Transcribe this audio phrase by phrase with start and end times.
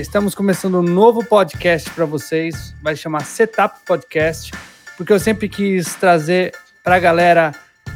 [0.00, 4.50] Estamos começando um novo podcast para vocês, vai chamar Setup Podcast,
[4.96, 7.52] porque eu sempre quis trazer para a galera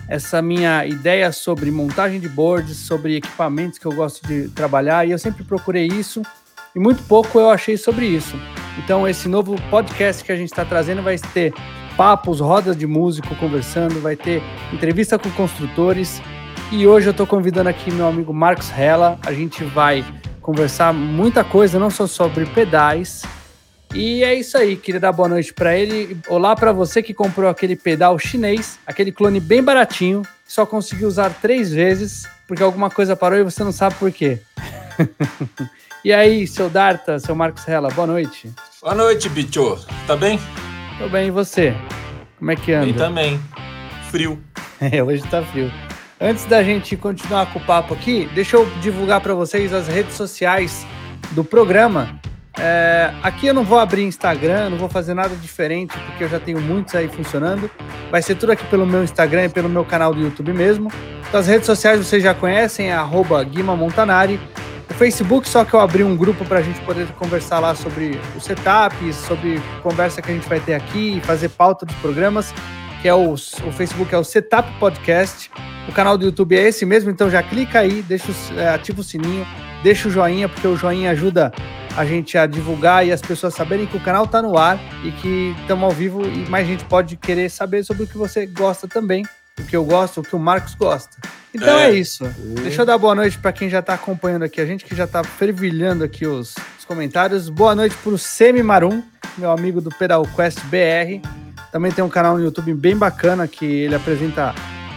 [0.07, 5.13] essa minha ideia sobre montagem de boards, sobre equipamentos que eu gosto de trabalhar, e
[5.13, 6.21] eu sempre procurei isso,
[6.77, 8.37] e muito pouco eu achei sobre isso.
[8.79, 11.55] Então, esse novo podcast que a gente está trazendo vai ter
[11.97, 14.43] papos, rodas de músico conversando, vai ter
[14.75, 16.21] entrevista com construtores,
[16.71, 20.05] e hoje eu estou convidando aqui meu amigo Marcos Hella, a gente vai
[20.45, 23.23] conversar muita coisa, não só sobre pedais.
[23.95, 26.19] E é isso aí, queria dar boa noite para ele.
[26.29, 31.31] Olá para você que comprou aquele pedal chinês, aquele clone bem baratinho, só conseguiu usar
[31.41, 34.39] três vezes, porque alguma coisa parou e você não sabe por quê.
[36.05, 38.53] e aí, seu Darta, seu Marcos Rella, boa noite.
[38.83, 39.79] Boa noite, bicho.
[40.07, 40.39] Tá bem?
[40.99, 41.75] Tô bem, e você?
[42.39, 42.85] Como é que anda?
[42.85, 43.41] Bem também.
[44.11, 44.39] Frio.
[44.81, 45.73] É, hoje tá frio.
[46.25, 50.15] Antes da gente continuar com o papo aqui, deixa eu divulgar para vocês as redes
[50.15, 50.87] sociais
[51.33, 52.19] do programa.
[52.59, 56.41] É, aqui eu não vou abrir Instagram, não vou fazer nada diferente, porque eu já
[56.41, 57.71] tenho muitos aí funcionando.
[58.11, 60.91] Vai ser tudo aqui pelo meu Instagram e pelo meu canal do YouTube mesmo.
[61.29, 62.97] Então, as redes sociais vocês já conhecem, é
[63.51, 64.41] Guima Montanari.
[64.89, 68.19] O Facebook, só que eu abri um grupo para a gente poder conversar lá sobre
[68.35, 72.55] o setup, sobre conversa que a gente vai ter aqui, fazer pauta dos programas,
[73.05, 75.51] que é o, o Facebook é o Setup Podcast.
[75.87, 79.05] O canal do YouTube é esse mesmo, então já clica aí, deixa, é, ativa o
[79.05, 79.47] sininho,
[79.83, 81.53] deixa o joinha, porque o joinha ajuda
[81.95, 85.13] a gente a divulgar e as pessoas saberem que o canal está no ar e
[85.13, 88.89] que estamos ao vivo e mais gente pode querer saber sobre o que você gosta
[88.89, 89.23] também,
[89.61, 91.15] o que eu gosto, o que o Marcos gosta.
[91.53, 92.25] Então é, é isso.
[92.25, 92.55] Uh.
[92.63, 95.05] Deixa eu dar boa noite para quem já está acompanhando aqui, a gente que já
[95.05, 97.51] está fervilhando aqui os, os comentários.
[97.51, 99.03] Boa noite para o Semi Marum,
[99.37, 101.44] meu amigo do Pedal Quest BR.
[101.75, 104.55] Também tem um canal no YouTube bem bacana que ele apresenta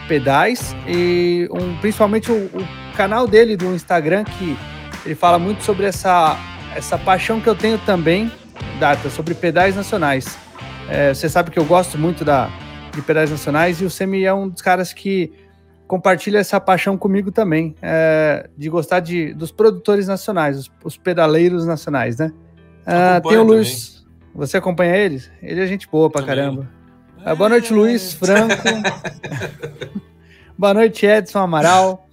[0.08, 4.56] pedais e um, principalmente o, o, canal dele do Instagram que
[5.04, 6.38] ele fala muito sobre essa,
[6.76, 8.32] essa paixão que eu tenho também,
[8.80, 10.38] Data, sobre pedais nacionais.
[10.88, 12.48] É, você sabe que eu gosto muito da,
[12.94, 15.34] de pedais nacionais e o Semi é um dos caras que
[15.88, 21.66] compartilha essa paixão comigo também, é, de gostar de, dos produtores nacionais, os, os pedaleiros
[21.66, 22.32] nacionais, né?
[22.86, 23.97] Ah, tem o Luiz.
[24.38, 25.32] Você acompanha eles?
[25.42, 26.36] Ele é gente boa pra também.
[26.36, 26.70] caramba.
[27.26, 28.54] Ah, boa noite, Luiz Franco.
[30.56, 32.08] boa noite, Edson Amaral.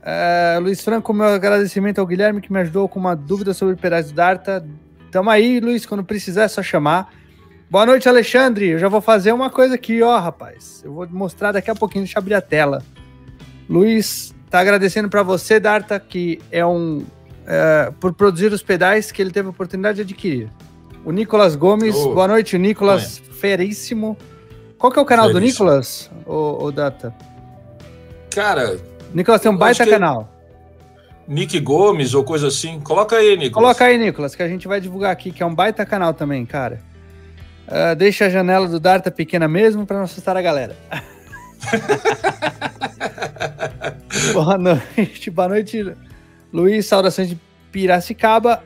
[0.00, 4.06] Uh, Luiz Franco, meu agradecimento ao Guilherme que me ajudou com uma dúvida sobre pedais
[4.06, 4.64] do Darta.
[5.10, 7.12] Tamo aí, Luiz, quando precisar é só chamar.
[7.68, 8.68] Boa noite, Alexandre.
[8.68, 10.82] Eu já vou fazer uma coisa aqui, ó, rapaz.
[10.84, 12.80] Eu vou mostrar daqui a pouquinho, deixa eu abrir a tela.
[13.68, 16.98] Luiz tá agradecendo para você, Darta, que é um.
[16.98, 20.48] Uh, por produzir os pedais que ele teve a oportunidade de adquirir.
[21.04, 22.14] O Nicolas Gomes, oh.
[22.14, 24.16] boa noite, o Nicolas Feríssimo.
[24.78, 25.46] Qual que é o canal Feríssimo.
[25.46, 27.14] do Nicolas, o, o Data?
[28.30, 28.78] Cara.
[29.14, 30.28] Nicolas tem um baita canal.
[31.26, 32.80] Nick Gomes ou coisa assim.
[32.80, 33.52] Coloca aí, Nicolas.
[33.52, 36.44] Coloca aí, Nicolas, que a gente vai divulgar aqui, que é um baita canal também,
[36.44, 36.80] cara.
[37.68, 40.76] Uh, deixa a janela do Darta pequena mesmo para não assustar a galera.
[44.32, 45.94] boa noite, boa noite,
[46.52, 46.86] Luiz.
[46.86, 47.38] Saudações de
[47.70, 48.64] Piracicaba.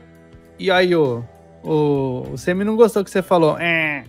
[0.57, 1.23] E aí, o,
[1.65, 3.57] o, o Semi não gostou que você falou.
[3.59, 4.05] É.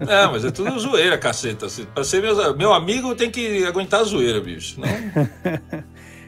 [0.00, 1.66] É, mas é tudo zoeira, caceta.
[1.94, 4.80] Pra ser meu, meu amigo, tem que aguentar a zoeira, bicho.
[4.80, 4.88] Não?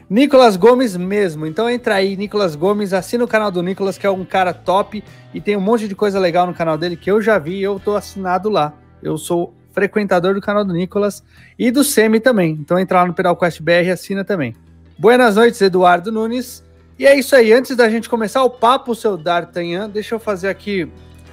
[0.09, 1.45] Nicolas Gomes mesmo.
[1.45, 5.03] Então entra aí, Nicolas Gomes, assina o canal do Nicolas, que é um cara top
[5.33, 7.63] e tem um monte de coisa legal no canal dele que eu já vi e
[7.63, 8.73] eu tô assinado lá.
[9.01, 11.23] Eu sou frequentador do canal do Nicolas
[11.57, 12.51] e do Semi também.
[12.51, 14.55] Então entra lá no Pedal Quest BR e assina também.
[14.97, 16.63] Buenas noites, Eduardo Nunes.
[16.97, 17.53] E é isso aí.
[17.53, 20.89] Antes da gente começar o papo, seu D'Artagnan, deixa eu fazer aqui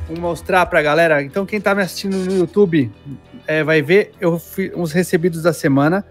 [0.06, 1.22] Vou mostrar pra galera.
[1.22, 2.92] Então, quem tá me assistindo no YouTube
[3.46, 6.04] é, vai ver eu fui, uns recebidos da semana.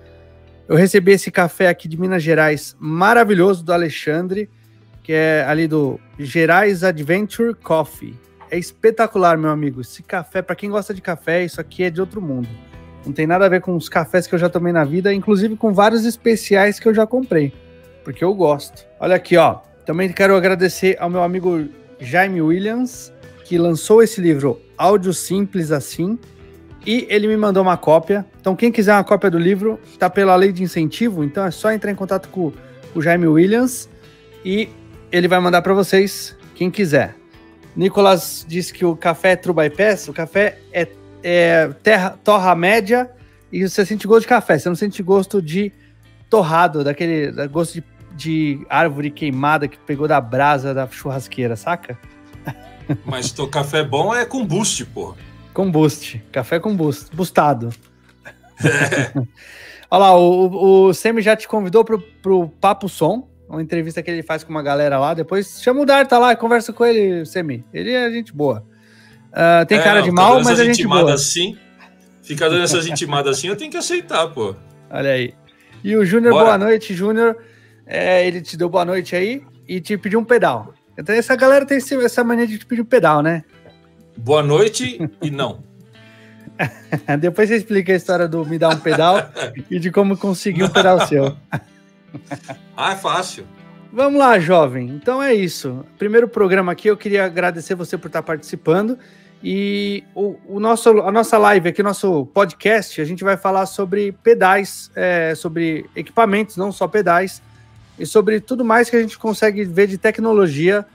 [0.67, 4.49] Eu recebi esse café aqui de Minas Gerais, maravilhoso, do Alexandre,
[5.03, 8.17] que é ali do Gerais Adventure Coffee.
[8.49, 9.81] É espetacular, meu amigo.
[9.81, 12.49] Esse café, para quem gosta de café, isso aqui é de outro mundo.
[13.05, 15.55] Não tem nada a ver com os cafés que eu já tomei na vida, inclusive
[15.55, 17.53] com vários especiais que eu já comprei,
[18.03, 18.87] porque eu gosto.
[19.03, 19.57] Olha aqui, ó.
[19.85, 21.67] Também quero agradecer ao meu amigo
[21.99, 23.11] Jaime Williams,
[23.43, 26.17] que lançou esse livro Áudio Simples Assim,
[26.85, 28.25] e ele me mandou uma cópia.
[28.39, 31.73] Então, quem quiser uma cópia do livro, está pela lei de incentivo, então é só
[31.73, 32.53] entrar em contato com
[32.95, 33.89] o Jaime Williams
[34.45, 34.69] e
[35.11, 37.13] ele vai mandar para vocês, quem quiser.
[37.75, 40.87] Nicolas disse que o café é True Bypass, o café é,
[41.21, 43.11] é terra, torra média
[43.51, 45.73] e você sente gosto de café, você não sente gosto de
[46.29, 47.83] torrado, daquele gosto de,
[48.15, 51.97] de árvore queimada que pegou da brasa da churrasqueira, saca?
[53.05, 55.15] Mas o café bom é com boost, pô.
[55.53, 56.21] Com boost.
[56.31, 57.15] Café com boost.
[57.15, 57.69] Boostado.
[58.63, 59.19] É.
[59.89, 64.09] Olha lá, o, o Semi já te convidou pro, pro Papo Som, uma entrevista que
[64.09, 65.13] ele faz com uma galera lá.
[65.13, 67.63] Depois chama o Darta lá e conversa com ele, Semi.
[67.71, 68.65] Ele é gente boa.
[69.29, 71.13] Uh, tem é, cara de tá mal, mas é gente boa.
[71.13, 71.57] Assim,
[72.23, 74.55] fica dando essas intimadas assim, eu tenho que aceitar, pô.
[74.89, 75.33] Olha aí.
[75.83, 77.37] E o Júnior, boa noite, Júnior.
[77.85, 80.73] É, ele te deu boa noite aí e te pediu um pedal.
[80.97, 83.43] Então essa galera tem essa mania de te pedir um pedal, né?
[84.17, 85.63] Boa noite e não.
[87.19, 89.17] Depois você explica a história do me dar um pedal
[89.69, 91.35] e de como conseguir um pedal seu.
[92.77, 93.45] ah, é fácil.
[93.91, 94.89] Vamos lá, jovem.
[94.89, 95.85] Então é isso.
[95.97, 98.97] Primeiro programa aqui, eu queria agradecer você por estar participando.
[99.43, 104.13] E o, o nosso, a nossa live aqui, nosso podcast, a gente vai falar sobre
[104.23, 107.41] pedais, é, sobre equipamentos, não só pedais,
[107.97, 110.85] e sobre tudo mais que a gente consegue ver de tecnologia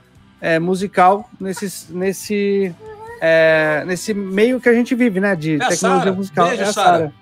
[0.41, 2.73] é, musical nesse, nesse,
[3.21, 5.35] é, nesse meio que a gente vive, né?
[5.35, 6.47] De é tecnologia musical.
[6.47, 7.13] Beijo, é a Sara.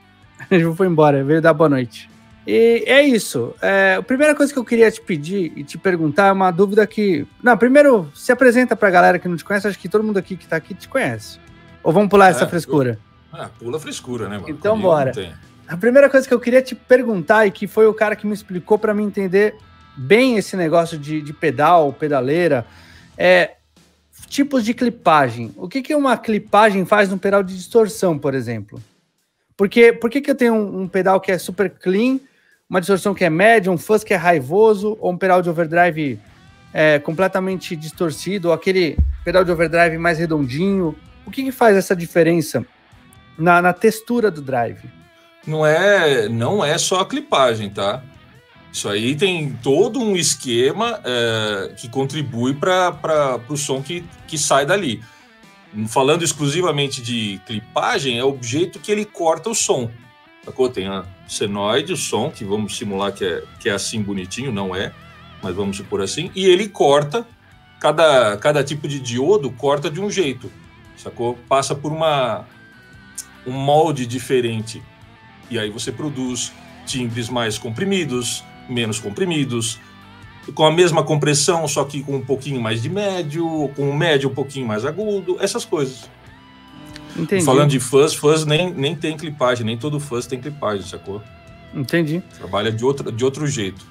[0.52, 2.10] Gente foi embora, veio dar boa noite.
[2.46, 3.54] E é isso.
[3.62, 6.88] É, a primeira coisa que eu queria te pedir e te perguntar é uma dúvida
[6.88, 7.28] que.
[7.44, 9.68] Não, primeiro, se apresenta pra galera que não te conhece.
[9.68, 11.40] Acho que todo mundo aqui que tá aqui te conhece.
[11.84, 12.98] Ou vamos pular é, essa frescura?
[13.34, 13.40] Eu...
[13.40, 14.50] Ah, pula a frescura, né, mano?
[14.50, 15.12] Então, Comigo bora.
[15.68, 18.34] A primeira coisa que eu queria te perguntar e que foi o cara que me
[18.34, 19.58] explicou para me entender
[19.98, 22.66] bem esse negócio de, de pedal, pedaleira,
[23.18, 23.56] é
[24.28, 25.54] tipos de clipagem.
[25.58, 28.82] O que, que uma clipagem faz no pedal de distorção, por exemplo?
[29.56, 32.20] Porque, por que, que eu tenho um, um pedal que é super clean
[32.70, 36.20] uma distorção que é média, um fuzz que é raivoso, ou um pedal de overdrive
[36.74, 40.96] é, completamente distorcido, ou aquele pedal de overdrive mais redondinho.
[41.26, 42.66] O que, que faz essa diferença
[43.38, 44.84] na, na, textura do drive?
[45.46, 48.04] Não é, não é só a clipagem, tá?
[48.72, 54.66] Isso aí tem todo um esquema é, que contribui para o som que, que sai
[54.66, 55.02] dali.
[55.88, 59.90] Falando exclusivamente de clipagem, é o jeito que ele corta o som.
[60.74, 64.76] Tem a senoide, o som, que vamos simular que é, que é assim bonitinho, não
[64.76, 64.94] é,
[65.42, 67.28] mas vamos supor assim, e ele corta,
[67.80, 70.52] cada, cada tipo de diodo corta de um jeito,
[70.96, 71.38] sacou?
[71.50, 72.46] Passa por uma,
[73.46, 74.82] um molde diferente.
[75.50, 76.54] E aí você produz
[76.86, 79.80] timbres mais comprimidos, menos comprimidos,
[80.54, 84.30] com a mesma compressão, só que com um pouquinho mais de médio, com um médio
[84.30, 86.10] um pouquinho mais agudo, essas coisas.
[87.16, 87.44] Entendi.
[87.44, 91.22] Falando de fãs, fãs nem, nem tem clipagem, nem todo fãs tem clipagem, sacou?
[91.74, 92.22] Entendi.
[92.38, 93.86] Trabalha de outro, de outro jeito.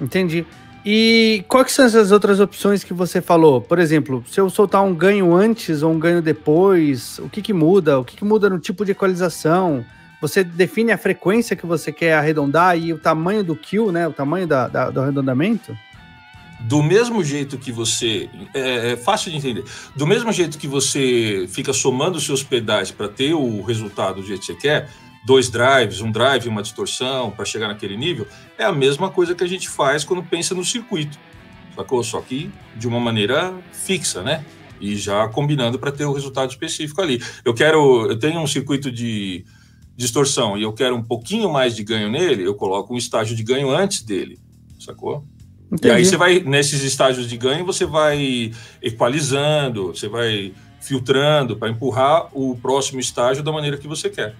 [0.00, 0.44] Entendi.
[0.84, 3.60] E quais são essas outras opções que você falou?
[3.60, 7.52] Por exemplo, se eu soltar um ganho antes ou um ganho depois, o que, que
[7.52, 7.98] muda?
[7.98, 9.84] O que, que muda no tipo de equalização?
[10.26, 14.08] Você define a frequência que você quer arredondar e o tamanho do kill, né?
[14.08, 15.76] O tamanho da, da do arredondamento?
[16.60, 18.28] do mesmo jeito que você.
[18.54, 19.64] É, é, fácil de entender.
[19.94, 24.26] Do mesmo jeito que você fica somando os seus pedais para ter o resultado do
[24.26, 24.88] jeito que você quer,
[25.24, 28.26] dois drives, um drive uma distorção para chegar naquele nível,
[28.58, 31.18] é a mesma coisa que a gente faz quando pensa no circuito.
[31.74, 32.02] Sacou?
[32.02, 34.44] Só que de uma maneira fixa, né?
[34.80, 37.22] E já combinando para ter o resultado específico ali.
[37.44, 38.10] Eu quero.
[38.10, 39.44] Eu tenho um circuito de
[39.96, 43.42] distorção e eu quero um pouquinho mais de ganho nele, eu coloco um estágio de
[43.42, 44.38] ganho antes dele.
[44.78, 45.24] Sacou?
[45.72, 45.88] Entendi.
[45.88, 51.68] E aí você vai, nesses estágios de ganho, você vai equalizando, você vai filtrando para
[51.68, 54.34] empurrar o próximo estágio da maneira que você quer.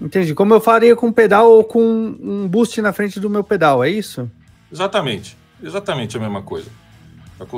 [0.00, 0.34] Entendi.
[0.34, 3.82] Como eu faria com um pedal ou com um boost na frente do meu pedal,
[3.82, 4.30] é isso?
[4.70, 5.36] Exatamente.
[5.60, 6.70] Exatamente a mesma coisa.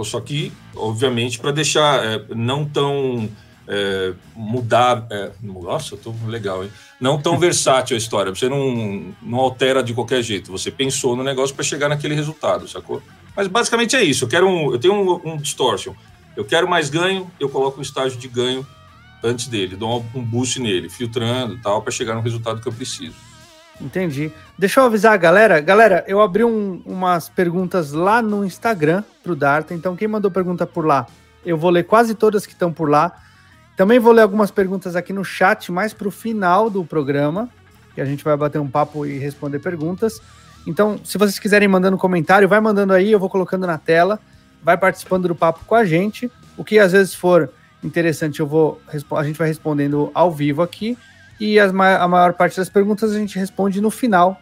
[0.04, 3.28] Só que, obviamente, para deixar é, não tão
[3.70, 5.06] é, mudar.
[5.08, 6.72] É, nossa, eu tô legal, hein?
[7.00, 8.34] Não tão versátil a história.
[8.34, 10.50] Você não, não altera de qualquer jeito.
[10.50, 13.00] Você pensou no negócio para chegar naquele resultado, sacou?
[13.36, 14.24] Mas basicamente é isso.
[14.24, 15.94] Eu quero um, eu tenho um, um distortion.
[16.36, 18.66] Eu quero mais ganho, eu coloco um estágio de ganho
[19.22, 23.14] antes dele, dou um boost nele, filtrando tal, para chegar no resultado que eu preciso.
[23.80, 24.32] Entendi.
[24.58, 25.60] Deixa eu avisar a galera.
[25.60, 29.74] Galera, eu abri um, umas perguntas lá no Instagram pro Darta.
[29.74, 31.06] Então, quem mandou pergunta por lá,
[31.44, 33.12] eu vou ler quase todas que estão por lá.
[33.80, 37.48] Também vou ler algumas perguntas aqui no chat, mais para o final do programa,
[37.94, 40.20] que a gente vai bater um papo e responder perguntas.
[40.66, 44.20] Então, se vocês quiserem mandando comentário, vai mandando aí, eu vou colocando na tela,
[44.62, 46.30] vai participando do papo com a gente.
[46.58, 47.50] O que às vezes for
[47.82, 48.78] interessante, eu vou
[49.16, 50.98] a gente vai respondendo ao vivo aqui.
[51.40, 54.38] E as, a maior parte das perguntas a gente responde no final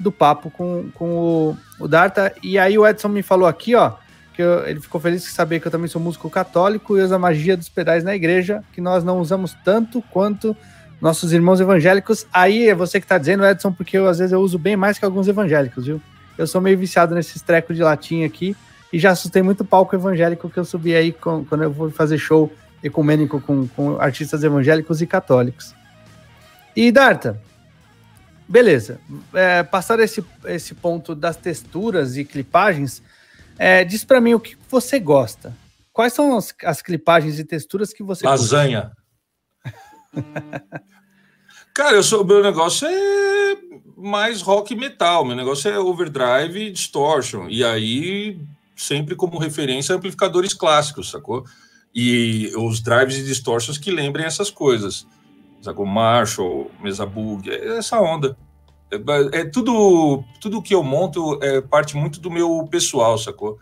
[0.00, 2.34] do papo com, com o, o Darta.
[2.42, 3.92] E aí o Edson me falou aqui, ó,
[4.34, 7.14] que eu, ele ficou feliz de saber que eu também sou músico católico e uso
[7.14, 10.56] a magia dos pedais na igreja, que nós não usamos tanto quanto
[11.00, 12.26] nossos irmãos evangélicos.
[12.32, 14.98] Aí é você que está dizendo, Edson, porque eu, às vezes eu uso bem mais
[14.98, 16.00] que alguns evangélicos, viu?
[16.36, 18.56] Eu sou meio viciado nesses trecos de latim aqui
[18.92, 22.18] e já assustei muito palco evangélico que eu subi aí com, quando eu vou fazer
[22.18, 25.74] show ecumênico com, com artistas evangélicos e católicos.
[26.74, 27.40] E Darta,
[28.48, 29.00] beleza.
[29.34, 33.02] É, passado esse, esse ponto das texturas e clipagens,
[33.62, 35.54] é, diz para mim o que você gosta.
[35.92, 38.90] Quais são as, as clipagens e texturas que você Lasanha.
[41.74, 43.58] Cara, eu sou, meu negócio é
[43.98, 45.26] mais rock metal.
[45.26, 47.50] Meu negócio é overdrive e distortion.
[47.50, 48.40] E aí,
[48.74, 51.44] sempre como referência, amplificadores clássicos, sacou?
[51.94, 55.06] E os drives e distortions que lembrem essas coisas.
[55.60, 55.84] Sacou?
[55.84, 58.34] Marshall, Mesa Bug, é essa onda.
[58.92, 63.58] É, é, tudo, tudo que eu monto é parte muito do meu pessoal, sacou?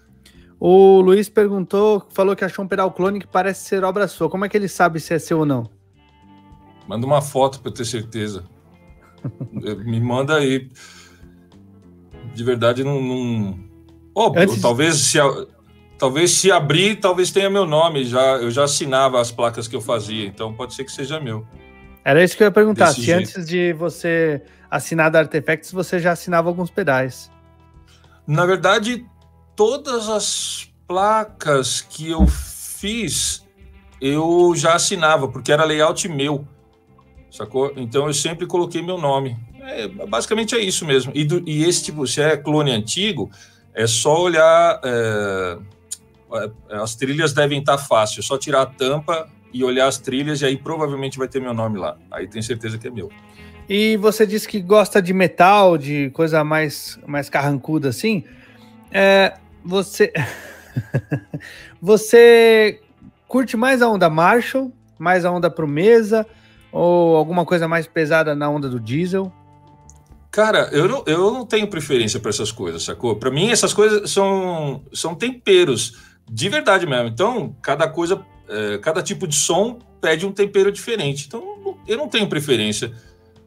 [0.61, 4.29] O Luiz perguntou, falou que achou um pedal clone que parece ser obra sua.
[4.29, 5.71] Como é que ele sabe se é seu ou não?
[6.89, 8.45] Manda uma foto para eu ter certeza.
[9.53, 10.69] Me manda aí.
[12.35, 13.01] De verdade, não.
[13.01, 13.59] não...
[14.15, 14.61] Oh, Antes...
[14.61, 15.19] talvez se
[15.99, 18.05] talvez se abrir, talvez tenha meu nome.
[18.05, 21.47] Já eu já assinava as placas que eu fazia, então pode ser que seja meu.
[22.05, 22.87] Era isso que eu ia perguntar.
[22.87, 23.19] Desse se jeito.
[23.21, 27.31] antes de você assinar da Artifacts, você já assinava alguns pedais.
[28.27, 29.07] Na verdade,
[29.57, 33.47] todas as placas que eu fiz,
[34.01, 36.47] eu já assinava, porque era layout meu
[37.31, 37.73] sacou?
[37.77, 39.37] Então eu sempre coloquei meu nome.
[39.61, 41.13] É, basicamente é isso mesmo.
[41.15, 43.31] E, do, e, esse tipo, se é clone antigo,
[43.75, 44.81] é só olhar.
[44.83, 45.59] É,
[46.71, 50.43] é, as trilhas devem estar fácil, é só tirar a tampa e olhar as trilhas,
[50.43, 51.97] e aí provavelmente vai ter meu nome lá.
[52.11, 53.11] Aí tem certeza que é meu.
[53.69, 58.25] E você disse que gosta de metal, de coisa mais, mais carrancuda assim.
[58.91, 59.35] É,
[59.65, 60.13] você.
[61.81, 62.81] você
[63.27, 66.27] curte mais a onda Marshall, mais a onda pro mesa?
[66.73, 69.33] Ou alguma coisa mais pesada na onda do diesel?
[70.31, 73.17] Cara, eu não, eu não tenho preferência para essas coisas, sacou?
[73.17, 75.99] Para mim, essas coisas são, são temperos,
[76.31, 77.09] de verdade mesmo.
[77.09, 81.27] Então, cada coisa, é, cada tipo de som pede um tempero diferente.
[81.27, 81.43] Então,
[81.87, 82.93] eu não tenho preferência.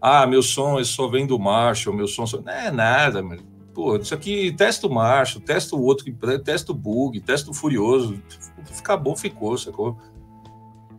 [0.02, 2.42] Ah, meu som só vem do Marshall, meu som só...
[2.42, 3.40] Não é nada, meu.
[3.74, 6.06] Pô, isso aqui, testa o Marshall, testa o outro,
[6.44, 8.22] testa o Bug, testa o Furioso.
[8.66, 9.98] Ficar bom, ficou, sacou?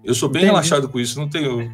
[0.05, 0.53] Eu sou bem Entendi.
[0.53, 1.71] relaxado com isso, não tenho.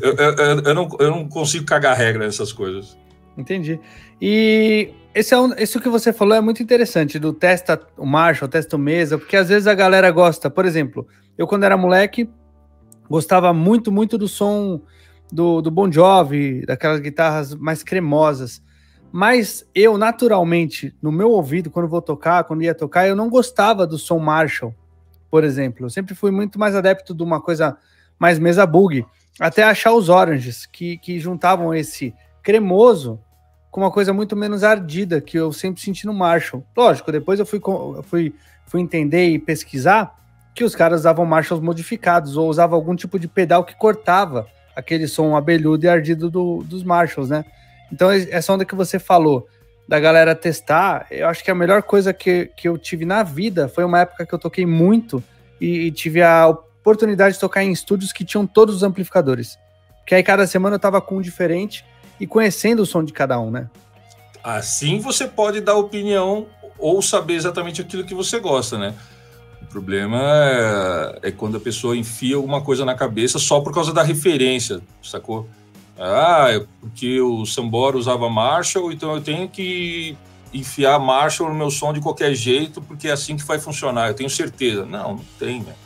[0.00, 2.96] Eu, eu, eu, não, eu não consigo cagar regra nessas coisas.
[3.36, 3.78] Entendi.
[4.20, 8.48] E esse é um, isso que você falou é muito interessante, do testa o Marshall,
[8.48, 10.50] testa o mesa, porque às vezes a galera gosta.
[10.50, 11.06] Por exemplo,
[11.36, 12.28] eu quando era moleque,
[13.08, 14.80] gostava muito, muito do som
[15.32, 18.62] do, do Bon Jovi, daquelas guitarras mais cremosas.
[19.10, 23.86] Mas eu, naturalmente, no meu ouvido, quando vou tocar, quando ia tocar, eu não gostava
[23.86, 24.74] do som Marshall
[25.30, 25.86] por exemplo.
[25.86, 27.76] Eu sempre fui muito mais adepto de uma coisa
[28.18, 29.06] mais mesa bug,
[29.38, 33.20] até achar os oranges, que, que juntavam esse cremoso
[33.70, 36.64] com uma coisa muito menos ardida, que eu sempre senti no Marshall.
[36.76, 37.60] Lógico, depois eu fui,
[38.04, 38.34] fui,
[38.66, 40.16] fui entender e pesquisar
[40.54, 45.08] que os caras usavam Marshalls modificados, ou usavam algum tipo de pedal que cortava aquele
[45.08, 47.44] som abelhudo e ardido do, dos Marshalls, né?
[47.92, 49.48] Então, essa onda que você falou,
[49.88, 51.06] da galera testar.
[51.10, 54.26] Eu acho que a melhor coisa que, que eu tive na vida foi uma época
[54.26, 55.24] que eu toquei muito
[55.58, 59.58] e, e tive a oportunidade de tocar em estúdios que tinham todos os amplificadores.
[60.06, 61.84] Que aí cada semana eu tava com um diferente
[62.20, 63.68] e conhecendo o som de cada um, né?
[64.44, 66.46] Assim você pode dar opinião
[66.78, 68.94] ou saber exatamente aquilo que você gosta, né?
[69.68, 70.18] O problema
[71.22, 74.80] é, é quando a pessoa enfia alguma coisa na cabeça só por causa da referência,
[75.02, 75.46] sacou?
[75.98, 80.16] Ah, é porque o Sambora usava Marshall, então eu tenho que
[80.54, 84.14] enfiar Marshall no meu som de qualquer jeito, porque é assim que vai funcionar, eu
[84.14, 84.86] tenho certeza.
[84.86, 85.76] Não, não tem, velho.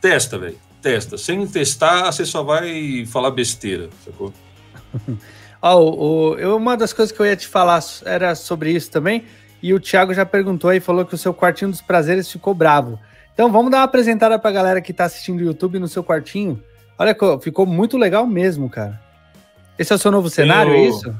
[0.00, 0.58] Testa, velho.
[0.80, 1.16] Testa.
[1.16, 4.32] Sem testar, você só vai falar besteira, sacou?
[5.62, 9.24] oh, oh, eu, uma das coisas que eu ia te falar era sobre isso também,
[9.62, 12.98] e o Thiago já perguntou aí, falou que o seu quartinho dos prazeres ficou bravo.
[13.32, 16.62] Então vamos dar uma apresentada pra galera que tá assistindo o YouTube no seu quartinho.
[16.98, 19.00] Olha, ficou muito legal mesmo, cara.
[19.78, 21.14] Esse é o seu novo cenário, é isso?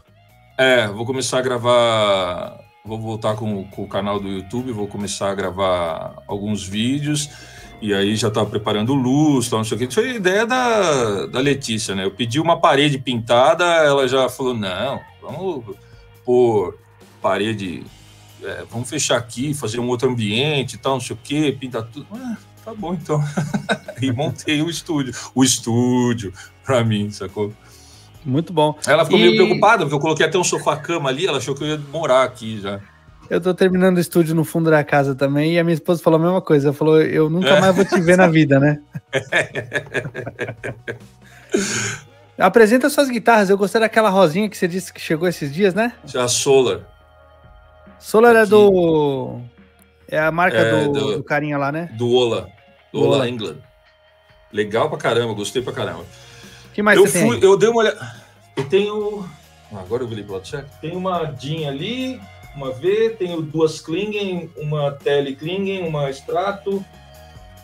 [0.59, 2.61] É, vou começar a gravar.
[2.85, 7.31] Vou voltar com, com, o canal do YouTube, vou começar a gravar alguns vídeos.
[7.81, 9.87] E aí já estava preparando luz, tal, não sei o que.
[9.87, 12.05] Isso foi ideia da, da Letícia, né?
[12.05, 15.65] Eu pedi uma parede pintada, ela já falou: não, vamos
[16.25, 16.77] pôr
[17.21, 17.85] parede.
[18.43, 22.07] É, vamos fechar aqui, fazer um outro ambiente tal, não sei o que, pintar tudo.
[22.13, 23.23] Ah, tá bom então.
[24.03, 25.15] e montei o estúdio.
[25.35, 26.33] O estúdio,
[26.65, 27.53] pra mim, sacou?
[28.25, 28.77] Muito bom.
[28.87, 29.23] Ela ficou e...
[29.23, 32.25] meio preocupada, porque eu coloquei até um sofá-cama ali, ela achou que eu ia morar
[32.25, 32.81] aqui já.
[33.31, 36.21] Eu tô terminando o estúdio no fundo da casa também, e a minha esposa falou
[36.21, 36.69] a mesma coisa.
[36.69, 38.81] Ela falou, eu nunca mais vou te ver na vida, né?
[42.39, 43.51] Apresenta suas guitarras.
[43.51, 45.93] Eu gostei daquela rosinha que você disse que chegou esses dias, né?
[46.15, 46.81] A Solar.
[48.03, 49.41] Solar é do.
[50.07, 51.89] É a marca é, do, do, do, carinha lá, né?
[51.95, 52.49] Do Ola.
[52.93, 53.57] Do Ola, Ola England.
[54.53, 56.05] Legal pra caramba, gostei pra caramba.
[56.75, 57.49] que mais eu você fui, tem?
[57.49, 58.23] Eu dei uma olhada.
[58.55, 59.25] Eu tenho
[59.79, 60.71] Agora eu vi lado certo.
[60.81, 62.21] Tem uma DIN ali,
[62.55, 66.85] uma V, tenho duas Klingen, uma Tele Klingen, uma Strato,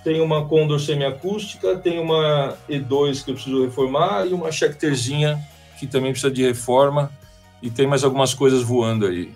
[0.02, 5.38] tem uma Condor semiacústica, tem uma E2 que eu preciso reformar e uma Schecterzinha
[5.78, 7.12] que também precisa de reforma
[7.62, 9.33] e tem mais algumas coisas voando aí.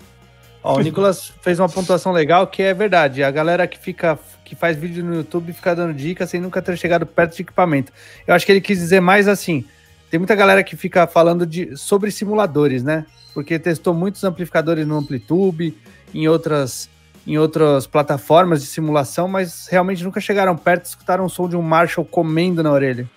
[0.63, 3.23] Ó, o Nicolas fez uma pontuação legal que é verdade.
[3.23, 6.77] A galera que fica que faz vídeo no YouTube fica dando dicas sem nunca ter
[6.77, 7.91] chegado perto de equipamento.
[8.27, 9.65] Eu acho que ele quis dizer mais assim.
[10.11, 13.07] Tem muita galera que fica falando de, sobre simuladores, né?
[13.33, 15.75] Porque testou muitos amplificadores no Amplitube,
[16.13, 16.91] em outras,
[17.27, 21.63] em outras plataformas de simulação, mas realmente nunca chegaram perto escutaram o som de um
[21.63, 23.09] Marshall comendo na orelha.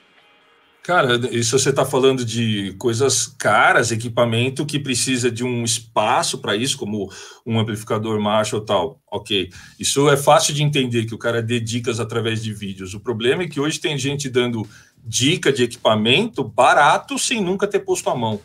[0.85, 6.55] Cara, isso você está falando de coisas caras, equipamento que precisa de um espaço para
[6.55, 7.11] isso, como
[7.43, 8.99] um amplificador Marshall tal.
[9.09, 9.49] Ok.
[9.79, 12.93] Isso é fácil de entender que o cara dê dicas através de vídeos.
[12.93, 14.61] O problema é que hoje tem gente dando
[15.03, 18.39] dica de equipamento barato sem nunca ter posto a mão.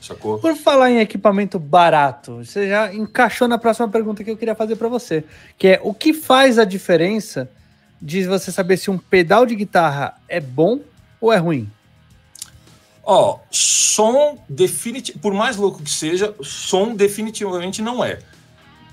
[0.00, 0.38] Sacou?
[0.38, 4.76] Por falar em equipamento barato, você já encaixou na próxima pergunta que eu queria fazer
[4.76, 5.24] para você,
[5.58, 7.50] que é o que faz a diferença
[8.00, 10.78] de você saber se um pedal de guitarra é bom
[11.20, 11.68] ou é ruim?
[13.12, 18.20] Ó, som definitivamente, por mais louco que seja, som definitivamente não é.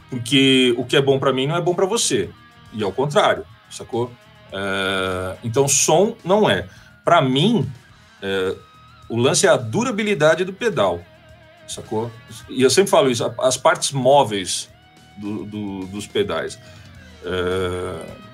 [0.10, 2.28] Porque o que é bom para mim não é bom para você.
[2.74, 4.12] E ao contrário, sacou?
[4.52, 6.68] É, então, som não é.
[7.06, 7.70] Para mim,
[8.20, 8.56] é,
[9.08, 11.00] o lance é a durabilidade do pedal,
[11.68, 12.12] sacou?
[12.50, 14.68] E eu sempre falo isso, as partes móveis
[15.16, 16.58] do, do, dos pedais.
[17.24, 18.27] É,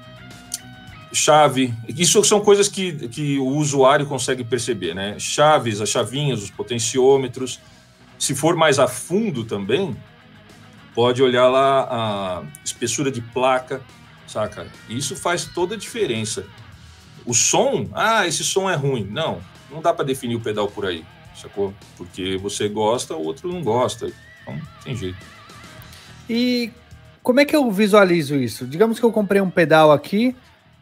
[1.14, 1.74] chave.
[1.88, 5.18] Isso são coisas que, que o usuário consegue perceber, né?
[5.20, 7.60] Chaves, as chavinhas, os potenciômetros.
[8.18, 9.96] Se for mais a fundo também,
[10.96, 13.82] pode olhar lá a espessura de placa,
[14.28, 14.68] saca?
[14.90, 16.46] Isso faz toda a diferença.
[17.26, 19.08] O som, ah, esse som é ruim.
[19.10, 19.40] Não,
[19.72, 21.74] não dá para definir o pedal por aí, sacou?
[21.98, 24.12] Porque você gosta, o outro não gosta.
[24.42, 25.18] Então, tem jeito.
[26.30, 26.72] E
[27.22, 28.66] como é que eu visualizo isso?
[28.66, 30.36] Digamos que eu comprei um pedal aqui,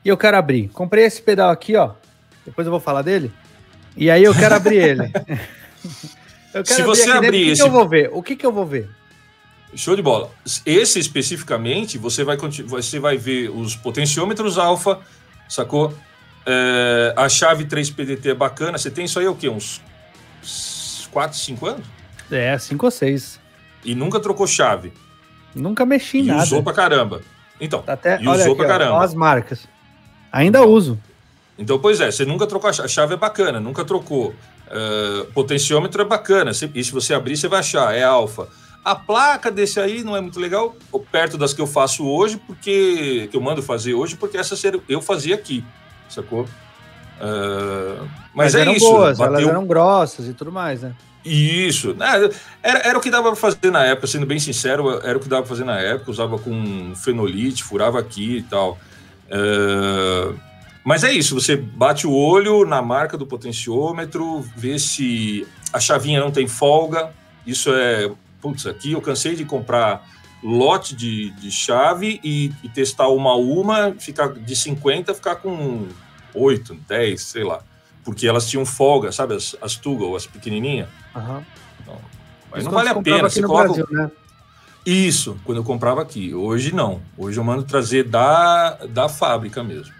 [0.03, 0.69] e eu quero abrir.
[0.69, 1.91] Comprei esse pedal aqui, ó.
[2.45, 3.31] Depois eu vou falar dele.
[3.95, 5.03] E aí eu quero abrir ele.
[6.53, 7.61] eu quero Se você abrir, abrir esse...
[7.61, 8.09] o que, que eu vou ver?
[8.13, 8.89] O que, que eu vou ver?
[9.75, 10.29] Show de bola.
[10.65, 14.99] Esse especificamente, você vai, você vai ver os potenciômetros alfa,
[15.47, 15.93] sacou?
[16.45, 18.77] É, a chave 3PDT é bacana.
[18.77, 19.47] Você tem isso aí o quê?
[19.47, 19.81] Uns
[21.11, 21.85] 4, 5 anos?
[22.29, 23.39] É, 5 ou 6.
[23.85, 24.91] E nunca trocou chave.
[25.55, 26.43] Nunca mexi em e nada.
[26.43, 27.21] usou pra caramba.
[27.59, 28.93] Então, tá até, e usou aqui, pra caramba.
[28.93, 29.67] Ó, as marcas.
[30.31, 30.97] Ainda uso.
[31.57, 34.33] Então, pois é, você nunca trocou a chave, a chave é bacana, nunca trocou.
[34.67, 38.47] Uh, potenciômetro é bacana, e se você abrir, você vai achar, é alfa.
[38.83, 40.75] A placa desse aí não é muito legal,
[41.11, 44.55] perto das que eu faço hoje, porque que eu mando fazer hoje, porque essa
[44.89, 45.63] eu fazia aqui,
[46.09, 46.43] sacou?
[47.21, 48.89] Uh, mas, mas, é eram isso.
[48.89, 49.35] Boas, bateu...
[49.35, 50.95] Elas eram grossas e tudo mais, né?
[51.23, 51.95] Isso.
[51.99, 52.29] É,
[52.67, 55.29] era, era o que dava para fazer na época, sendo bem sincero, era o que
[55.29, 56.09] dava para fazer na época.
[56.09, 58.79] Usava com fenolite, furava aqui e tal.
[59.31, 60.37] Uh,
[60.83, 66.19] mas é isso, você bate o olho na marca do potenciômetro, vê se a chavinha
[66.19, 67.11] não tem folga.
[67.45, 68.11] Isso é.
[68.41, 70.07] Putz, aqui eu cansei de comprar
[70.43, 75.87] lote de, de chave e, e, testar uma a uma, ficar de 50, ficar com
[76.33, 77.61] 8, 10, sei lá.
[78.03, 79.35] Porque elas tinham folga, sabe?
[79.35, 80.89] As, as Tuggle, as pequenininhas.
[81.15, 81.43] Uhum.
[81.79, 81.97] Então,
[82.49, 83.29] mas não vale a pena.
[83.29, 83.67] Você coloca...
[83.67, 84.11] Brasil, né?
[84.85, 86.33] Isso, quando eu comprava aqui.
[86.33, 87.01] Hoje não.
[87.17, 89.93] Hoje eu mando trazer da, da fábrica mesmo.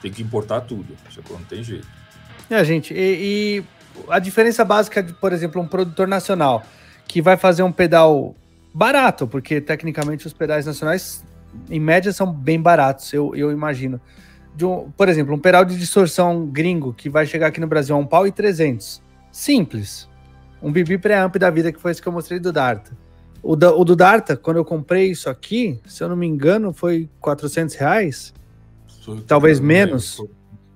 [0.00, 0.96] Tem que importar tudo.
[1.30, 1.86] Não tem jeito.
[2.48, 2.96] É, gente, e,
[3.58, 3.64] e,
[4.08, 6.62] a diferença básica de, por exemplo, um produtor nacional
[7.06, 8.34] que vai fazer um pedal
[8.74, 11.24] barato, porque tecnicamente os pedais nacionais,
[11.70, 14.00] em média, são bem baratos, eu, eu imagino.
[14.60, 17.98] Um, por exemplo, um pedal de distorção gringo que vai chegar aqui no Brasil a
[17.98, 19.02] um pau e 300.
[19.30, 20.08] Simples.
[20.62, 22.96] Um BB preamp da vida, que foi esse que eu mostrei do Darta.
[23.42, 26.72] O, da, o do Darta, quando eu comprei isso aqui, se eu não me engano,
[26.72, 28.32] foi 400 reais.
[29.26, 30.22] Talvez menos.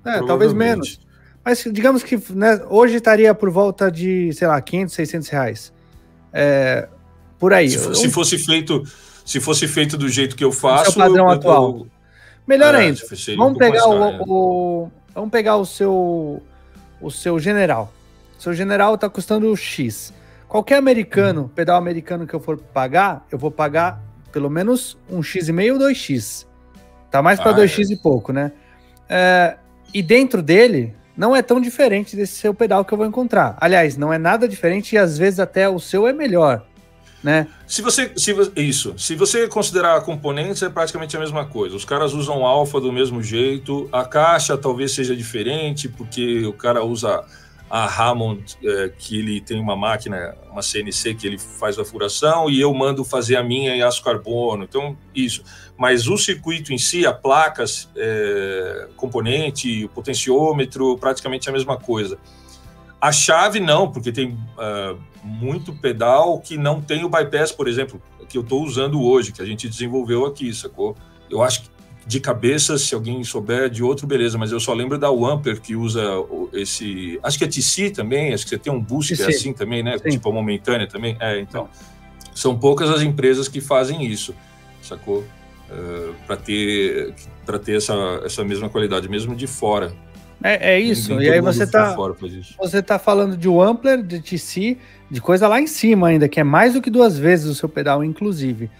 [0.05, 1.01] É, talvez menos.
[1.45, 5.73] Mas digamos que né, hoje estaria por volta de, sei lá, 500, 600 reais.
[6.33, 6.89] É,
[7.39, 7.71] por aí.
[7.71, 8.83] Se, se, fosse feito,
[9.25, 10.91] se fosse feito do jeito que eu faço.
[10.91, 11.79] O seu padrão eu, atual.
[11.79, 11.87] Eu,
[12.47, 13.01] Melhor é, ainda.
[13.37, 14.21] Vamos pegar o, é.
[14.27, 16.43] o, vamos pegar o seu
[17.01, 17.93] o seu general.
[18.39, 20.13] O seu general está custando X.
[20.57, 25.49] Qualquer americano, pedal americano que eu for pagar, eu vou pagar pelo menos um X
[25.49, 26.47] e meio ou 2X.
[27.11, 27.93] Tá mais para ah, 2X é.
[27.93, 28.53] e pouco, né?
[29.07, 29.59] É,
[29.93, 33.55] e dentro dele, não é tão diferente desse seu pedal que eu vou encontrar.
[33.61, 36.65] Aliás, não é nada diferente e às vezes até o seu é melhor,
[37.23, 37.49] né?
[37.67, 41.77] Se você, se isso, se você considerar componentes é praticamente a mesma coisa.
[41.77, 46.83] Os caras usam alfa do mesmo jeito, a caixa talvez seja diferente porque o cara
[46.83, 47.23] usa
[47.69, 52.49] a Hammond, é, que ele tem uma máquina, uma CNC que ele faz a furação
[52.49, 54.65] e eu mando fazer a minha em aço carbono.
[54.65, 55.43] Então, isso.
[55.77, 62.19] Mas o circuito em si, a placas, é, componente, o potenciômetro, praticamente a mesma coisa.
[63.01, 68.01] A chave não, porque tem uh, muito pedal que não tem o bypass, por exemplo,
[68.29, 70.97] que eu estou usando hoje, que a gente desenvolveu aqui, sacou?
[71.31, 71.76] Eu acho que
[72.07, 75.75] de cabeça, se alguém souber de outro, beleza, mas eu só lembro da Wampler que
[75.75, 76.03] usa
[76.53, 77.19] esse.
[77.23, 79.83] Acho que é TC também, acho que você tem um boost que é assim também,
[79.83, 79.99] né?
[79.99, 80.11] Sim.
[80.11, 81.17] Tipo a momentânea também.
[81.19, 81.69] É, então.
[82.33, 84.35] São poucas as empresas que fazem isso,
[84.83, 85.25] sacou?
[85.71, 87.15] Uh, para ter,
[87.47, 89.93] pra ter essa, essa mesma qualidade, mesmo de fora.
[90.45, 91.15] É, é isso.
[91.15, 91.97] Nem e aí você tá,
[92.59, 94.77] você tá falando de Wampler, de TC,
[95.11, 97.69] de coisa lá em cima ainda, que é mais do que duas vezes o seu
[97.69, 98.71] pedal, inclusive.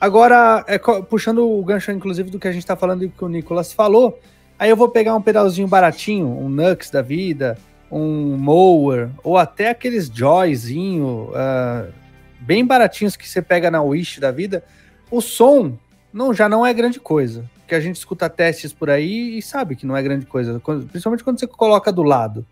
[0.00, 3.28] Agora, é, puxando o gancho, inclusive, do que a gente está falando e que o
[3.28, 4.18] Nicolas falou,
[4.58, 7.56] aí eu vou pegar um pedalzinho baratinho, um Nux da vida,
[7.90, 11.92] um Mower, ou até aqueles Joyzinho, uh,
[12.40, 14.64] bem baratinhos que você pega na Wish da vida.
[15.10, 15.78] O som
[16.12, 19.76] não já não é grande coisa, porque a gente escuta testes por aí e sabe
[19.76, 22.44] que não é grande coisa, principalmente quando você coloca do lado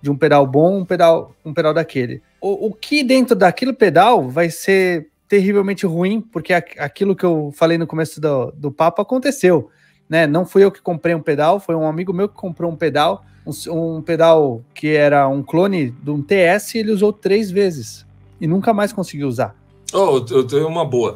[0.00, 2.22] de um pedal bom, um pedal, um pedal daquele.
[2.40, 7.78] O, o que dentro daquele pedal vai ser terrivelmente ruim, porque aquilo que eu falei
[7.78, 9.70] no começo do, do papo aconteceu.
[10.08, 10.26] Né?
[10.26, 13.24] Não fui eu que comprei um pedal, foi um amigo meu que comprou um pedal,
[13.46, 18.04] um, um pedal que era um clone de um TS, e ele usou três vezes
[18.40, 19.54] e nunca mais conseguiu usar.
[19.92, 21.14] Oh, eu tenho uma boa.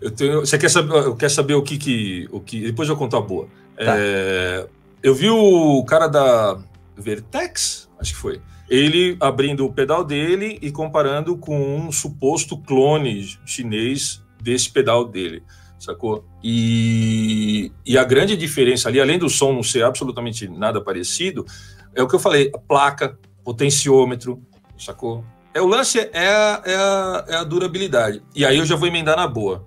[0.00, 2.62] Eu tenho, você quer saber, quer saber o que que, o que?
[2.62, 3.48] Depois eu conto a boa.
[3.76, 3.94] Tá.
[3.98, 4.66] É,
[5.02, 6.58] eu vi o cara da
[6.96, 13.38] Vertex, acho que foi ele abrindo o pedal dele e comparando com um suposto clone
[13.44, 15.42] chinês desse pedal dele,
[15.78, 16.24] sacou?
[16.42, 21.44] E, e a grande diferença ali, além do som não ser absolutamente nada parecido,
[21.94, 24.42] é o que eu falei, a placa, potenciômetro,
[24.78, 25.24] sacou?
[25.54, 28.22] É, o lance é a, é, a, é a durabilidade.
[28.34, 29.66] E aí eu já vou emendar na boa,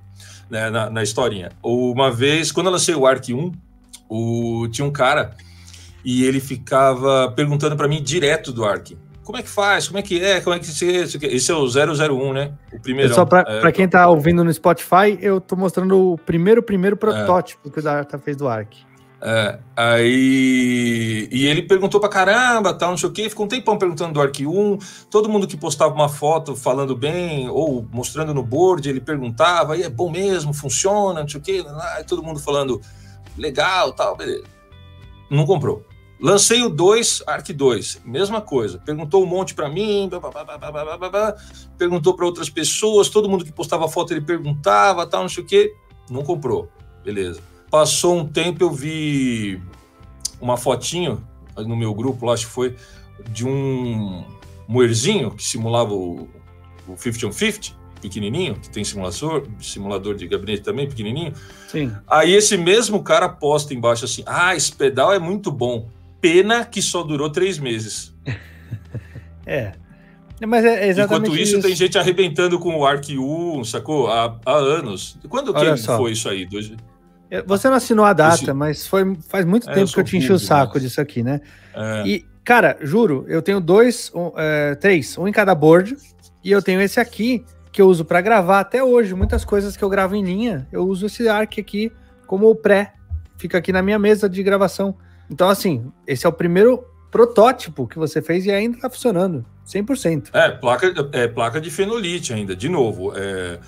[0.50, 1.52] né, na, na historinha.
[1.64, 3.52] Uma vez, quando eu lancei o Arc 1,
[4.10, 5.36] o, tinha um cara
[6.06, 8.96] e ele ficava perguntando para mim direto do Arc.
[9.24, 9.88] Como é que faz?
[9.88, 10.40] Como é que é?
[10.40, 11.04] Como é que você.
[11.24, 12.54] Esse é o 001, né?
[12.72, 13.12] O primeiro.
[13.16, 17.68] Só para é, quem tá ouvindo no Spotify, eu tô mostrando o primeiro, primeiro protótipo
[17.68, 17.72] é.
[17.72, 18.76] que o Data fez do Arc.
[19.20, 21.28] É, aí.
[21.32, 23.28] E ele perguntou pra caramba, tal, não sei o quê.
[23.28, 24.78] Ficou um tempão perguntando do Arc 1.
[25.10, 29.82] Todo mundo que postava uma foto falando bem ou mostrando no board, ele perguntava, e
[29.82, 31.66] é bom mesmo, funciona, não sei o quê.
[31.96, 32.80] Aí todo mundo falando
[33.36, 34.44] legal, tal, beleza.
[35.32, 35.84] Não comprou.
[36.20, 38.78] Lancei o 2, Arc 2, mesma coisa.
[38.78, 41.36] Perguntou um monte para mim, blá, blá, blá,
[41.78, 45.46] perguntou para outras pessoas, todo mundo que postava foto ele perguntava, tal, não sei o
[45.46, 45.74] quê.
[46.10, 46.70] Não comprou.
[47.04, 47.42] Beleza.
[47.70, 49.62] Passou um tempo, eu vi
[50.40, 51.22] uma fotinho
[51.58, 52.76] no meu grupo, lá acho que foi,
[53.30, 54.24] de um
[54.68, 56.28] moerzinho que simulava o,
[56.88, 61.34] o 50 on 50, pequenininho, que tem simulador, simulador de gabinete também, pequenininho.
[61.68, 61.92] Sim.
[62.08, 65.90] Aí esse mesmo cara posta embaixo assim: ah, esse pedal é muito bom.
[66.22, 68.14] Pena que só durou três meses.
[69.46, 69.74] é.
[70.46, 74.08] Mas é exatamente Enquanto isso, isso, tem gente arrebentando com o Arc 1, sacou?
[74.08, 75.18] Há, há anos.
[75.30, 76.46] Quando que foi isso aí?
[76.46, 76.72] Dois...
[77.46, 78.54] Você não assinou a data, Esse...
[78.54, 80.84] mas foi, faz muito é, tempo que eu te enchi o saco mas...
[80.84, 81.42] disso aqui, né?
[81.74, 82.04] É.
[82.06, 85.96] E, cara, juro, eu tenho dois, um, é, três, um em cada board,
[86.44, 89.14] e eu tenho esse aqui que eu uso para gravar até hoje.
[89.14, 91.92] Muitas coisas que eu gravo em linha, eu uso esse Arc aqui
[92.28, 92.94] como o pré.
[93.38, 94.96] Fica aqui na minha mesa de gravação.
[95.30, 100.30] Então, assim, esse é o primeiro protótipo que você fez e ainda está funcionando, 100%.
[100.34, 103.14] É, placa, é, placa de fenolite ainda, de novo.
[103.16, 103.60] É,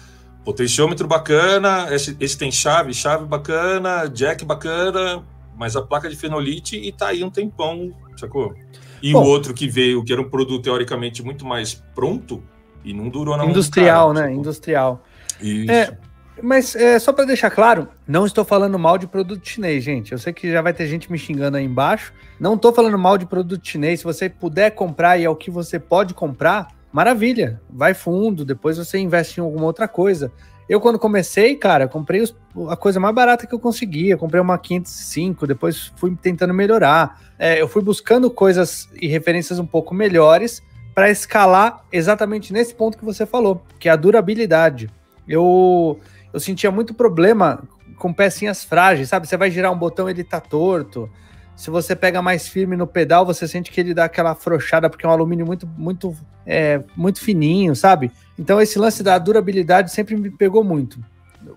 [0.43, 5.23] potenciômetro bacana, esse, esse tem chave, chave bacana, jack bacana,
[5.57, 8.53] mas a placa de fenolite e tá aí um tempão, sacou?
[9.01, 12.43] E Bom, o outro que veio, que era um produto teoricamente muito mais pronto,
[12.83, 14.25] e não durou na Industrial, cara, né?
[14.27, 14.39] Sacou?
[14.39, 15.03] Industrial.
[15.41, 15.71] Isso.
[15.71, 15.97] É,
[16.41, 20.11] mas é, só para deixar claro, não estou falando mal de produto chinês, gente.
[20.11, 22.13] Eu sei que já vai ter gente me xingando aí embaixo.
[22.39, 23.99] Não estou falando mal de produto chinês.
[23.99, 27.61] Se você puder comprar e é o que você pode comprar, maravilha.
[27.69, 30.31] Vai fundo, depois você investe em alguma outra coisa.
[30.69, 32.35] Eu, quando comecei, cara, comprei os,
[32.69, 34.17] a coisa mais barata que eu conseguia.
[34.17, 37.21] Comprei uma 505, depois fui tentando melhorar.
[37.39, 40.61] É, eu fui buscando coisas e referências um pouco melhores
[40.93, 44.89] para escalar exatamente nesse ponto que você falou, que é a durabilidade.
[45.27, 45.99] Eu
[46.37, 47.63] eu sentia muito problema
[47.97, 49.27] com pecinhas frágeis, sabe?
[49.27, 51.09] Você vai girar um botão, ele tá torto.
[51.55, 55.03] Se você pega mais firme no pedal, você sente que ele dá aquela afrouxada, porque
[55.03, 58.11] é um alumínio muito, muito, é, muito fininho, sabe?
[58.37, 61.03] Então esse lance da durabilidade sempre me pegou muito.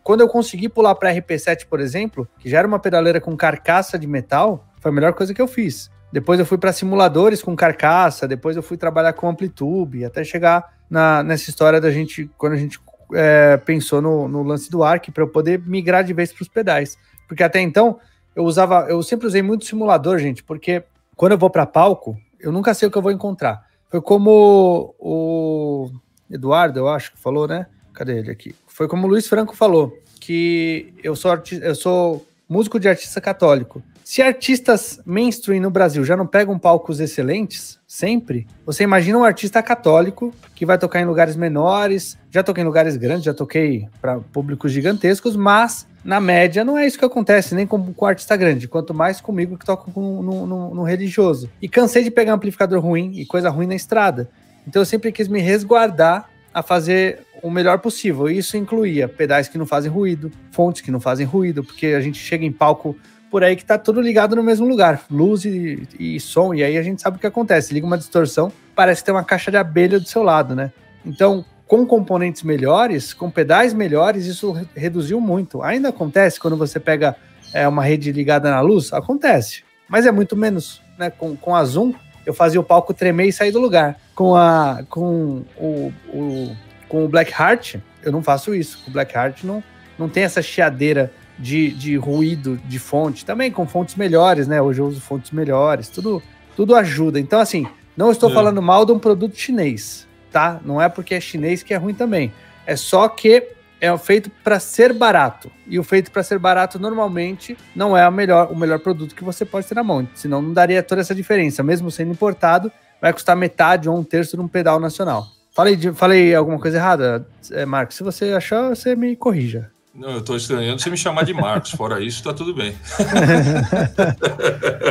[0.03, 3.99] Quando eu consegui pular para RP7, por exemplo, que já era uma pedaleira com carcaça
[3.99, 5.91] de metal, foi a melhor coisa que eu fiz.
[6.11, 10.73] Depois eu fui para simuladores com carcaça, depois eu fui trabalhar com amplitude, até chegar
[10.89, 12.81] na, nessa história da gente, quando a gente
[13.15, 16.49] é, pensou no, no, lance do ARC, para eu poder migrar de vez para os
[16.49, 16.99] pedais.
[17.27, 17.99] Porque até então
[18.35, 20.83] eu usava, eu sempre usei muito simulador, gente, porque
[21.17, 23.67] quando eu vou para palco, eu nunca sei o que eu vou encontrar.
[23.89, 25.91] Foi como o
[26.31, 27.67] Eduardo, eu acho que falou, né?
[27.93, 28.55] Cadê ele aqui?
[28.67, 33.83] Foi como o Luiz Franco falou, que eu sou, eu sou músico de artista católico.
[34.11, 39.63] Se artistas mainstream no Brasil já não pegam palcos excelentes, sempre, você imagina um artista
[39.63, 42.19] católico que vai tocar em lugares menores.
[42.29, 46.89] Já toquei em lugares grandes, já toquei para públicos gigantescos, mas na média não é
[46.89, 50.45] isso que acontece, nem com, com artista grande, quanto mais comigo que toca com, no,
[50.45, 51.49] no, no religioso.
[51.63, 54.29] E cansei de pegar amplificador ruim e coisa ruim na estrada.
[54.67, 58.29] Então eu sempre quis me resguardar a fazer o melhor possível.
[58.29, 62.01] E isso incluía pedais que não fazem ruído, fontes que não fazem ruído, porque a
[62.01, 62.97] gente chega em palco
[63.31, 66.77] por aí que tá tudo ligado no mesmo lugar, luz e, e, som, e aí
[66.77, 70.01] a gente sabe o que acontece, liga uma distorção, parece ter uma caixa de abelha
[70.01, 70.73] do seu lado, né?
[71.07, 75.63] Então, com componentes melhores, com pedais melhores, isso reduziu muito.
[75.63, 77.17] Ainda acontece quando você pega
[77.55, 78.93] é, uma rede ligada na luz?
[78.93, 81.11] Acontece, mas é muito menos, né?
[81.11, 81.95] Com, com a Zoom,
[82.27, 83.97] eu fazia o palco tremer e sair do lugar.
[84.15, 86.57] Com a com o, o
[86.89, 88.83] com o Black Heart, eu não faço isso.
[88.89, 89.63] O Black Heart não,
[89.97, 94.61] não tem essa chiadeira de, de ruído de fonte, também com fontes melhores, né?
[94.61, 96.23] Hoje eu uso fontes melhores, tudo,
[96.55, 97.19] tudo ajuda.
[97.19, 98.35] Então, assim, não estou é.
[98.35, 100.61] falando mal de um produto chinês, tá?
[100.65, 102.33] Não é porque é chinês que é ruim também.
[102.67, 103.49] É só que
[103.81, 105.51] é feito para ser barato.
[105.67, 109.25] E o feito para ser barato normalmente não é o melhor, o melhor produto que
[109.25, 110.07] você pode ter na mão.
[110.15, 111.63] Senão não daria toda essa diferença.
[111.63, 115.27] Mesmo sendo importado, vai custar metade ou um terço de um pedal nacional.
[115.53, 117.97] Falei, de, falei alguma coisa errada, é, Marcos?
[117.97, 119.71] Se você achar, você me corrija.
[120.01, 121.73] Não, eu estou estranhando você me chamar de Marcos.
[121.73, 122.75] Fora isso, está tudo bem.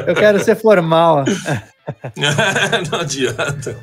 [0.05, 1.25] eu quero ser formal.
[2.91, 3.75] Não adianta.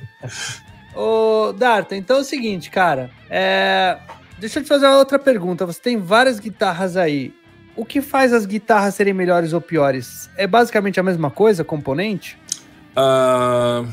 [0.94, 3.10] Ô, Darta, então é o seguinte, cara.
[3.28, 3.98] É...
[4.38, 5.66] Deixa eu te fazer uma outra pergunta.
[5.66, 7.34] Você tem várias guitarras aí.
[7.74, 10.30] O que faz as guitarras serem melhores ou piores?
[10.36, 12.38] É basicamente a mesma coisa, componente?
[12.96, 13.84] Uh,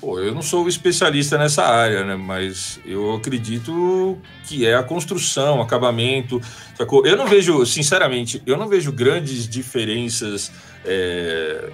[0.00, 2.16] Pô, eu não sou especialista nessa área, né?
[2.16, 6.40] Mas eu acredito que é a construção, acabamento.
[6.74, 7.06] Sacou?
[7.06, 10.50] Eu não vejo, sinceramente, eu não vejo grandes diferenças
[10.86, 11.68] é,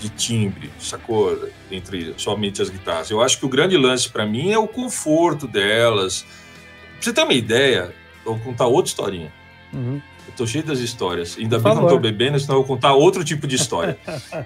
[0.00, 1.46] de timbre, sacou?
[1.70, 3.10] Entre somente as guitarras.
[3.10, 6.22] Eu acho que o grande lance para mim é o conforto delas.
[6.22, 9.30] Pra você ter uma ideia, eu vou contar outra historinha.
[9.74, 10.00] Uhum.
[10.26, 11.36] Eu tô cheio das histórias.
[11.38, 11.88] Ainda Por bem favor.
[11.88, 13.98] que não tô bebendo, senão eu vou contar outro tipo de história.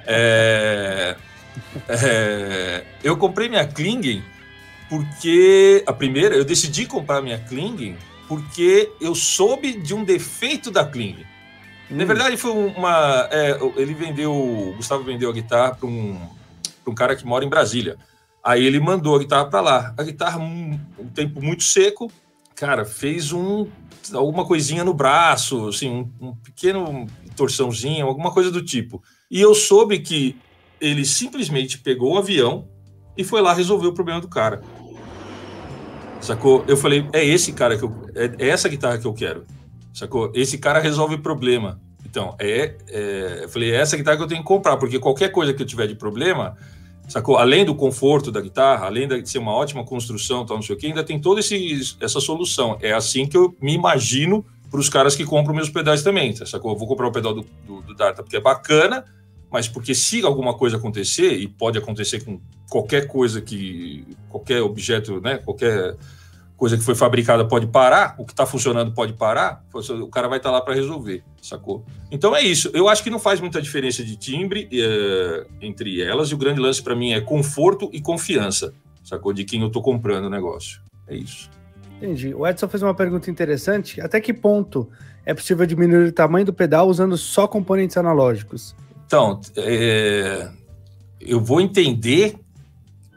[0.04, 1.14] é
[1.88, 4.22] é, eu comprei minha Klingen
[4.88, 7.96] porque a primeira, eu decidi comprar minha Klingen
[8.28, 11.26] porque eu soube de um defeito da Klingen.
[11.90, 11.96] Hum.
[11.96, 13.28] Na verdade, foi uma.
[13.30, 14.32] É, ele vendeu.
[14.32, 16.20] O Gustavo vendeu a guitarra para um,
[16.86, 17.96] um cara que mora em Brasília.
[18.42, 19.94] Aí ele mandou a guitarra para lá.
[19.96, 22.10] A guitarra, um, um, tempo muito seco,
[22.54, 23.66] cara, fez um
[24.12, 29.02] alguma coisinha no braço, assim, um, um pequeno torçãozinho, alguma coisa do tipo.
[29.28, 30.36] E eu soube que
[30.80, 32.68] ele simplesmente pegou o avião
[33.16, 34.60] e foi lá resolver o problema do cara.
[36.20, 36.64] Sacou?
[36.66, 37.92] Eu falei, é esse cara que eu.
[38.14, 39.44] É, é essa guitarra que eu quero.
[39.92, 40.30] Sacou?
[40.34, 41.80] Esse cara resolve problema.
[42.04, 45.30] Então, é, é, eu falei, é essa guitarra que eu tenho que comprar, porque qualquer
[45.30, 46.56] coisa que eu tiver de problema,
[47.08, 47.36] sacou?
[47.36, 50.78] Além do conforto da guitarra, além de ser uma ótima construção, tal, não sei o
[50.78, 52.78] que, ainda tem toda essa solução.
[52.80, 56.72] É assim que eu me imagino para os caras que compram meus pedais também, sacou?
[56.72, 59.04] Eu vou comprar o pedal do, do, do Darta porque é bacana,
[59.56, 62.38] mas porque se alguma coisa acontecer, e pode acontecer com
[62.68, 65.96] qualquer coisa que, qualquer objeto, né, qualquer
[66.58, 70.36] coisa que foi fabricada pode parar, o que está funcionando pode parar, o cara vai
[70.36, 71.86] estar tá lá para resolver, sacou?
[72.10, 72.70] Então é isso.
[72.74, 76.60] Eu acho que não faz muita diferença de timbre é, entre elas, e o grande
[76.60, 79.32] lance para mim é conforto e confiança, sacou?
[79.32, 80.82] De quem eu estou comprando o negócio.
[81.08, 81.48] É isso.
[81.96, 82.34] Entendi.
[82.34, 84.02] O Edson fez uma pergunta interessante.
[84.02, 84.86] Até que ponto
[85.24, 88.76] é possível diminuir o tamanho do pedal usando só componentes analógicos?
[89.06, 90.50] Então, é,
[91.20, 92.36] eu vou entender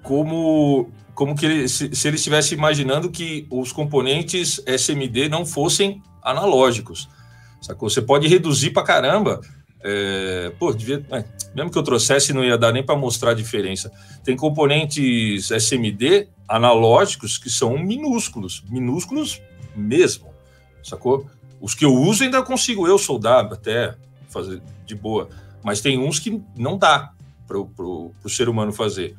[0.04, 6.02] como, como que ele, se, se ele estivesse imaginando que os componentes SMD não fossem
[6.22, 7.10] analógicos.
[7.62, 7.90] Sacou?
[7.90, 9.42] Você pode reduzir para caramba.
[9.82, 11.24] É, pô, devia, é,
[11.56, 13.92] mesmo que eu trouxesse, não ia dar nem para mostrar a diferença.
[14.24, 19.42] Tem componentes SMD analógicos que são minúsculos, minúsculos
[19.76, 20.30] mesmo,
[20.84, 21.26] sacou?
[21.62, 23.96] Os que eu uso ainda consigo eu soldar até
[24.28, 25.30] fazer de boa
[25.64, 27.12] mas tem uns que não dá
[27.48, 29.16] para o ser humano fazer.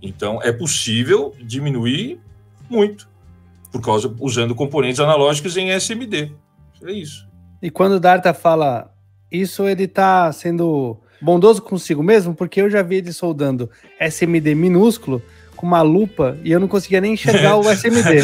[0.00, 2.20] Então, é possível diminuir
[2.68, 3.08] muito,
[3.70, 6.32] por causa usando componentes analógicos em SMD.
[6.82, 7.26] É isso.
[7.62, 8.92] E quando o Darta fala
[9.30, 15.22] isso, ele está sendo bondoso consigo mesmo, porque eu já vi ele soldando SMD minúsculo
[15.56, 18.22] com uma lupa e eu não conseguia nem enxergar o SMD.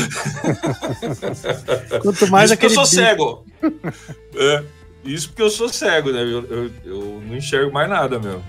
[2.03, 2.77] Quanto mais Isso aquele.
[2.77, 2.95] eu sou bico.
[2.95, 3.47] cego.
[4.37, 4.65] é,
[5.05, 6.23] isso porque eu sou cego, né?
[6.23, 8.45] Eu, eu, eu, não enxergo mais nada mesmo.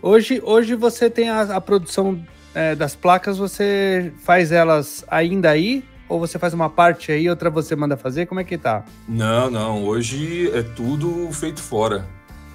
[0.00, 2.22] Hoje, hoje você tem a, a produção
[2.54, 5.84] é, das placas, você faz elas ainda aí?
[6.08, 8.26] Ou você faz uma parte aí, outra você manda fazer?
[8.26, 8.84] Como é que tá?
[9.06, 9.84] Não, não.
[9.84, 12.06] Hoje é tudo feito fora.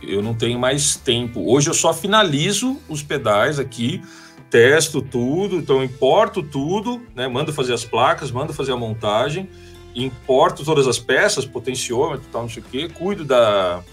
[0.01, 1.51] Eu não tenho mais tempo.
[1.51, 4.01] Hoje eu só finalizo os pedais aqui,
[4.49, 7.27] testo tudo, então importo tudo, né?
[7.27, 9.47] Mando fazer as placas, mando fazer a montagem,
[9.95, 13.83] importo todas as peças, potenciômetro, tal, não sei o quê, cuido da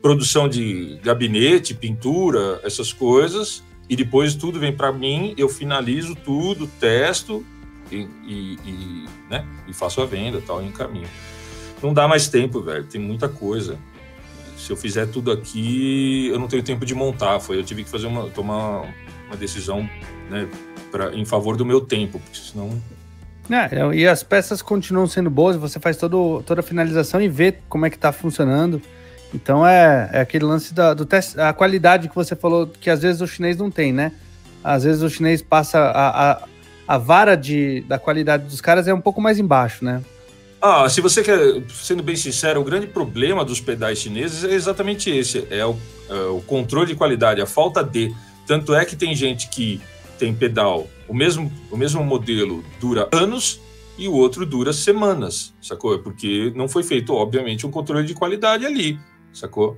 [0.00, 6.66] produção de gabinete, pintura, essas coisas, e depois tudo vem para mim, eu finalizo tudo,
[6.80, 7.44] testo
[7.90, 11.08] e, e, e, né, e faço a venda tal, e encaminho.
[11.82, 13.78] Não dá mais tempo, velho, tem muita coisa.
[14.56, 17.38] Se eu fizer tudo aqui, eu não tenho tempo de montar.
[17.38, 18.82] Foi, eu tive que fazer uma, tomar
[19.26, 19.88] uma decisão
[20.30, 20.48] né,
[20.90, 22.80] pra, em favor do meu tempo, porque senão
[23.54, 27.54] é, e as peças continuam sendo boas, você faz todo, toda a finalização e vê
[27.68, 28.80] como é que tá funcionando.
[29.34, 33.02] Então é, é aquele lance da, do teste, a qualidade que você falou que às
[33.02, 34.12] vezes o chinês não tem, né?
[34.62, 36.42] Às vezes o chinês passa a, a,
[36.88, 40.02] a vara de, da qualidade dos caras é um pouco mais embaixo, né?
[40.60, 45.10] Ah, se você quer, sendo bem sincero, o grande problema dos pedais chineses é exatamente
[45.10, 45.76] esse: é o,
[46.08, 48.12] é o controle de qualidade, a falta de.
[48.46, 49.80] Tanto é que tem gente que
[50.18, 53.60] tem pedal, o mesmo, o mesmo modelo dura anos
[53.98, 55.98] e o outro dura semanas, sacou?
[55.98, 58.98] Porque não foi feito, obviamente, um controle de qualidade ali
[59.36, 59.76] sacou?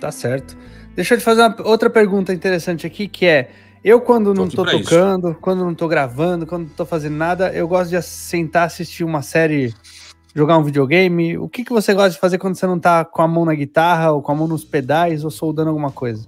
[0.00, 0.56] Tá certo.
[0.94, 3.50] Deixa eu te fazer uma, outra pergunta interessante aqui, que é,
[3.82, 5.38] eu quando tô não tô tocando, isso.
[5.40, 9.22] quando não tô gravando, quando não tô fazendo nada, eu gosto de sentar, assistir uma
[9.22, 9.74] série,
[10.34, 11.36] jogar um videogame.
[11.36, 13.54] O que, que você gosta de fazer quando você não tá com a mão na
[13.54, 16.26] guitarra, ou com a mão nos pedais, ou soldando alguma coisa?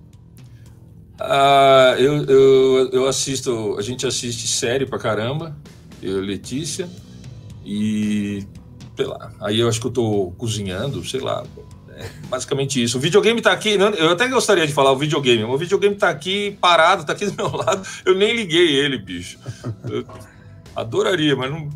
[1.19, 5.57] Ah, eu, eu, eu assisto, a gente assiste série pra caramba,
[6.03, 6.89] eu Letícia,
[7.65, 8.47] e
[8.95, 11.45] sei lá, aí eu acho que eu tô cozinhando, sei lá,
[11.97, 12.99] é basicamente isso.
[12.99, 16.57] O videogame tá aqui, eu até gostaria de falar o videogame, o videogame tá aqui
[16.61, 17.87] parado, tá aqui do meu lado.
[18.05, 19.39] Eu nem liguei ele, bicho.
[19.89, 20.05] Eu
[20.75, 21.71] adoraria, mas não.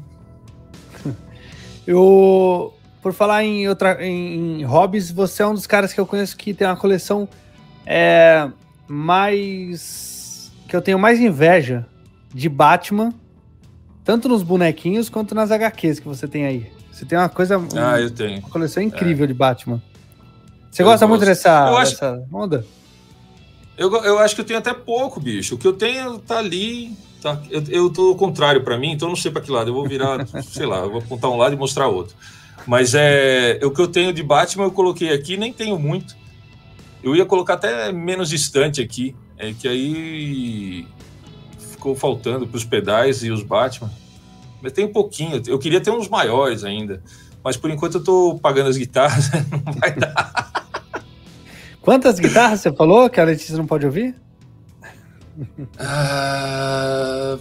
[1.86, 6.36] Eu, por falar em, outra, em hobbies, você é um dos caras que eu conheço
[6.36, 7.26] que tem uma coleção
[7.86, 8.48] é,
[8.90, 10.50] mais.
[10.68, 11.86] que eu tenho mais inveja
[12.34, 13.14] de Batman,
[14.04, 16.72] tanto nos bonequinhos quanto nas HQs que você tem aí.
[16.90, 17.56] Você tem uma coisa.
[17.76, 18.40] Ah, eu tenho.
[18.40, 19.28] Uma coleção incrível é.
[19.28, 19.80] de Batman.
[20.70, 22.66] Você gosta muito dessa, eu acho, dessa onda?
[23.76, 25.54] Eu, eu acho que eu tenho até pouco, bicho.
[25.54, 26.92] O que eu tenho tá ali.
[27.22, 29.70] Tá, eu, eu tô ao contrário para mim, então eu não sei para que lado.
[29.70, 32.16] Eu vou virar, sei lá, eu vou apontar um lado e mostrar outro.
[32.66, 36.19] Mas é o que eu tenho de Batman eu coloquei aqui, nem tenho muito.
[37.02, 40.86] Eu ia colocar até menos distante aqui, é que aí
[41.70, 43.90] ficou faltando para os pedais e os Batman.
[44.60, 45.42] Mas tem um pouquinho.
[45.46, 47.02] Eu queria ter uns maiores ainda.
[47.42, 50.50] Mas por enquanto eu tô pagando as guitarras, não vai dar.
[51.80, 54.14] Quantas guitarras você falou que a Letícia não pode ouvir?
[55.78, 57.38] Ah,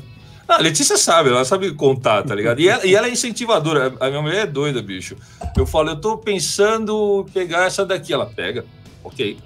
[0.47, 2.61] a Letícia sabe, ela sabe contar, tá ligado?
[2.61, 3.93] E ela, e ela, é incentivadora.
[3.99, 5.17] A minha mulher é doida, bicho.
[5.57, 8.13] Eu falo, eu tô pensando em pegar essa daqui.
[8.13, 8.65] Ela pega,
[9.03, 9.37] ok,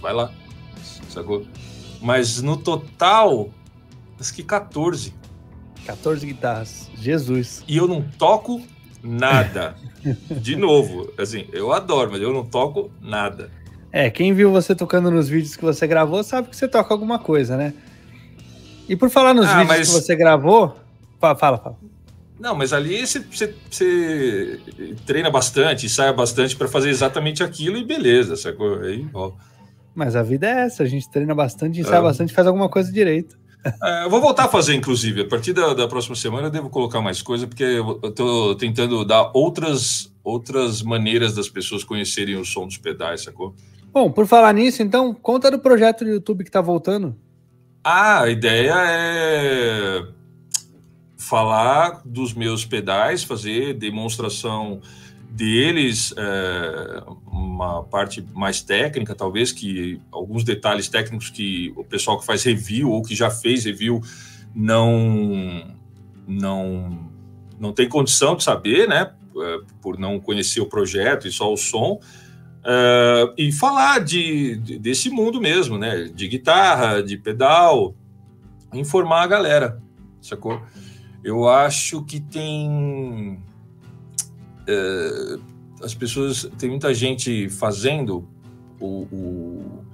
[0.00, 0.30] vai lá,
[1.08, 1.46] sacou?
[2.00, 3.50] Mas no total,
[4.20, 5.14] acho que 14.
[5.84, 7.64] 14 guitarras, Jesus.
[7.66, 8.62] E eu não toco
[9.02, 9.76] nada.
[10.30, 13.50] De novo, assim, eu adoro, mas eu não toco nada.
[13.92, 17.18] É, quem viu você tocando nos vídeos que você gravou sabe que você toca alguma
[17.18, 17.72] coisa, né?
[18.88, 19.88] E por falar nos ah, vídeos mas...
[19.88, 20.76] que você gravou,
[21.18, 21.76] fala, fala.
[22.38, 24.60] Não, mas ali você, você, você
[25.06, 28.80] treina bastante, sai bastante para fazer exatamente aquilo e beleza, sacou?
[28.80, 29.32] Aí, ó.
[29.96, 32.02] Mas a vida é essa, a gente treina bastante, sai é.
[32.02, 33.38] bastante faz alguma coisa direito.
[33.82, 35.22] É, eu vou voltar a fazer, inclusive.
[35.22, 39.04] A partir da, da próxima semana eu devo colocar mais coisa, porque eu estou tentando
[39.06, 43.54] dar outras, outras maneiras das pessoas conhecerem o som dos pedais, sacou?
[43.90, 47.16] Bom, por falar nisso, então, conta do projeto do YouTube que está voltando.
[47.82, 50.06] Ah, a ideia é
[51.16, 54.82] falar dos meus pedais, fazer demonstração
[55.36, 62.24] deles, é, uma parte mais técnica, talvez, que alguns detalhes técnicos que o pessoal que
[62.24, 64.00] faz review ou que já fez review
[64.54, 65.76] não
[66.26, 67.10] não
[67.60, 71.56] não tem condição de saber, né, é, por não conhecer o projeto e só o
[71.56, 72.00] som,
[72.64, 77.94] é, e falar de, de, desse mundo mesmo, né, de guitarra, de pedal,
[78.72, 79.82] informar a galera,
[80.20, 80.60] sacou?
[81.22, 83.42] Eu acho que tem
[84.66, 85.38] é,
[85.82, 88.28] as pessoas tem muita gente fazendo
[88.80, 89.84] o, o,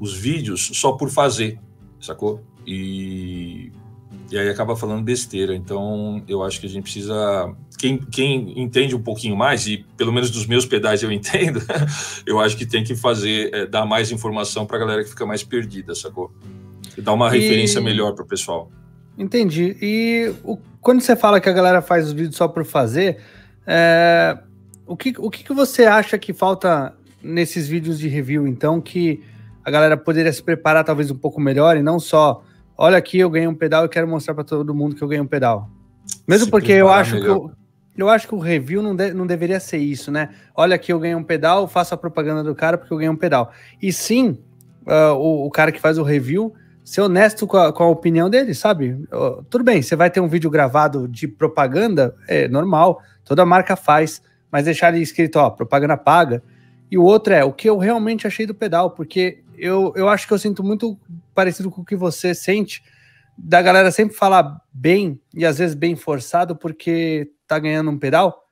[0.00, 1.58] os vídeos só por fazer,
[2.00, 2.42] sacou?
[2.66, 3.70] E,
[4.30, 5.54] e aí acaba falando besteira.
[5.54, 7.54] Então, eu acho que a gente precisa.
[7.78, 11.60] Quem, quem entende um pouquinho mais, e pelo menos dos meus pedais eu entendo,
[12.26, 15.24] eu acho que tem que fazer, é, dar mais informação para a galera que fica
[15.24, 16.32] mais perdida, sacou?
[16.96, 17.40] E dar uma e...
[17.40, 18.70] referência melhor para o pessoal.
[19.16, 19.76] Entendi.
[19.80, 23.18] E o, quando você fala que a galera faz os vídeos só por fazer,
[23.70, 24.38] é,
[24.86, 29.22] o, que, o que, que você acha que falta nesses vídeos de review, então, que
[29.62, 32.42] a galera poderia se preparar talvez um pouco melhor e não só,
[32.78, 35.20] olha aqui, eu ganhei um pedal e quero mostrar para todo mundo que eu ganhei
[35.20, 35.68] um pedal.
[36.26, 37.24] Mesmo se porque eu acho melhor.
[37.26, 37.52] que eu,
[37.98, 40.30] eu acho que o review não, de, não deveria ser isso, né?
[40.54, 43.16] Olha aqui, eu ganhei um pedal, faço a propaganda do cara porque eu ganhei um
[43.16, 43.52] pedal.
[43.82, 44.38] E sim,
[44.86, 46.54] uh, o, o cara que faz o review
[46.88, 48.98] ser honesto com a, com a opinião dele, sabe?
[49.50, 54.22] Tudo bem, você vai ter um vídeo gravado de propaganda, é normal, toda marca faz,
[54.50, 56.42] mas deixar ali escrito, ó, propaganda paga.
[56.90, 60.26] E o outro é o que eu realmente achei do pedal, porque eu, eu acho
[60.26, 60.98] que eu sinto muito
[61.34, 62.82] parecido com o que você sente,
[63.36, 68.48] da galera sempre falar bem, e às vezes bem forçado, porque tá ganhando um pedal,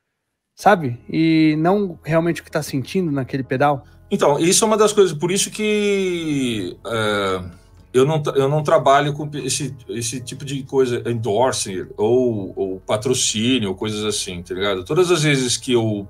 [0.54, 1.00] sabe?
[1.08, 3.82] E não realmente o que tá sentindo naquele pedal.
[4.10, 6.76] Então, isso é uma das coisas, por isso que.
[6.86, 7.65] É
[7.96, 13.70] eu não, eu não trabalho com esse, esse tipo de coisa, endorsing ou, ou patrocínio,
[13.70, 14.84] ou coisas assim, tá ligado?
[14.84, 16.06] Todas as vezes que eu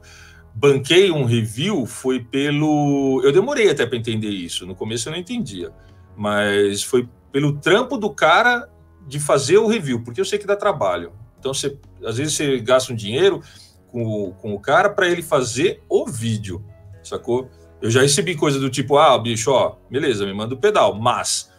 [0.53, 3.20] banquei um review foi pelo.
[3.22, 4.66] Eu demorei até para entender isso.
[4.66, 5.70] No começo eu não entendia,
[6.16, 8.68] mas foi pelo trampo do cara
[9.07, 11.12] de fazer o review, porque eu sei que dá trabalho.
[11.39, 13.41] Então, você, às vezes você gasta um dinheiro
[13.87, 16.64] com com o cara para ele fazer o vídeo,
[17.05, 17.49] sacou?
[17.80, 21.55] Eu já recebi coisa do tipo, ah, bicho, ó, beleza, me manda o pedal, mas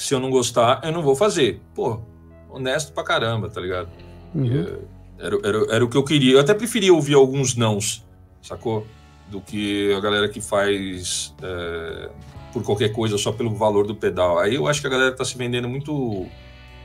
[0.00, 1.60] se eu não gostar, eu não vou fazer.
[1.74, 2.00] Pô,
[2.48, 3.90] honesto pra caramba, tá ligado?
[4.34, 4.78] Uhum.
[5.18, 6.32] Era, era, era o que eu queria.
[6.34, 8.02] Eu até preferia ouvir alguns nãos,
[8.40, 8.86] sacou?
[9.28, 12.08] Do que a galera que faz é,
[12.50, 14.38] por qualquer coisa só pelo valor do pedal.
[14.38, 16.26] Aí eu acho que a galera tá se vendendo muito,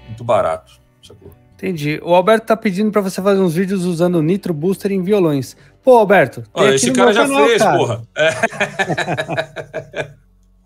[0.08, 1.32] muito barato, sacou?
[1.54, 2.02] Entendi.
[2.04, 5.56] O Alberto tá pedindo para você fazer uns vídeos usando Nitro Booster em violões.
[5.82, 6.44] Pô, Alberto.
[6.54, 7.78] Olha, esse cara já canal, fez, cara.
[7.78, 8.02] porra.
[8.14, 10.12] É.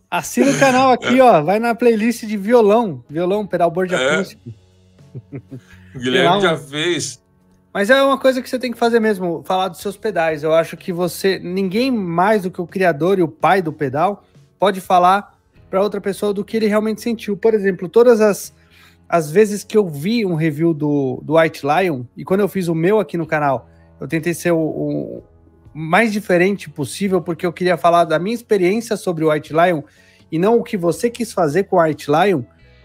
[0.09, 1.23] Assina o canal aqui, é.
[1.23, 1.41] ó.
[1.41, 3.03] Vai na playlist de violão.
[3.09, 4.15] Violão, pedalboard é.
[4.15, 4.49] acústico.
[5.93, 7.21] O Guilherme já fez.
[7.71, 10.41] Mas é uma coisa que você tem que fazer mesmo, falar dos seus pedais.
[10.41, 14.25] Eu acho que você, ninguém mais do que o criador e o pai do pedal,
[14.57, 15.37] pode falar
[15.69, 17.37] para outra pessoa do que ele realmente sentiu.
[17.37, 18.51] Por exemplo, todas as,
[19.07, 22.67] as vezes que eu vi um review do, do White Lion, e quando eu fiz
[22.67, 25.23] o meu aqui no canal, eu tentei ser o, o
[25.73, 29.81] mais diferente possível, porque eu queria falar da minha experiência sobre o White Lion
[30.31, 32.43] e não o que você quis fazer com o White Lion,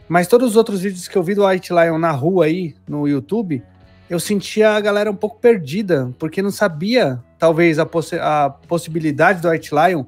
[0.08, 3.08] mas todos os outros vídeos que eu vi do White Lion na rua aí, no
[3.08, 3.62] YouTube,
[4.08, 9.40] eu sentia a galera um pouco perdida, porque não sabia, talvez, a, possi a possibilidade
[9.40, 10.04] do White Lion,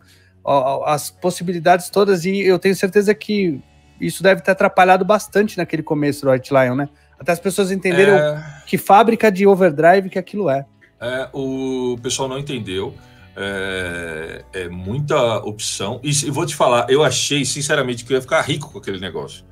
[0.85, 3.61] as possibilidades todas, e eu tenho certeza que
[4.01, 6.89] isso deve ter atrapalhado bastante naquele começo do White Lion, né?
[7.19, 8.63] Até as pessoas entenderam é...
[8.67, 10.67] que fábrica de overdrive que aquilo é.
[11.01, 12.95] É, o pessoal não entendeu.
[13.39, 16.01] É, é, muita opção.
[16.03, 19.45] E vou te falar, eu achei, sinceramente, que eu ia ficar rico com aquele negócio.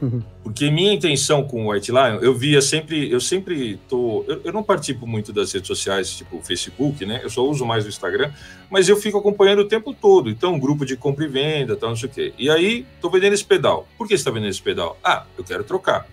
[0.42, 4.24] Porque minha intenção com o White Lion, eu via sempre, eu sempre tô.
[4.28, 7.20] Eu, eu, não participo muito das redes sociais, tipo o Facebook, né?
[7.22, 8.30] Eu só uso mais o Instagram,
[8.70, 10.30] mas eu fico acompanhando o tempo todo.
[10.30, 12.34] Então, grupo de compra e venda, tal, não sei o quê.
[12.38, 13.88] E aí, tô vendendo esse pedal.
[13.96, 14.98] Por que você tá vendendo esse pedal?
[15.02, 16.06] Ah, eu quero trocar.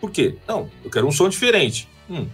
[0.00, 0.36] Por quê?
[0.46, 1.88] Não, eu quero um som diferente.
[2.10, 2.26] Hum,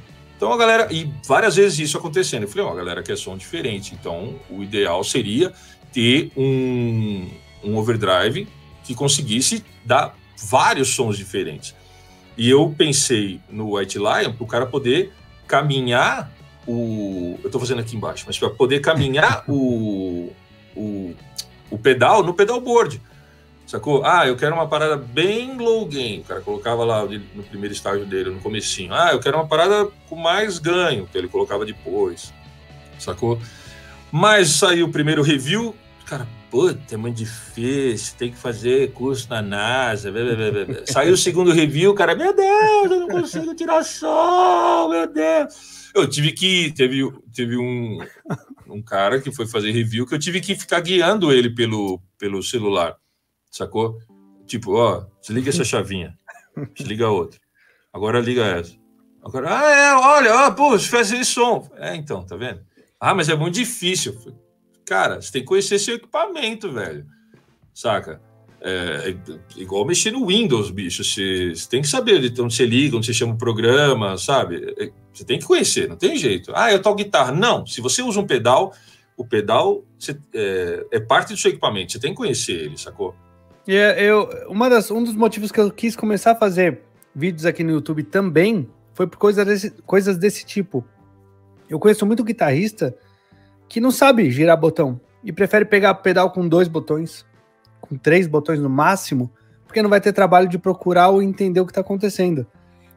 [0.42, 2.42] então a galera, e várias vezes isso acontecendo.
[2.42, 3.94] Eu falei, ó, a galera quer som diferente.
[3.94, 5.52] Então o ideal seria
[5.92, 7.30] ter um,
[7.62, 8.48] um overdrive
[8.82, 11.76] que conseguisse dar vários sons diferentes.
[12.36, 15.12] E eu pensei no White Lion para o cara poder
[15.46, 16.32] caminhar
[16.66, 17.38] o.
[17.40, 20.32] Eu estou fazendo aqui embaixo, mas para poder caminhar o,
[20.74, 21.14] o,
[21.70, 23.00] o pedal no pedalboard.
[23.72, 24.04] Sacou?
[24.04, 26.20] Ah, eu quero uma parada bem low gain.
[26.20, 28.92] O cara colocava lá no primeiro estágio dele, no comecinho.
[28.92, 32.34] Ah, eu quero uma parada com mais ganho, que ele colocava depois.
[32.98, 33.40] Sacou?
[34.10, 39.40] Mas saiu o primeiro review, cara, puta, é muito difícil, tem que fazer curso na
[39.40, 40.12] NASA.
[40.12, 44.90] Blá, blá, blá, saiu o segundo review, cara, meu Deus, eu não consigo tirar som,
[44.90, 45.90] meu Deus.
[45.94, 46.72] Eu tive que.
[46.72, 48.00] Teve, teve um,
[48.68, 52.42] um cara que foi fazer review que eu tive que ficar guiando ele pelo, pelo
[52.42, 52.98] celular
[53.52, 53.98] sacou?
[54.46, 56.18] Tipo, ó, desliga essa chavinha,
[56.74, 57.38] desliga a outra.
[57.92, 58.74] Agora liga essa.
[59.22, 61.70] Agora, ah, é, olha, ó, pô, faz esse som.
[61.76, 62.60] É, então, tá vendo?
[62.98, 64.16] Ah, mas é muito difícil.
[64.84, 67.06] Cara, você tem que conhecer seu equipamento, velho.
[67.72, 68.20] Saca?
[68.60, 71.04] É, é igual mexer no Windows, bicho.
[71.04, 74.74] Você, você, tem que saber de onde você liga, onde você chama o programa, sabe?
[74.78, 76.52] É, você tem que conhecer, não tem jeito.
[76.54, 77.32] Ah, eu toco guitarra.
[77.32, 78.72] Não, se você usa um pedal,
[79.16, 83.14] o pedal você, é, é parte do seu equipamento, você tem que conhecer ele, sacou?
[83.66, 86.80] É, eu, uma das, um dos motivos que eu quis começar a fazer
[87.14, 90.84] vídeos aqui no YouTube também foi por coisa desse, coisas desse tipo.
[91.68, 92.94] Eu conheço muito guitarrista
[93.68, 97.24] que não sabe girar botão e prefere pegar pedal com dois botões,
[97.80, 99.30] com três botões no máximo,
[99.66, 102.46] porque não vai ter trabalho de procurar ou entender o que está acontecendo.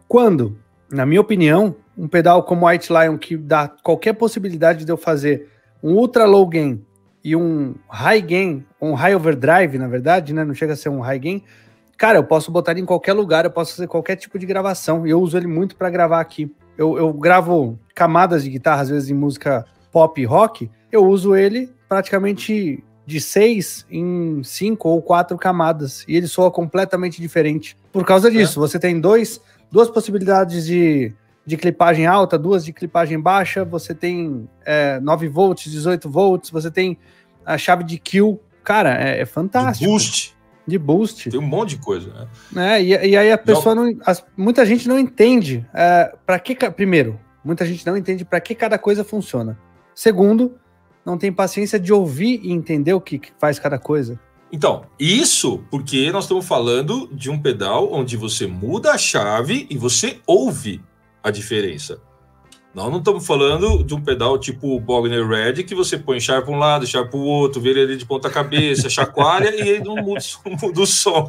[0.07, 0.57] Quando,
[0.91, 5.49] na minha opinião, um pedal como White Lion que dá qualquer possibilidade de eu fazer
[5.81, 6.83] um ultra low gain
[7.25, 10.43] e um high gain, um high overdrive, na verdade, né?
[10.43, 11.43] Não chega a ser um high gain.
[11.97, 15.07] Cara, eu posso botar ele em qualquer lugar, eu posso fazer qualquer tipo de gravação.
[15.07, 16.53] E eu uso ele muito para gravar aqui.
[16.77, 20.69] Eu, eu gravo camadas de guitarra, às vezes em música pop e rock.
[20.91, 26.05] Eu uso ele praticamente de seis em cinco ou quatro camadas.
[26.07, 27.75] E ele soa completamente diferente.
[27.91, 28.61] Por causa disso, é.
[28.61, 31.11] você tem dois, duas possibilidades de
[31.45, 36.71] de clipagem alta, duas de clipagem baixa, você tem é, 9 volts, 18 volts, você
[36.71, 36.97] tem
[37.45, 38.41] a chave de kill.
[38.63, 39.85] Cara, é, é fantástico.
[39.85, 40.35] De boost.
[40.67, 41.29] De boost.
[41.29, 42.77] Tem um monte de coisa, né?
[42.77, 43.95] É, e, e aí a pessoa não.
[44.03, 46.55] As, muita gente não entende é, para que.
[46.71, 49.59] Primeiro, muita gente não entende para que cada coisa funciona.
[49.93, 50.55] Segundo,
[51.05, 54.19] não tem paciência de ouvir e entender o que, que faz cada coisa.
[54.51, 59.77] Então, isso porque nós estamos falando de um pedal onde você muda a chave e
[59.77, 60.81] você ouve
[61.25, 61.99] a diferença.
[62.71, 66.45] Nós não estamos falando de um pedal tipo o Bogner Red, que você põe chave
[66.45, 69.83] para um lado, chave para o outro, vira ele de ponta cabeça, chacoalha e ele
[69.83, 70.19] não muda,
[70.61, 71.27] muda o som.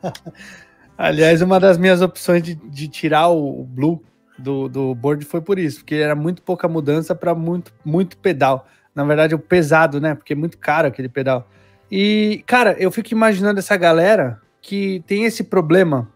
[0.98, 4.02] Aliás, uma das minhas opções de, de tirar o, Blue
[4.38, 8.66] do, do board foi por isso, porque era muito pouca mudança para muito, muito pedal.
[8.94, 10.14] Na verdade, o pesado, né?
[10.14, 11.48] Porque é muito caro aquele pedal.
[11.90, 16.08] E, cara, eu fico imaginando essa galera que tem esse problema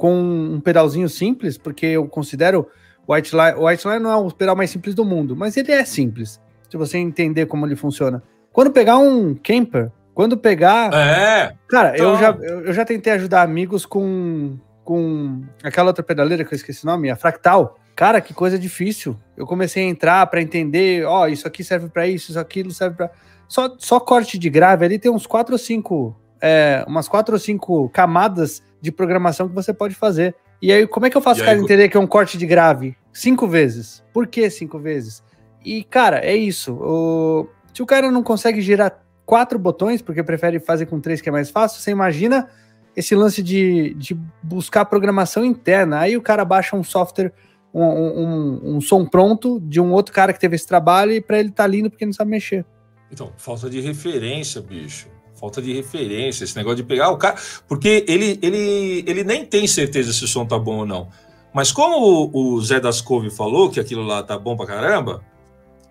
[0.00, 2.66] com um pedalzinho simples, porque eu considero
[3.06, 5.58] o White Line, o White Line não é o pedal mais simples do mundo, mas
[5.58, 6.40] ele é simples,
[6.70, 8.22] se você entender como ele funciona.
[8.50, 10.90] Quando pegar um camper, quando pegar.
[10.94, 11.54] É!
[11.68, 12.14] Cara, então...
[12.14, 16.82] eu, já, eu já tentei ajudar amigos com, com aquela outra pedaleira que eu esqueci
[16.84, 17.78] o nome, a Fractal.
[17.94, 19.14] Cara, que coisa difícil.
[19.36, 22.70] Eu comecei a entrar para entender, ó, oh, isso aqui serve para isso, isso aquilo
[22.70, 23.10] serve para
[23.46, 27.38] só, só corte de grave ali tem uns quatro ou cinco, é, umas quatro ou
[27.38, 30.34] cinco camadas de programação que você pode fazer.
[30.60, 31.62] E aí, como é que eu faço o cara aí...
[31.62, 32.96] entender que é um corte de grave?
[33.12, 34.02] Cinco vezes.
[34.12, 35.22] Por que cinco vezes?
[35.64, 36.74] E, cara, é isso.
[36.74, 37.48] O...
[37.72, 41.32] Se o cara não consegue girar quatro botões, porque prefere fazer com três, que é
[41.32, 42.48] mais fácil, você imagina
[42.96, 46.00] esse lance de, de buscar programação interna.
[46.00, 47.32] Aí o cara baixa um software,
[47.72, 51.38] um, um, um som pronto de um outro cara que teve esse trabalho e para
[51.38, 52.66] ele tá lindo porque não sabe mexer.
[53.12, 55.09] Então, falta de referência, bicho
[55.40, 57.36] falta de referência, esse negócio de pegar o cara.
[57.66, 61.08] Porque ele, ele, ele nem tem certeza se o som tá bom ou não.
[61.54, 65.24] Mas como o, o Zé das Couve falou que aquilo lá tá bom pra caramba,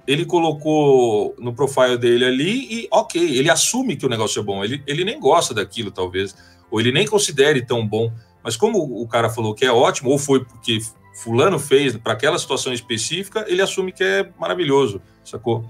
[0.07, 4.63] ele colocou no profile dele ali e ok, ele assume que o negócio é bom.
[4.63, 6.35] Ele, ele nem gosta daquilo, talvez,
[6.69, 8.11] ou ele nem considere tão bom.
[8.43, 10.79] Mas como o cara falou que é ótimo, ou foi porque
[11.15, 15.65] fulano fez para aquela situação específica, ele assume que é maravilhoso, sacou?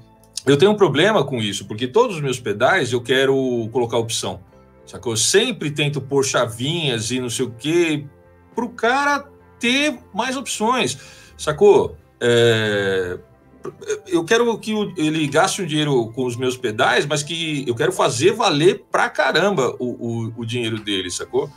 [0.45, 4.41] Eu tenho um problema com isso, porque todos os meus pedais eu quero colocar opção.
[4.85, 5.13] Sacou?
[5.13, 8.05] Eu sempre tento pôr chavinhas e não sei o quê,
[8.55, 9.27] para o cara
[9.59, 10.97] ter mais opções.
[11.37, 11.95] Sacou?
[12.19, 13.19] É...
[14.07, 17.91] Eu quero que ele gaste um dinheiro com os meus pedais, mas que eu quero
[17.91, 21.49] fazer valer pra caramba o, o, o dinheiro dele, sacou?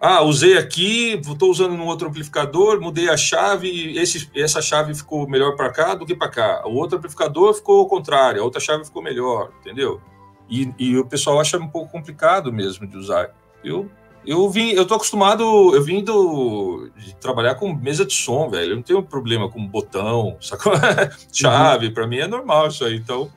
[0.00, 5.28] Ah, usei aqui, estou usando um outro amplificador, mudei a chave, esse, essa chave ficou
[5.28, 6.62] melhor para cá do que para cá.
[6.66, 10.00] O outro amplificador ficou ao contrário, a outra chave ficou melhor, entendeu?
[10.48, 13.34] E, e o pessoal acha um pouco complicado mesmo de usar.
[13.64, 13.90] Eu
[14.28, 15.42] eu vim, eu tô acostumado,
[15.74, 18.72] eu vim do, de trabalhar com mesa de som, velho.
[18.72, 20.74] Eu não tenho problema com botão, sacou?
[21.32, 21.94] chave, uhum.
[21.94, 23.30] para mim é normal isso aí, então.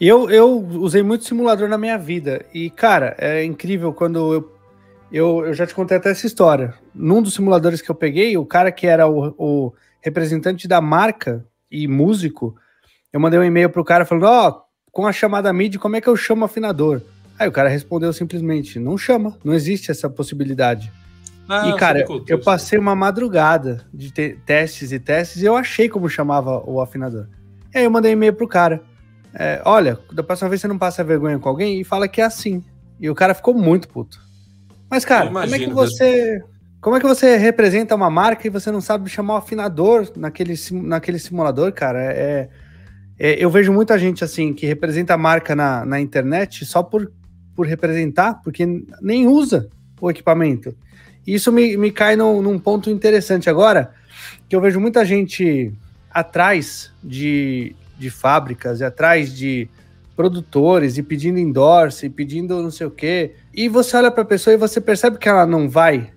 [0.00, 4.53] Eu, eu usei muito simulador na minha vida e, cara, é incrível quando eu
[5.10, 6.74] eu, eu já te contei até essa história.
[6.94, 11.46] Num dos simuladores que eu peguei, o cara que era o, o representante da marca
[11.70, 12.54] e músico,
[13.12, 16.00] eu mandei um e-mail pro cara falando: Ó, oh, com a chamada MIDI, como é
[16.00, 17.02] que eu chamo afinador?
[17.38, 20.92] Aí o cara respondeu simplesmente: não chama, não existe essa possibilidade.
[21.48, 24.10] Ah, e, cara, eu passei uma madrugada de
[24.46, 27.26] testes e testes e eu achei como chamava o afinador.
[27.74, 28.82] E aí eu mandei um e-mail pro cara.
[29.34, 32.24] É, Olha, da próxima vez você não passa vergonha com alguém e fala que é
[32.24, 32.64] assim.
[32.98, 34.18] E o cara ficou muito puto.
[34.94, 36.40] Mas, cara, como é que você.
[36.80, 40.54] Como é que você representa uma marca e você não sabe chamar o afinador naquele,
[40.70, 41.98] naquele simulador, cara?
[42.00, 42.48] É,
[43.18, 47.10] é, eu vejo muita gente assim que representa a marca na, na internet só por,
[47.56, 48.64] por representar, porque
[49.02, 49.68] nem usa
[50.00, 50.76] o equipamento.
[51.26, 53.92] Isso me, me cai no, num ponto interessante agora,
[54.48, 55.72] que eu vejo muita gente
[56.08, 59.68] atrás de, de fábricas e atrás de
[60.14, 64.26] produtores e pedindo endorse, e pedindo não sei o quê e você olha para a
[64.26, 66.10] pessoa e você percebe que ela não vai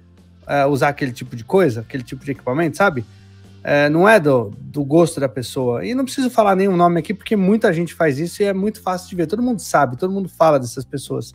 [0.48, 3.02] uh, usar aquele tipo de coisa, aquele tipo de equipamento, sabe?
[3.02, 5.86] Uh, não é do, do gosto da pessoa.
[5.86, 8.82] E não preciso falar nenhum nome aqui, porque muita gente faz isso e é muito
[8.82, 9.28] fácil de ver.
[9.28, 11.34] Todo mundo sabe, todo mundo fala dessas pessoas.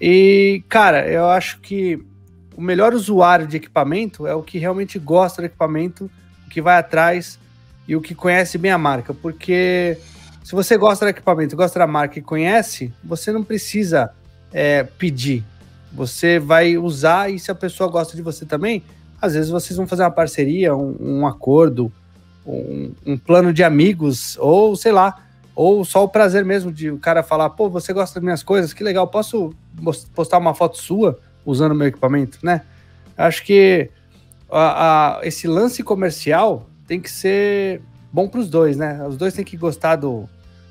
[0.00, 2.02] E, cara, eu acho que
[2.56, 6.10] o melhor usuário de equipamento é o que realmente gosta do equipamento,
[6.46, 7.38] o que vai atrás
[7.86, 9.12] e o que conhece bem a marca.
[9.12, 9.98] Porque
[10.42, 14.10] se você gosta do equipamento, gosta da marca e conhece, você não precisa
[14.54, 15.44] é, pedir.
[15.92, 18.84] Você vai usar e se a pessoa gosta de você também,
[19.20, 21.92] às vezes vocês vão fazer uma parceria, um, um acordo,
[22.46, 25.22] um, um, plano de amigos, ou sei lá,
[25.56, 28.72] ou só o prazer mesmo de o cara falar, pô, você gosta das minhas coisas,
[28.72, 29.52] que legal, posso
[30.14, 32.62] postar uma foto sua usando meu equipamento, né?
[33.16, 33.90] Acho que
[34.50, 37.80] a, a, esse lance comercial tem que ser
[38.12, 39.04] bom para os dois, né?
[39.06, 40.28] Os dois têm que gostar do,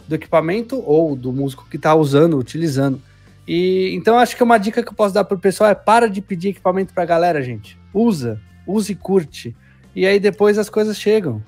[0.07, 3.01] do equipamento ou do músico que está usando, utilizando.
[3.47, 6.21] E então acho que uma dica que eu posso dar pro pessoal é para de
[6.21, 7.77] pedir equipamento pra galera, gente.
[7.93, 9.55] Usa, use e curte.
[9.95, 11.43] E aí depois as coisas chegam.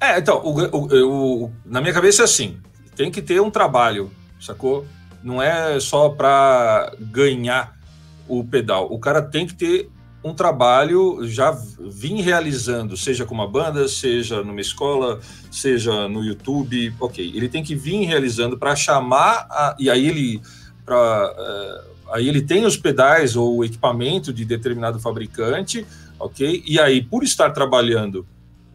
[0.00, 2.58] É, então, o, o, o, na minha cabeça é assim:
[2.94, 4.86] tem que ter um trabalho, sacou?
[5.22, 7.76] Não é só para ganhar
[8.28, 8.92] o pedal.
[8.92, 9.90] O cara tem que ter
[10.22, 16.94] um trabalho já vim realizando, seja com uma banda, seja numa escola, seja no YouTube,
[17.00, 17.32] ok.
[17.34, 20.40] Ele tem que vir realizando para chamar, a, e aí ele
[20.88, 25.86] para uh, aí ele tem os pedais ou o equipamento de determinado fabricante,
[26.18, 26.62] ok?
[26.66, 28.26] E aí, por estar trabalhando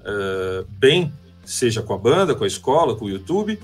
[0.02, 1.12] uh, bem,
[1.44, 3.60] seja com a banda, com a escola, com o YouTube,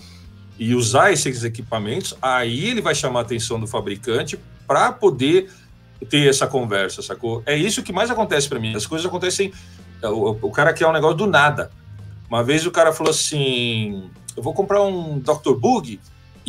[0.57, 4.37] e usar esses equipamentos, aí ele vai chamar a atenção do fabricante
[4.67, 5.49] para poder
[6.09, 7.43] ter essa conversa, sacou?
[7.45, 8.75] É isso que mais acontece para mim.
[8.75, 9.53] As coisas acontecem.
[10.03, 11.71] O, o cara quer um negócio do nada.
[12.29, 15.53] Uma vez o cara falou assim: Eu vou comprar um Dr.
[15.53, 15.99] Bug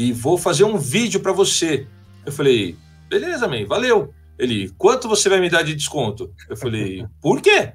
[0.00, 1.86] e vou fazer um vídeo para você.
[2.24, 2.74] Eu falei,
[3.06, 4.14] beleza, man, valeu.
[4.38, 6.32] Ele, quanto você vai me dar de desconto?
[6.48, 7.74] Eu falei, por quê?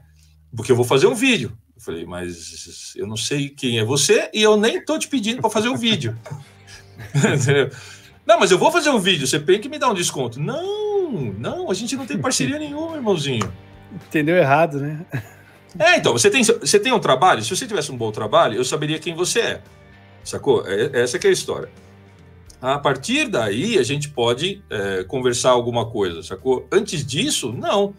[0.56, 1.56] Porque eu vou fazer um vídeo.
[1.76, 5.40] Eu falei, mas eu não sei quem é você e eu nem tô te pedindo
[5.40, 6.18] para fazer um vídeo.
[8.26, 10.40] não, mas eu vou fazer um vídeo, você tem que me dar um desconto.
[10.40, 13.54] Não, não, a gente não tem parceria nenhuma, irmãozinho.
[13.94, 15.06] Entendeu errado, né?
[15.78, 17.44] É, então, você tem, você tem um trabalho?
[17.44, 19.62] Se você tivesse um bom trabalho, eu saberia quem você é.
[20.24, 20.66] Sacou?
[20.66, 21.70] É, essa que é a história.
[22.74, 26.68] A partir daí, a gente pode é, conversar alguma coisa, sacou?
[26.72, 27.93] Antes disso, não.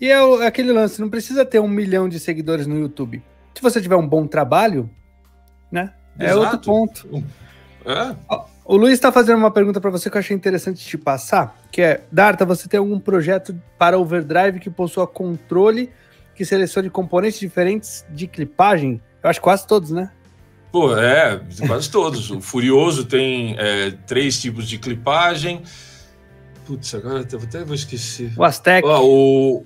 [0.00, 3.20] E é, é aquele lance, não precisa ter um milhão de seguidores no YouTube.
[3.56, 4.88] Se você tiver um bom trabalho,
[5.68, 5.92] né?
[6.16, 6.40] É Exato.
[6.40, 7.24] outro ponto.
[7.84, 8.14] É.
[8.64, 11.82] O Luiz está fazendo uma pergunta para você que eu achei interessante te passar, que
[11.82, 15.90] é, Darta, você tem algum projeto para overdrive que possua controle
[16.36, 19.02] que selecione componentes diferentes de clipagem?
[19.24, 20.12] Eu acho quase todos, né?
[20.76, 22.30] Pô, é, quase todos.
[22.30, 25.62] O Furioso tem é, três tipos de clipagem.
[26.66, 28.30] Putz, agora até vou esquecer.
[28.36, 28.86] O Aztec.
[28.86, 29.64] Ah, o,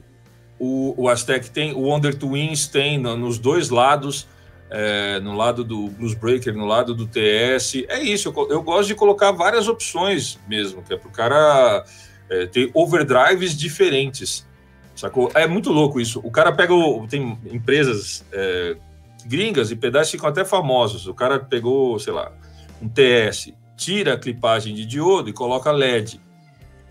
[0.57, 4.29] o, o Aztec tem, o Wonder Twins tem no, nos dois lados,
[4.71, 7.83] é, no lado do Blues Breaker, no lado do TS.
[7.89, 11.85] É isso, eu, eu gosto de colocar várias opções mesmo, que é para o cara
[12.31, 14.47] é, ter overdrives diferentes.
[14.95, 15.29] Sacou?
[15.35, 16.21] É muito louco isso.
[16.23, 16.73] O cara pega.
[16.73, 18.77] O, tem empresas é,
[19.27, 21.07] gringas e pedais ficam até famosos.
[21.07, 22.33] O cara pegou, sei lá,
[22.81, 26.21] um TS, tira a clipagem de diodo e coloca LED.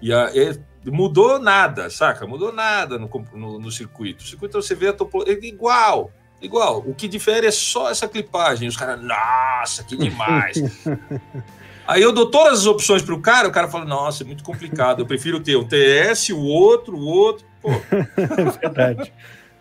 [0.01, 0.59] E, a, e
[0.89, 2.25] mudou nada, saca?
[2.25, 4.23] Mudou nada no, no, no circuito.
[4.23, 6.11] O circuito você vê a topologia é igual,
[6.41, 6.79] igual.
[6.79, 8.67] O que difere é só essa clipagem.
[8.67, 10.57] Os caras, nossa, que demais.
[11.87, 14.43] Aí eu dou todas as opções para o cara, o cara fala, nossa, é muito
[14.43, 14.99] complicado.
[14.99, 17.45] Eu prefiro ter o TS, o outro, o outro.
[17.61, 17.69] Pô.
[18.15, 19.13] É verdade.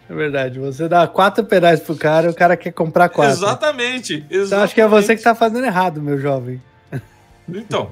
[0.08, 0.58] É verdade.
[0.58, 3.32] Você dá quatro pedais pro cara e o cara quer comprar quatro.
[3.32, 4.14] Exatamente.
[4.14, 4.46] exatamente.
[4.46, 6.62] Então acho que é você que tá fazendo errado, meu jovem.
[7.48, 7.90] Então.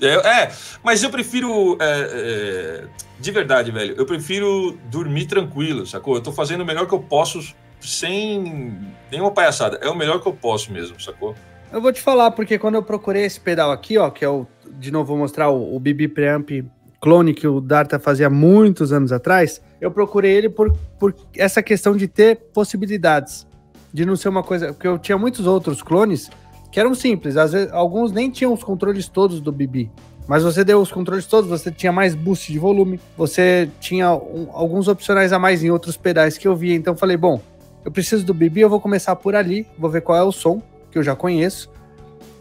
[0.00, 0.52] é, é
[0.82, 1.76] mas eu prefiro.
[1.80, 2.84] É, é,
[3.18, 3.94] de verdade, velho.
[3.96, 6.16] Eu prefiro dormir tranquilo, sacou?
[6.16, 8.78] Eu tô fazendo o melhor que eu posso sem
[9.10, 9.78] nenhuma palhaçada.
[9.82, 11.34] É o melhor que eu posso mesmo, sacou?
[11.72, 14.46] Eu vou te falar, porque quando eu procurei esse pedal aqui, ó, que é o.
[14.78, 16.50] De novo, vou mostrar o, o BB Preamp
[17.04, 21.94] clone que o Darta fazia muitos anos atrás, eu procurei ele por, por essa questão
[21.94, 23.46] de ter possibilidades,
[23.92, 24.72] de não ser uma coisa.
[24.72, 26.30] Porque eu tinha muitos outros clones
[26.72, 29.90] que eram simples, às vezes alguns nem tinham os controles todos do BB.
[30.26, 34.48] Mas você deu os controles todos, você tinha mais boost de volume, você tinha um,
[34.54, 36.74] alguns opcionais a mais em outros pedais que eu via.
[36.74, 37.38] Então eu falei, bom,
[37.84, 40.62] eu preciso do BB, eu vou começar por ali, vou ver qual é o som
[40.90, 41.70] que eu já conheço,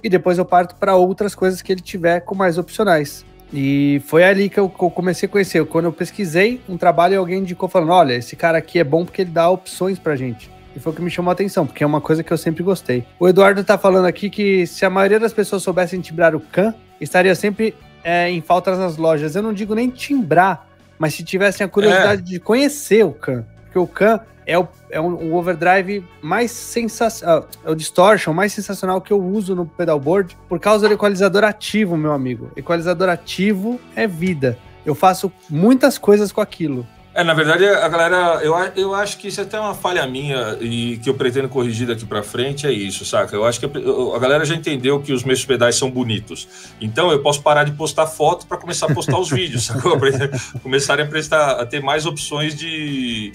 [0.02, 3.26] e depois eu parto para outras coisas que ele tiver com mais opcionais.
[3.54, 5.64] E foi ali que eu, comecei a conhecer.
[5.66, 9.22] Quando eu pesquisei um trabalho, alguém indicou falando: olha, esse cara aqui é bom porque
[9.22, 10.52] ele dá opções pra gente.
[10.76, 12.64] E foi o que me chamou a atenção, porque é uma coisa que eu sempre
[12.64, 13.06] gostei.
[13.20, 16.74] O Eduardo tá falando aqui que se a maioria das pessoas soubessem tibrar o can,
[17.00, 19.36] estaria sempre é, em faltas nas lojas.
[19.36, 22.26] Eu não digo nem timbrar, mas se tivessem a curiosidade é.
[22.26, 23.46] de conhecer o Can.
[23.66, 29.02] Porque o Can é o, é um, overdrive mais sensacional, é o distortion mais sensacional
[29.02, 32.52] que eu uso no pedalboard por causa do equalizador ativo, meu amigo.
[32.56, 34.58] Equalizador ativo é vida.
[34.86, 36.86] Eu faço muitas coisas com aquilo.
[37.16, 40.58] É, na verdade, a galera, eu, eu acho que isso é até uma falha minha
[40.60, 43.36] e que eu pretendo corrigir daqui para frente é isso, saca?
[43.36, 46.48] Eu acho que a, a, galera já entendeu que os meus pedais são bonitos.
[46.82, 49.96] Então eu posso parar de postar foto para começar a postar os vídeos, sacou?
[50.64, 53.32] Começarem a prestar a ter mais opções de,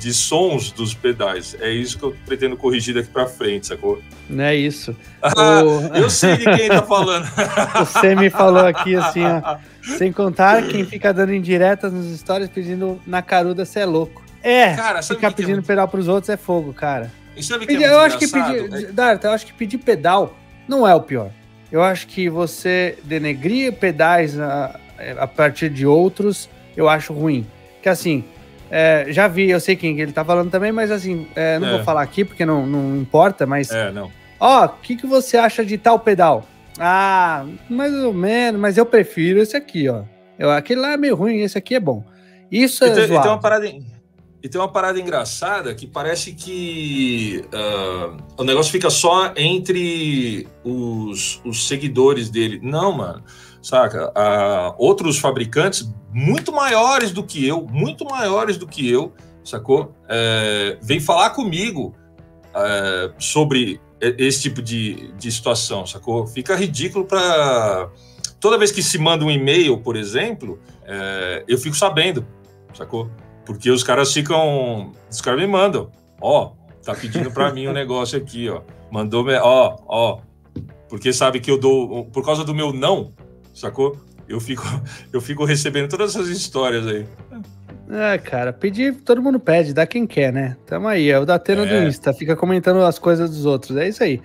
[0.00, 1.54] de sons dos pedais.
[1.60, 4.00] É isso que eu pretendo corrigir daqui para frente, sacou?
[4.28, 4.96] Não é isso.
[5.22, 5.94] Ah, o...
[5.94, 7.26] Eu sei de quem tá falando.
[7.76, 9.58] Você me falou aqui assim, ó.
[9.98, 14.22] Sem contar quem fica dando indiretas nos stories pedindo na caruda, você é louco.
[14.42, 15.66] É, cara, ficar é pedindo é muito...
[15.66, 17.10] pedal pros outros é fogo, cara.
[17.36, 18.92] E sabe que é eu acho que pedir, é...
[18.92, 20.36] Darta, eu acho que pedir pedal
[20.68, 21.30] não é o pior.
[21.72, 24.78] Eu acho que você denegrir pedais a,
[25.18, 27.46] a partir de outros, eu acho ruim.
[27.82, 28.24] Que assim,
[28.70, 31.70] é, já vi, eu sei quem ele tá falando também, mas assim, é, não é.
[31.72, 33.70] vou falar aqui porque não, não importa, mas.
[33.70, 34.10] É, não.
[34.38, 36.46] Ó, o que, que você acha de tal pedal?
[36.78, 40.04] Ah, mais ou menos, mas eu prefiro esse aqui, ó.
[40.38, 42.04] Eu, aquele lá é meio ruim, esse aqui é bom.
[42.50, 43.66] Isso é e tem, e tem uma parada
[44.42, 51.42] e tem uma parada engraçada que parece que uh, o negócio fica só entre os,
[51.44, 52.58] os seguidores dele.
[52.62, 53.22] Não, mano,
[53.62, 54.08] saca?
[54.10, 59.12] Uh, outros fabricantes muito maiores do que eu, muito maiores do que eu,
[59.44, 59.94] sacou?
[60.04, 61.94] Uh, vem falar comigo
[62.50, 66.26] uh, sobre esse tipo de, de situação, sacou?
[66.26, 67.90] Fica ridículo para.
[68.38, 72.26] Toda vez que se manda um e-mail, por exemplo, é, eu fico sabendo,
[72.72, 73.10] sacou?
[73.44, 74.92] Porque os caras ficam.
[75.10, 75.90] Os caras me mandam.
[76.20, 76.52] Ó,
[76.82, 78.62] tá pedindo para mim um negócio aqui, ó.
[78.90, 80.20] Mandou, ó, ó.
[80.88, 82.06] Porque sabe que eu dou.
[82.06, 83.12] Por causa do meu não,
[83.54, 83.96] sacou?
[84.28, 84.64] Eu fico,
[85.12, 87.06] eu fico recebendo todas essas histórias aí.
[87.90, 90.56] É, cara, pedir, todo mundo pede, dá quem quer, né?
[90.64, 91.66] Tamo aí, é o Datena é.
[91.66, 94.22] do Insta, fica comentando as coisas dos outros, é isso aí.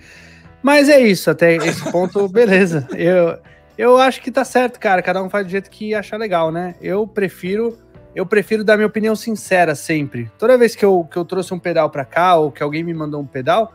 [0.62, 2.86] Mas é isso, até esse ponto, beleza.
[2.92, 3.38] Eu,
[3.76, 6.76] eu acho que tá certo, cara, cada um faz do jeito que achar legal, né?
[6.80, 7.76] Eu prefiro,
[8.14, 10.30] eu prefiro dar minha opinião sincera sempre.
[10.38, 12.94] Toda vez que eu, que eu trouxe um pedal pra cá, ou que alguém me
[12.94, 13.74] mandou um pedal,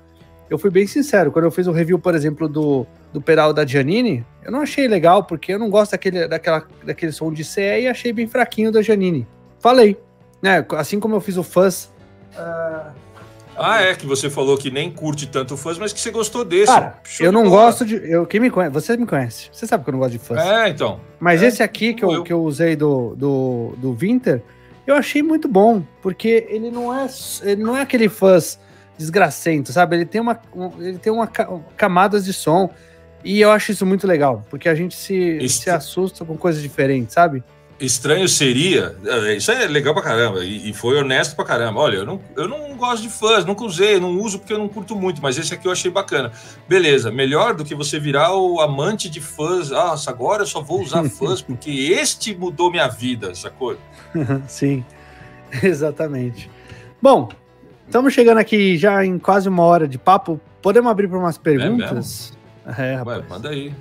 [0.51, 1.31] eu fui bem sincero.
[1.31, 4.87] Quando eu fiz o review, por exemplo, do, do pedal da Giannini, eu não achei
[4.87, 8.71] legal, porque eu não gosto daquele, daquela, daquele som de CE e achei bem fraquinho
[8.71, 9.27] da Giannini
[9.61, 9.97] falei.
[10.41, 10.65] Né?
[10.71, 11.89] Assim como eu fiz o Fuzz.
[12.33, 12.91] Uh...
[13.55, 16.71] Ah, é, que você falou que nem curte tanto Fuzz, mas que você gostou desse.
[16.71, 17.95] Cara, eu não gosto de.
[17.95, 19.49] Eu, quem me conhece, você me conhece.
[19.51, 20.39] Você sabe que eu não gosto de Fuzz.
[20.39, 20.99] É, então.
[21.19, 24.41] Mas é, esse aqui que eu, eu, que eu usei do, do, do Winter,
[24.87, 27.07] eu achei muito bom, porque ele não é,
[27.43, 28.57] ele não é aquele Fuzz
[28.97, 29.95] desgracento, sabe?
[29.95, 30.39] Ele tem uma,
[30.79, 31.27] ele tem uma
[31.75, 32.69] camadas de som.
[33.23, 37.13] E eu acho isso muito legal, porque a gente se, se assusta com coisas diferentes,
[37.13, 37.43] sabe?
[37.85, 38.95] estranho seria.
[39.03, 40.45] É, isso é legal pra caramba.
[40.45, 41.79] E, e, foi honesto pra caramba.
[41.79, 44.69] Olha, eu não, eu não gosto de fãs, nunca usei, não uso porque eu não
[44.69, 46.31] curto muito, mas esse aqui eu achei bacana.
[46.67, 49.71] Beleza, melhor do que você virar o amante de fãs.
[49.71, 53.75] Ah, agora eu só vou usar fãs porque este mudou minha vida, sacou?
[54.47, 54.85] Sim,
[55.63, 56.49] exatamente.
[57.01, 57.29] Bom,
[57.91, 60.39] estamos chegando aqui já em quase uma hora de papo.
[60.61, 62.31] Podemos abrir para umas é perguntas?
[62.65, 63.19] É, é rapaz.
[63.19, 63.75] Ué, manda aí.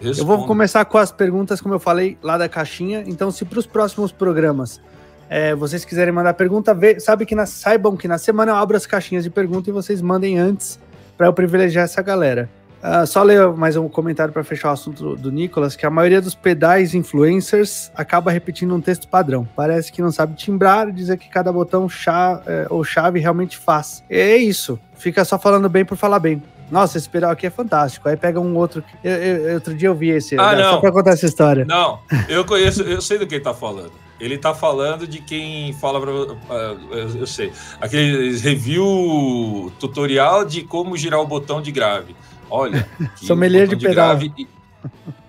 [0.00, 0.20] Responde.
[0.20, 3.02] Eu vou começar com as perguntas, como eu falei, lá da caixinha.
[3.06, 4.82] Então, se para os próximos programas
[5.30, 8.76] é, vocês quiserem mandar pergunta, vê, sabe que na, saibam que na semana eu abro
[8.76, 10.78] as caixinhas de pergunta e vocês mandem antes
[11.16, 12.50] para eu privilegiar essa galera.
[12.84, 16.20] Uh, só ler mais um comentário para fechar o assunto do Nicolas, que a maioria
[16.20, 19.48] dos pedais influencers acaba repetindo um texto padrão.
[19.56, 24.04] Parece que não sabe timbrar, dizer que cada botão chave, é, ou chave realmente faz.
[24.10, 24.78] É isso.
[24.98, 26.42] Fica só falando bem por falar bem.
[26.70, 28.06] Nossa, esse pedal aqui é fantástico.
[28.06, 28.84] Aí pega um outro.
[29.02, 30.38] Eu, eu, outro dia eu vi esse.
[30.38, 30.72] Ah, não.
[30.72, 31.64] Só pra contar essa história.
[31.64, 33.92] Não, eu conheço, eu sei do que ele tá falando.
[34.20, 36.10] Ele tá falando de quem fala pra.
[36.10, 37.50] Uh, eu sei.
[37.80, 42.14] Aquele review tutorial de como girar o botão de grave.
[42.50, 42.88] Olha.
[43.16, 44.16] Sommelier de, de pedal.
[44.16, 44.48] Grave, e,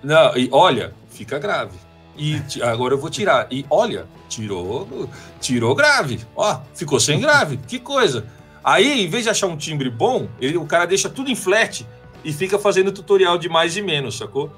[0.03, 1.77] não, e olha, fica grave.
[2.17, 3.47] E agora eu vou tirar.
[3.51, 5.09] E olha, tirou,
[5.39, 6.21] tirou grave.
[6.35, 7.57] Ó, ficou sem grave.
[7.57, 8.25] Que coisa.
[8.63, 11.85] Aí, em vez de achar um timbre bom, ele, o cara deixa tudo em flat
[12.23, 14.51] e fica fazendo tutorial de mais e menos, sacou?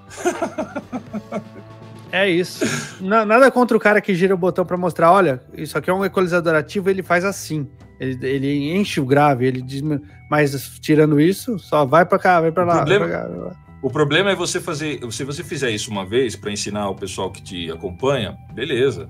[2.12, 2.64] É isso.
[3.02, 6.06] nada contra o cara que gira o botão para mostrar, olha, isso aqui é um
[6.06, 7.68] equalizador ativo, ele faz assim.
[8.00, 9.82] Ele, ele enche o grave, ele diz,
[10.30, 14.36] mas tirando isso, só vai para cá, vai para lá, problema, cá, O problema é
[14.36, 18.38] você fazer, se você fizer isso uma vez para ensinar o pessoal que te acompanha,
[18.54, 19.10] beleza.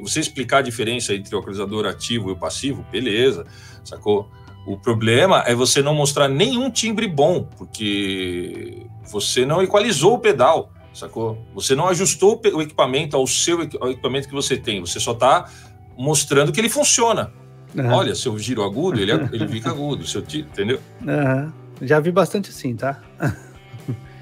[0.00, 3.46] Você explicar a diferença entre o equalizador ativo e o passivo, beleza
[3.86, 4.28] sacou?
[4.66, 10.72] O problema é você não mostrar nenhum timbre bom, porque você não equalizou o pedal,
[10.92, 11.38] sacou?
[11.54, 15.48] Você não ajustou o equipamento ao seu ao equipamento que você tem, você só está
[15.96, 17.32] mostrando que ele funciona.
[17.76, 17.92] Uhum.
[17.92, 20.80] Olha, se eu giro agudo, ele, é, ele fica agudo, se eu tiro, entendeu?
[21.02, 21.52] Uhum.
[21.82, 23.00] Já vi bastante assim, tá?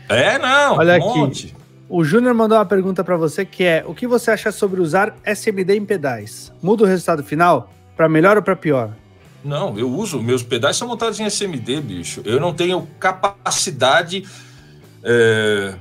[0.09, 1.19] É, não, Olha um aqui.
[1.19, 1.57] Monte.
[1.89, 5.17] O Júnior mandou uma pergunta para você que é: o que você acha sobre usar
[5.25, 6.53] SMD em pedais?
[6.61, 8.91] Muda o resultado final para melhor ou para pior?
[9.43, 10.23] Não, eu uso.
[10.23, 12.23] Meus pedais são montados em SMD, bicho.
[12.25, 14.25] Eu não tenho capacidade.
[15.03, 15.75] É,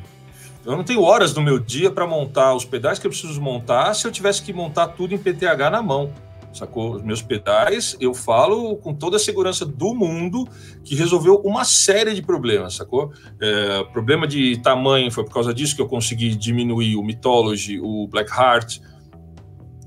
[0.66, 3.94] eu não tenho horas no meu dia para montar os pedais que eu preciso montar
[3.94, 6.12] se eu tivesse que montar tudo em PTH na mão
[6.54, 6.96] sacou?
[6.96, 10.48] Os meus pedais, eu falo com toda a segurança do mundo
[10.84, 13.12] que resolveu uma série de problemas, sacou?
[13.42, 18.08] É, problema de tamanho foi por causa disso que eu consegui diminuir o Mythology, o
[18.08, 18.80] Blackheart.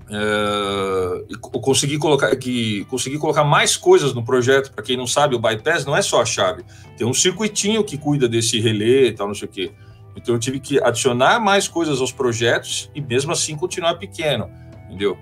[0.08, 4.72] É, eu consegui colocar que consegui colocar mais coisas no projeto.
[4.72, 6.64] Para quem não sabe, o bypass não é só a chave,
[6.96, 9.72] tem um circuitinho que cuida desse relé e tal, não sei o quê.
[10.16, 14.50] Então eu tive que adicionar mais coisas aos projetos e mesmo assim continuar pequeno,
[14.86, 15.16] entendeu?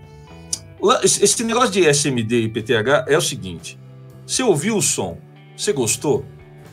[1.02, 3.78] Esse negócio de SMD e PTH é o seguinte:
[4.26, 5.18] você ouviu o som,
[5.56, 6.24] você gostou?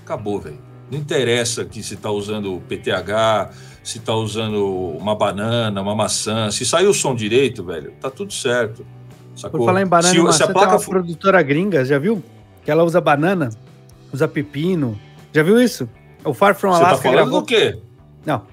[0.03, 0.59] Acabou, velho.
[0.91, 6.51] Não interessa que se está usando PTH, se está usando uma banana, uma maçã.
[6.51, 8.85] Se saiu o som direito, velho, tá tudo certo.
[9.35, 9.61] Sacou?
[9.61, 10.91] Por falar em banana se, maçã, se a placa for...
[10.91, 12.21] produtora gringa, já viu?
[12.65, 13.49] Que ela usa banana,
[14.11, 14.99] usa pepino.
[15.31, 15.89] Já viu isso?
[16.25, 17.41] O Far From Alaska Você tá falando gravou...
[17.41, 17.79] do quê?
[18.25, 18.43] Não.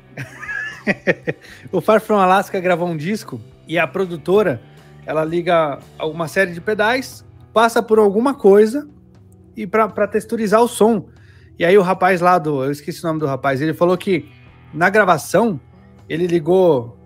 [1.72, 4.62] o Far From Alaska gravou um disco e a produtora
[5.08, 8.86] ela liga uma série de pedais, passa por alguma coisa
[9.56, 11.08] e para texturizar o som.
[11.58, 14.28] E aí o rapaz lá do, eu esqueci o nome do rapaz, ele falou que
[14.72, 15.58] na gravação
[16.10, 16.98] ele ligou,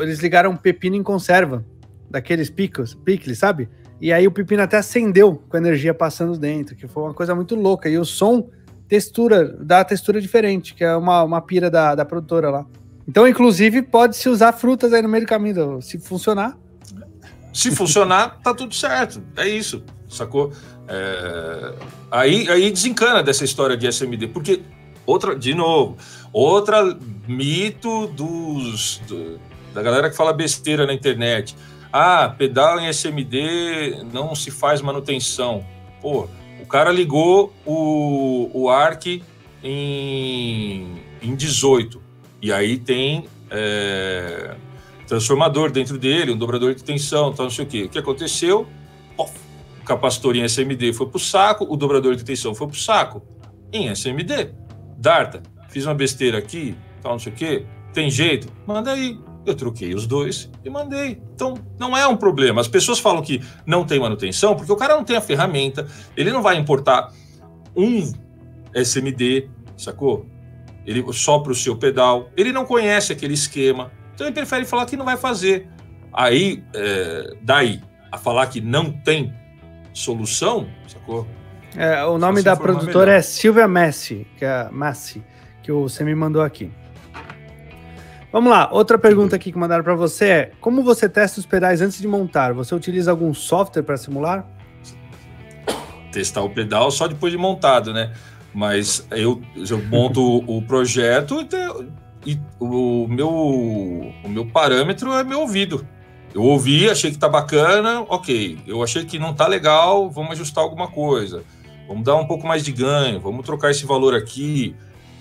[0.00, 1.62] eles ligaram um pepino em conserva,
[2.08, 3.68] daqueles picos, picles, sabe?
[4.00, 7.34] E aí o pepino até acendeu com a energia passando dentro, que foi uma coisa
[7.34, 7.90] muito louca.
[7.90, 8.48] E o som
[8.88, 12.66] textura, dá textura diferente, que é uma, uma pira da, da produtora lá.
[13.06, 16.56] Então, inclusive, pode se usar frutas aí no meio do caminho, se funcionar.
[17.52, 19.22] Se funcionar, tá tudo certo.
[19.36, 20.52] É isso, sacou?
[20.88, 21.74] É...
[22.10, 24.62] Aí, aí desencana dessa história de SMD, porque
[25.06, 25.96] outra, de novo,
[26.32, 26.96] outra
[27.26, 29.40] mito dos do,
[29.72, 31.56] da galera que fala besteira na internet.
[31.92, 35.64] Ah, pedal em SMD não se faz manutenção.
[36.00, 36.28] Pô,
[36.60, 39.22] o cara ligou o, o ARC
[39.62, 42.00] em, em 18
[42.40, 44.54] e aí tem é,
[45.10, 47.82] transformador dentro dele, um dobrador de tensão, tal, não sei o quê.
[47.82, 48.64] O que aconteceu?
[49.16, 49.36] Pof,
[49.82, 52.78] o capacitor em SMD foi para o saco, o dobrador de tensão foi para o
[52.78, 53.20] saco.
[53.72, 54.52] Em SMD.
[54.96, 57.66] Darta, fiz uma besteira aqui, tal, não sei o quê.
[57.92, 58.46] Tem jeito?
[58.64, 59.18] Manda aí.
[59.44, 61.20] Eu troquei os dois e mandei.
[61.34, 62.60] Então, não é um problema.
[62.60, 66.30] As pessoas falam que não tem manutenção porque o cara não tem a ferramenta, ele
[66.30, 67.12] não vai importar
[67.74, 68.12] um
[68.72, 70.24] SMD, sacou?
[70.86, 73.90] Ele só para o seu pedal, ele não conhece aquele esquema,
[74.20, 75.66] então ele prefere falar que não vai fazer.
[76.12, 77.80] Aí, é, daí,
[78.12, 79.32] a falar que não tem
[79.94, 81.26] solução, sacou?
[81.74, 83.18] É, o nome da produtora melhor.
[83.18, 85.24] é Silvia Messi, que é Massi,
[85.62, 86.70] que você me mandou aqui.
[88.30, 91.80] Vamos lá, outra pergunta aqui que mandaram para você é: como você testa os pedais
[91.80, 92.52] antes de montar?
[92.52, 94.46] Você utiliza algum software para simular?
[96.12, 98.12] Testar o pedal só depois de montado, né?
[98.52, 101.46] Mas eu, eu monto o projeto
[102.26, 105.86] e o meu, o meu parâmetro é meu ouvido.
[106.34, 108.58] Eu ouvi, achei que tá bacana, ok.
[108.66, 111.42] Eu achei que não tá legal, vamos ajustar alguma coisa.
[111.88, 114.76] Vamos dar um pouco mais de ganho, vamos trocar esse valor aqui,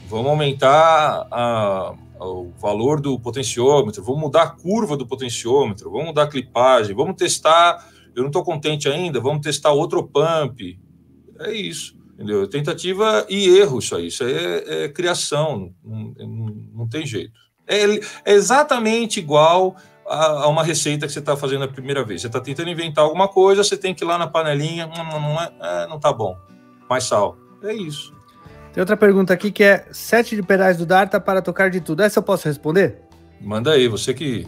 [0.08, 6.08] vamos aumentar a, a, o valor do potenciômetro, vamos mudar a curva do potenciômetro, vamos
[6.08, 7.88] mudar a clipagem, vamos testar.
[8.16, 10.80] Eu não estou contente ainda, vamos testar outro pump.
[11.39, 11.99] É isso.
[12.20, 12.45] Entendeu?
[12.49, 14.07] Tentativa e erro, isso aí.
[14.07, 17.32] Isso aí é, é criação, não, não, não, tem jeito.
[17.65, 17.86] É,
[18.26, 22.20] é exatamente igual a, a, uma receita que você está fazendo a primeira vez.
[22.20, 25.20] Você está tentando inventar alguma coisa, você tem que ir lá na panelinha, não, não,
[25.22, 26.36] não, é, não tá bom.
[26.89, 27.38] Mais sal.
[27.63, 28.13] É isso.
[28.74, 32.03] Tem outra pergunta aqui que é: sete de pedais do Darta para tocar de tudo.
[32.03, 32.97] Essa eu posso responder?
[33.39, 34.45] Manda aí, você que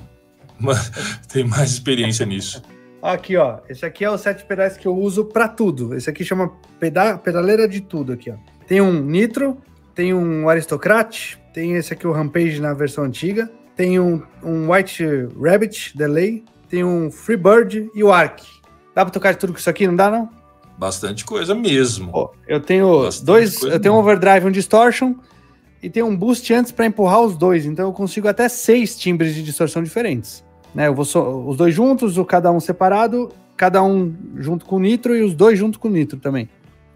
[1.32, 2.62] tem mais experiência nisso.
[3.02, 3.60] Aqui, ó.
[3.68, 5.96] Esse aqui é o sete pedais que eu uso para tudo.
[5.96, 8.36] Esse aqui chama peda pedaleira de tudo aqui, ó.
[8.68, 9.58] Tem um Nitro,
[9.96, 15.04] tem um Aristocrat, tem esse aqui o Rampage na versão antiga, tem um, um White
[15.42, 18.42] Rabbit Delay, tem um Freebird e o Arc.
[18.94, 20.30] Dá para tocar de tudo com isso aqui, não dá não?
[20.78, 22.12] Bastante coisa mesmo.
[22.48, 25.16] eu tenho Bastante dois, eu tenho um overdrive, um distortion
[25.82, 29.34] e tem um boost antes para empurrar os dois, então eu consigo até seis timbres
[29.34, 30.44] de distorção diferentes.
[30.74, 30.88] Né?
[30.88, 34.80] Eu vou so, os dois juntos, o cada um separado, cada um junto com o
[34.80, 36.50] Nitro e os dois junto com o Nitro também.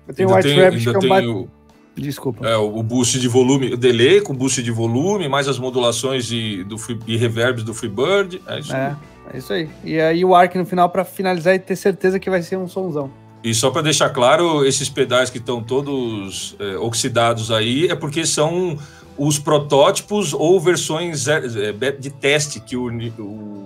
[0.08, 1.50] Eu tenho o White tem, Rabbit que é um o...
[1.96, 2.46] Desculpa.
[2.46, 6.64] É, o boost de volume, o delay com boost de volume, mais as modulações de,
[6.66, 8.42] do free, e reverbs do Freebird.
[8.46, 8.96] É isso, é,
[9.34, 9.70] é isso aí.
[9.84, 12.68] E aí o arc no final para finalizar e ter certeza que vai ser um
[12.68, 13.10] somzão.
[13.42, 18.26] E só para deixar claro, esses pedais que estão todos é, oxidados aí é porque
[18.26, 18.78] são
[19.18, 21.42] os protótipos ou versões é,
[21.82, 23.66] é, de teste que o, o,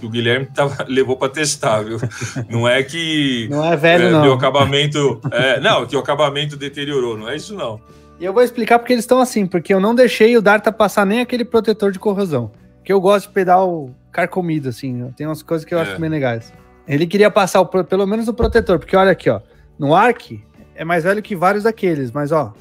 [0.00, 1.98] que o Guilherme tava, levou para testar, viu?
[2.48, 4.28] Não é que não é velho é, não.
[4.28, 7.80] o acabamento, é, não, que o acabamento deteriorou, não é isso não.
[8.20, 11.06] E eu vou explicar porque eles estão assim, porque eu não deixei o Darta passar
[11.06, 12.50] nem aquele protetor de corrosão,
[12.84, 15.82] que eu gosto de pedal carcomido assim, tem umas coisas que eu é.
[15.82, 16.52] acho bem legais.
[16.86, 19.40] Ele queria passar o, pelo menos o protetor, porque olha aqui, ó,
[19.78, 20.40] no Arc
[20.74, 22.54] é mais velho que vários daqueles, mas ó,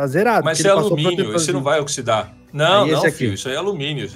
[0.00, 0.44] Tá zerado.
[0.46, 2.32] Mas isso é alumínio, esse não vai oxidar.
[2.54, 4.08] Não, não, filho, isso aí é alumínio.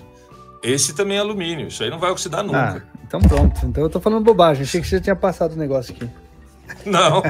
[0.62, 2.82] Esse também é alumínio, isso aí não vai oxidar nunca.
[2.88, 3.66] Ah, então pronto.
[3.66, 4.62] Então eu tô falando bobagem.
[4.62, 6.08] Achei que você tinha passado o negócio aqui.
[6.88, 7.22] Não.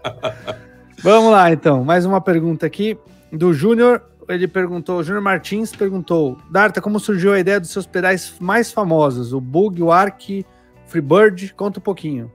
[1.04, 1.84] Vamos lá, então.
[1.84, 2.96] Mais uma pergunta aqui
[3.30, 4.00] do Júnior.
[4.26, 9.34] Ele perguntou, Júnior Martins perguntou: Darta, como surgiu a ideia dos seus pedais mais famosos?
[9.34, 10.46] O Bug, o Arc,
[10.86, 11.52] Freebird?
[11.52, 12.32] Conta um pouquinho.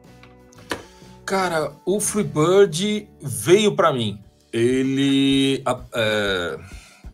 [1.26, 4.24] Cara, o Freebird veio para mim
[4.56, 5.62] ele
[5.94, 6.58] é,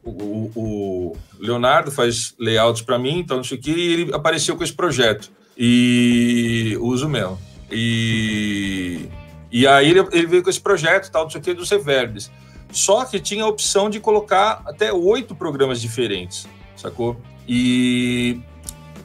[0.04, 4.74] o, o, Leonardo faz layouts para mim, então isso aqui e ele apareceu com esse
[4.74, 7.40] projeto e uso mesmo.
[7.72, 9.10] E,
[9.52, 12.30] e aí ele, ele veio com esse projeto tal, isso aqui dos reverbs.
[12.72, 17.20] Só que tinha a opção de colocar até oito programas diferentes, sacou?
[17.48, 18.40] E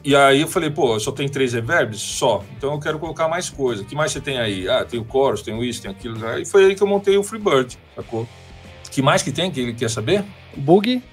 [0.07, 1.99] e aí eu falei, pô, só tem três reverbs?
[1.99, 2.41] Só.
[2.55, 3.81] Então eu quero colocar mais coisa.
[3.81, 4.65] O que mais você tem aí?
[4.69, 6.17] Ah, tem o chorus, tem o isso, tem aquilo.
[6.39, 8.21] E foi aí que eu montei o Freebird, sacou?
[8.21, 10.23] O que mais que tem que ele quer saber?
[10.55, 11.03] O Bug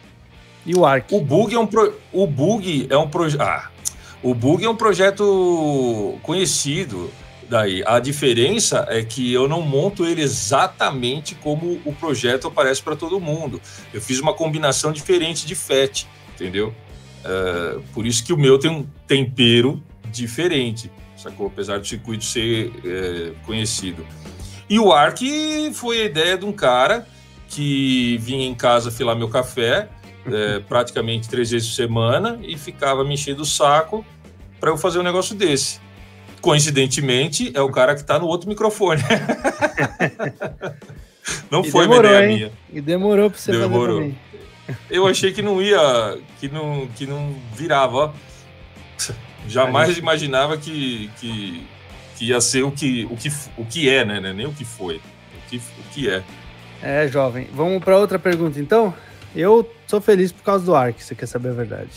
[0.64, 1.10] e o Arc.
[1.10, 1.92] O Bug é um, pro...
[2.12, 3.42] o bug é um projeto...
[3.42, 3.68] Ah,
[4.22, 7.10] o Bug é um projeto conhecido
[7.50, 7.82] daí.
[7.84, 13.18] A diferença é que eu não monto ele exatamente como o projeto aparece para todo
[13.18, 13.60] mundo.
[13.92, 16.72] Eu fiz uma combinação diferente de FET, entendeu?
[17.24, 21.46] Uh, por isso que o meu tem um tempero diferente, sacou?
[21.46, 24.06] Apesar do circuito ser é, conhecido.
[24.68, 25.20] E o Arc
[25.72, 27.06] foi a ideia de um cara
[27.48, 29.88] que vinha em casa filar meu café
[30.26, 34.04] é, praticamente três vezes por semana e ficava me enchendo o saco
[34.60, 35.80] para eu fazer um negócio desse.
[36.40, 39.02] Coincidentemente, é o cara que está no outro microfone.
[41.50, 42.36] Não e foi demorou, uma ideia hein?
[42.36, 42.52] minha.
[42.72, 44.00] E demorou para você demorou.
[44.00, 44.18] fazer também.
[44.90, 47.96] Eu achei que não ia, que não, que não virava.
[47.96, 48.12] Ó.
[49.46, 49.98] Jamais gente...
[49.98, 51.66] imaginava que, que,
[52.16, 54.32] que ia ser o que, o que, o que é, né?
[54.32, 56.22] Nem o que foi, o que, o que é.
[56.82, 57.48] É, jovem.
[57.52, 58.94] Vamos para outra pergunta, então?
[59.34, 61.90] Eu sou feliz por causa do Ark, você quer saber a verdade.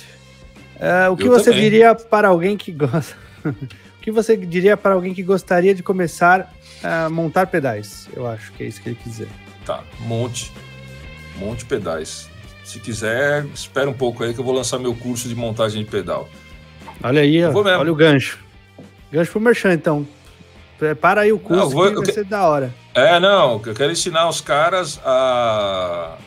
[0.79, 1.61] É, o que Eu você também.
[1.61, 3.15] diria para alguém que gosta...
[3.45, 6.53] o que você diria para alguém que gostaria de começar
[6.83, 8.07] a montar pedais?
[8.13, 9.27] Eu acho que é isso que ele quis dizer.
[9.65, 10.51] Tá, monte.
[11.37, 12.29] Monte pedais.
[12.67, 15.89] Se quiser, espera um pouco aí que eu vou lançar meu curso de montagem de
[15.89, 16.27] pedal.
[17.01, 18.39] Olha aí, ó, olha o gancho.
[19.09, 20.05] Gancho pro Merchan, então.
[20.77, 22.11] Prepara aí o curso não, vou, que vai que...
[22.11, 22.75] ser da hora.
[22.93, 26.17] É, não, eu quero ensinar os caras a,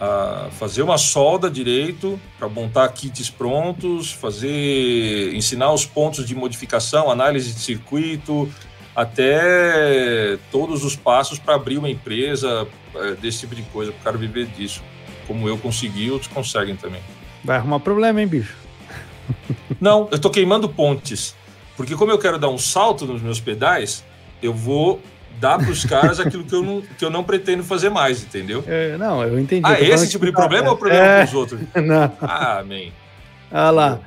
[0.00, 7.10] a fazer uma solda direito para montar kits prontos, fazer, ensinar os pontos de modificação,
[7.10, 8.50] análise de circuito,
[8.96, 14.04] até todos os passos para abrir uma empresa, é, desse tipo de coisa, para o
[14.04, 14.82] cara viver disso
[15.26, 17.00] como eu consegui, outros conseguem também.
[17.44, 18.56] Vai arrumar problema, hein, bicho?
[19.80, 21.34] Não, eu tô queimando pontes.
[21.76, 24.04] Porque como eu quero dar um salto nos meus pedais,
[24.42, 25.00] eu vou
[25.40, 28.62] dar para os caras aquilo que eu, não, que eu não pretendo fazer mais, entendeu?
[28.66, 29.62] É, não, eu entendi.
[29.64, 31.24] Ah, esse tipo de problema é, ou problema é...
[31.24, 31.60] os outros?
[31.74, 32.12] Não.
[32.20, 32.92] Ah, amém.
[33.50, 34.00] Olha lá.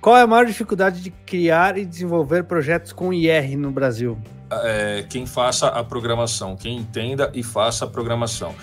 [0.00, 4.16] Qual é a maior dificuldade de criar e desenvolver projetos com IR no Brasil?
[4.50, 8.54] É, quem faça a programação, quem entenda e faça a programação.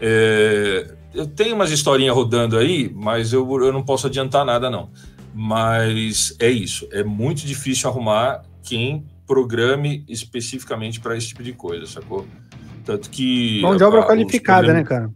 [0.00, 4.90] É, eu tenho umas historinhas rodando aí, mas eu, eu não posso adiantar nada, não.
[5.34, 6.88] Mas é isso.
[6.92, 12.26] É muito difícil arrumar quem programe especificamente para esse tipo de coisa, sacou?
[12.84, 13.60] Tanto que.
[13.62, 14.82] Mão de obra qualificada, problemas...
[14.82, 15.10] né, cara?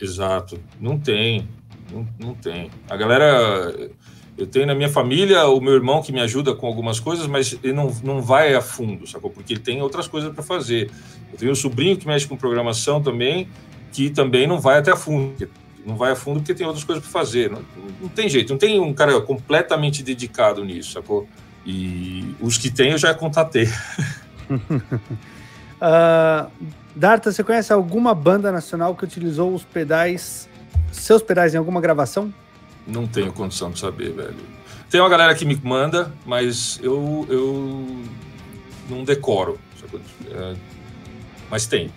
[0.00, 0.60] Exato.
[0.80, 1.48] Não tem.
[1.92, 2.70] Não, não tem.
[2.88, 3.90] A galera.
[4.38, 7.58] Eu tenho na minha família o meu irmão que me ajuda com algumas coisas, mas
[7.62, 9.30] ele não, não vai a fundo, sacou?
[9.30, 10.90] Porque ele tem outras coisas para fazer.
[11.30, 13.48] Eu tenho um sobrinho que mexe com programação também,
[13.92, 15.48] que também não vai até a fundo.
[15.84, 17.50] Não vai a fundo porque tem outras coisas para fazer.
[17.50, 17.62] Não,
[18.00, 21.26] não, tem jeito, não tem um cara completamente dedicado nisso, sacou?
[21.64, 23.68] E os que tem eu já contatei.
[25.80, 26.50] uh,
[26.94, 30.48] Darta, você conhece alguma banda nacional que utilizou os pedais,
[30.92, 32.32] seus pedais em alguma gravação?
[32.86, 34.36] Não tenho condição de saber, velho.
[34.90, 38.02] Tem uma galera que me manda, mas eu, eu
[38.88, 39.58] não decoro.
[40.30, 40.56] É,
[41.48, 41.92] mas tem.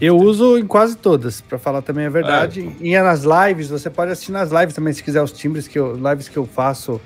[0.00, 2.72] Eu uso em quase todas, para falar também a verdade.
[2.80, 2.86] É.
[2.86, 5.94] E nas lives, você pode assistir nas lives também, se quiser, os timbres que eu,
[5.94, 7.00] lives que eu faço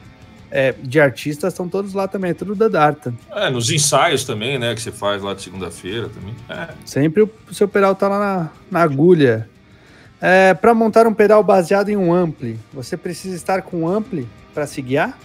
[0.51, 3.15] é, de artistas estão todos lá também, é tudo da Darta.
[3.33, 6.35] É, nos ensaios também, né, que você faz lá de segunda-feira também.
[6.49, 6.69] É.
[6.85, 9.49] Sempre o, seu pedal tá lá na, na agulha.
[10.21, 14.29] É, para montar um pedal baseado em um ampli, você precisa estar com um ampli
[14.53, 15.19] para se guiar?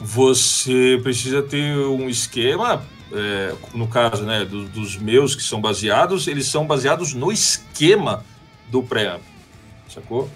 [0.00, 2.82] Você precisa ter um esquema
[3.12, 8.24] é, no caso né, do, dos meus que são baseados, eles são baseados no esquema
[8.70, 9.18] do pré
[9.88, 10.28] sacou?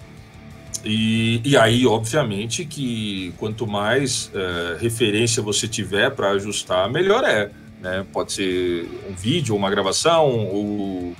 [0.84, 7.50] E, e aí, obviamente, que quanto mais é, referência você tiver para ajustar, melhor é.
[7.80, 8.04] Né?
[8.12, 11.16] Pode ser um vídeo, uma gravação, o,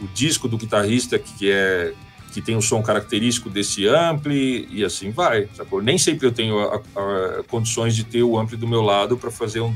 [0.00, 1.92] o disco do guitarrista que é
[2.32, 5.80] que tem um som característico desse ampli e assim vai, sacou?
[5.80, 9.30] Nem sempre eu tenho a, a, condições de ter o ampli do meu lado para
[9.30, 9.74] fazer um,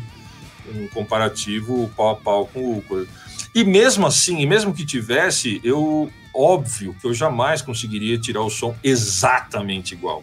[0.74, 3.08] um comparativo pau a pau com o coisa.
[3.54, 8.50] E mesmo assim, e mesmo que tivesse, eu óbvio que eu jamais conseguiria tirar o
[8.50, 10.22] som exatamente igual,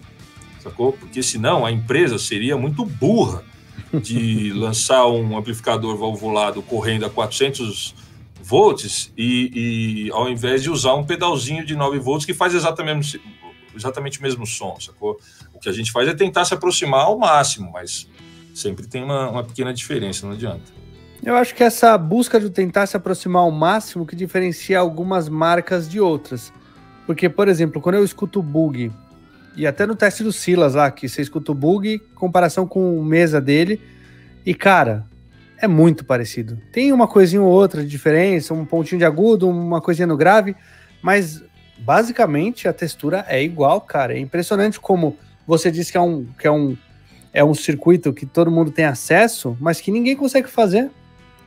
[0.61, 0.93] sacou?
[0.93, 3.43] Porque senão a empresa seria muito burra
[3.93, 7.93] de lançar um amplificador valvulado correndo a 400
[8.41, 13.19] volts e, e, ao invés de usar um pedalzinho de 9 volts que faz exatamente,
[13.75, 15.19] exatamente o mesmo som, sacou?
[15.53, 18.07] O que a gente faz é tentar se aproximar ao máximo, mas
[18.57, 20.71] sempre tem uma, uma pequena diferença, não adianta.
[21.23, 25.89] Eu acho que essa busca de tentar se aproximar ao máximo que diferencia algumas marcas
[25.89, 26.53] de outras.
[27.05, 28.91] Porque, por exemplo, quando eu escuto bug,
[29.55, 33.03] e até no teste do Silas lá, que você escuta o bug, comparação com o
[33.03, 33.81] mesa dele,
[34.45, 35.05] e cara,
[35.57, 36.61] é muito parecido.
[36.71, 40.55] Tem uma coisinha ou outra de diferença, um pontinho de agudo, uma coisinha no grave,
[41.01, 41.43] mas
[41.79, 44.13] basicamente a textura é igual, cara.
[44.13, 46.77] É impressionante como você disse que é um, que é um
[47.37, 50.89] é um circuito que todo mundo tem acesso, mas que ninguém consegue fazer.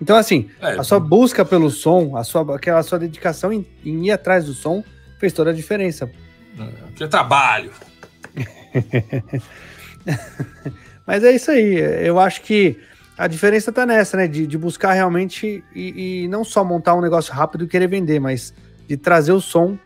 [0.01, 4.07] Então, assim, é, a sua busca pelo som, a sua, aquela sua dedicação em, em
[4.07, 4.85] ir atrás do som
[5.19, 6.09] fez toda a diferença.
[6.95, 7.73] Que trabalho.
[11.05, 11.75] mas é isso aí.
[12.07, 12.79] Eu acho que
[13.19, 14.29] a diferença tá nessa, né?
[14.29, 18.21] De, de buscar realmente e, e, não só montar um negócio rápido e querer vender,
[18.21, 18.55] mas
[18.87, 19.77] de trazer o som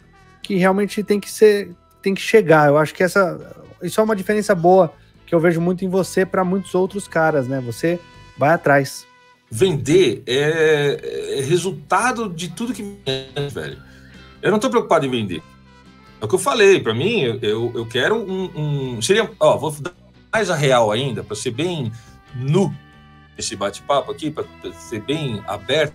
[0.42, 1.70] que realmente tem que ser,
[2.02, 2.68] tem que chegar.
[2.68, 3.40] Eu acho que essa,
[3.82, 4.92] isso é uma diferença boa
[5.26, 7.60] que eu vejo muito em você para muitos outros caras, né?
[7.60, 7.98] Você
[8.36, 9.06] vai atrás.
[9.50, 12.82] Vender é, é resultado de tudo que
[13.52, 13.78] velho.
[14.42, 15.42] Eu não estou preocupado em vender.
[16.20, 19.30] É o que eu falei, para mim, eu, eu quero um, um, Seria.
[19.38, 19.92] Ó, vou dar
[20.32, 21.92] mais a real ainda, para ser bem
[22.34, 22.74] nu
[23.36, 25.94] esse bate-papo aqui, para ser bem aberto.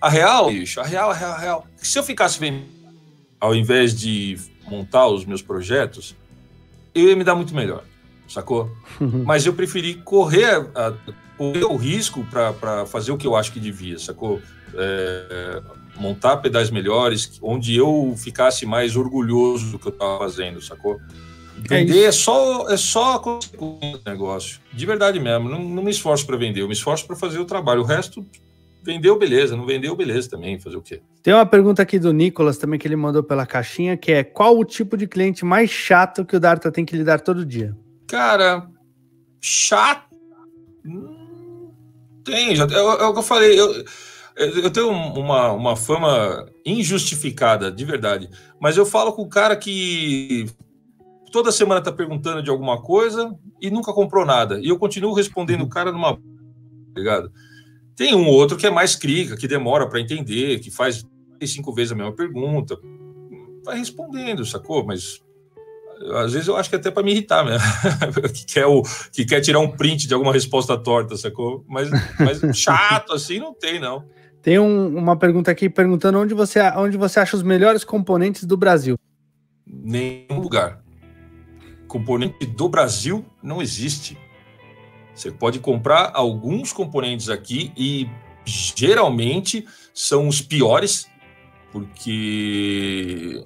[0.00, 1.66] A real, bicho, a real, a real, a real.
[1.76, 2.66] Se eu ficasse vendendo,
[3.40, 6.14] ao invés de montar os meus projetos,
[6.94, 7.84] eu ia me dar muito melhor
[8.28, 8.70] sacou?
[9.24, 10.92] Mas eu preferi correr, a,
[11.36, 14.40] correr o risco para fazer o que eu acho que devia, sacou?
[14.74, 15.62] É,
[15.96, 21.00] montar pedais melhores, onde eu ficasse mais orgulhoso do que eu estava fazendo, sacou?
[21.56, 23.22] Vender é, é, só é só
[23.58, 25.48] o negócio, de verdade mesmo.
[25.48, 27.82] Não, não me esforço para vender, eu me esforço para fazer o trabalho.
[27.82, 28.26] O resto
[28.84, 29.56] vendeu, beleza.
[29.56, 30.58] Não vendeu, beleza também.
[30.58, 31.00] Fazer o quê?
[31.22, 34.58] Tem uma pergunta aqui do Nicolas também que ele mandou pela caixinha, que é qual
[34.58, 37.74] o tipo de cliente mais chato que o Darta tem que lidar todo dia?
[38.14, 38.70] Cara,
[39.40, 40.16] chato.
[42.24, 43.58] Tem, já, é, é, o que eu falei.
[43.58, 43.84] Eu,
[44.36, 48.30] eu tenho uma, uma fama injustificada, de verdade.
[48.60, 50.46] Mas eu falo com o cara que
[51.32, 54.60] toda semana tá perguntando de alguma coisa e nunca comprou nada.
[54.60, 56.14] E eu continuo respondendo o cara numa.
[56.14, 56.20] Tá
[56.96, 57.32] ligado?
[57.96, 61.04] Tem um outro que é mais crica, que demora para entender, que faz
[61.44, 62.78] cinco vezes a mesma pergunta.
[63.64, 64.86] Vai respondendo, sacou?
[64.86, 65.20] Mas
[66.16, 67.66] às vezes eu acho que até para me irritar mesmo,
[68.32, 71.64] que, quer o, que quer tirar um print de alguma resposta torta, sacou?
[71.68, 71.88] Mas,
[72.18, 74.04] mas chato assim não tem, não.
[74.42, 78.56] Tem um, uma pergunta aqui perguntando onde você, onde você acha os melhores componentes do
[78.56, 78.98] Brasil.
[79.66, 80.84] Nenhum lugar.
[81.88, 84.18] Componente do Brasil não existe.
[85.14, 88.08] Você pode comprar alguns componentes aqui e
[88.44, 89.64] geralmente
[89.94, 91.08] são os piores,
[91.72, 93.44] porque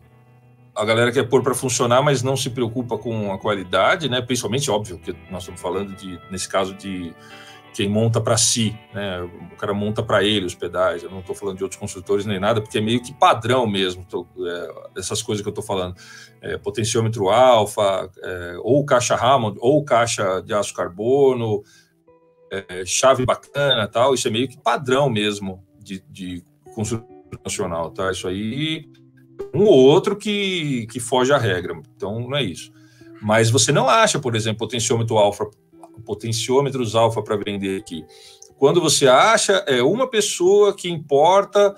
[0.78, 4.22] a galera quer pôr para funcionar, mas não se preocupa com a qualidade, né?
[4.22, 7.12] Principalmente, óbvio, que nós estamos falando de, nesse caso, de
[7.74, 9.20] quem monta para si, né?
[9.52, 11.02] O cara monta para ele os pedais.
[11.02, 14.04] Eu não estou falando de outros construtores nem nada, porque é meio que padrão mesmo,
[14.04, 15.96] tô, é, essas coisas que eu estou falando.
[16.40, 21.64] É, potenciômetro alfa, é, ou caixa Hammond, ou caixa de aço carbono,
[22.52, 24.14] é, chave bacana tal.
[24.14, 27.04] Isso é meio que padrão mesmo de, de construção
[27.44, 28.12] nacional, tá?
[28.12, 28.86] Isso aí
[29.54, 31.80] um ou outro que, que foge à regra.
[31.96, 32.72] Então, não é isso.
[33.20, 35.48] Mas você não acha, por exemplo, potenciômetro alfa,
[36.04, 38.04] potenciômetros alfa para vender aqui.
[38.56, 41.74] Quando você acha, é uma pessoa que importa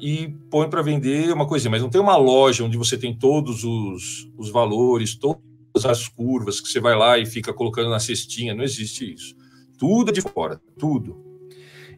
[0.00, 3.64] e põe para vender uma coisinha, mas não tem uma loja onde você tem todos
[3.64, 8.54] os, os valores, todas as curvas que você vai lá e fica colocando na cestinha,
[8.54, 9.36] não existe isso.
[9.78, 11.22] Tudo é de fora, tudo.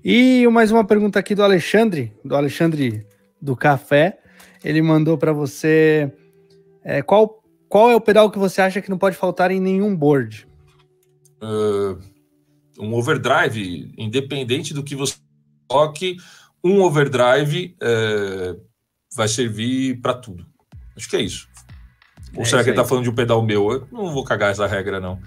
[0.04, 3.06] E mais uma pergunta aqui do Alexandre, do Alexandre
[3.40, 4.18] do Café.
[4.64, 6.12] Ele mandou para você
[6.88, 9.94] é, qual, qual é o pedal que você acha que não pode faltar em nenhum
[9.94, 10.46] board?
[11.42, 11.98] Uh,
[12.78, 15.16] um overdrive, independente do que você
[15.66, 16.16] toque,
[16.62, 18.56] um overdrive é,
[19.16, 20.46] vai servir para tudo.
[20.96, 21.48] Acho que é isso.
[22.36, 23.72] Ou é será que ele está falando de um pedal meu?
[23.72, 25.18] Eu não vou cagar essa regra, não.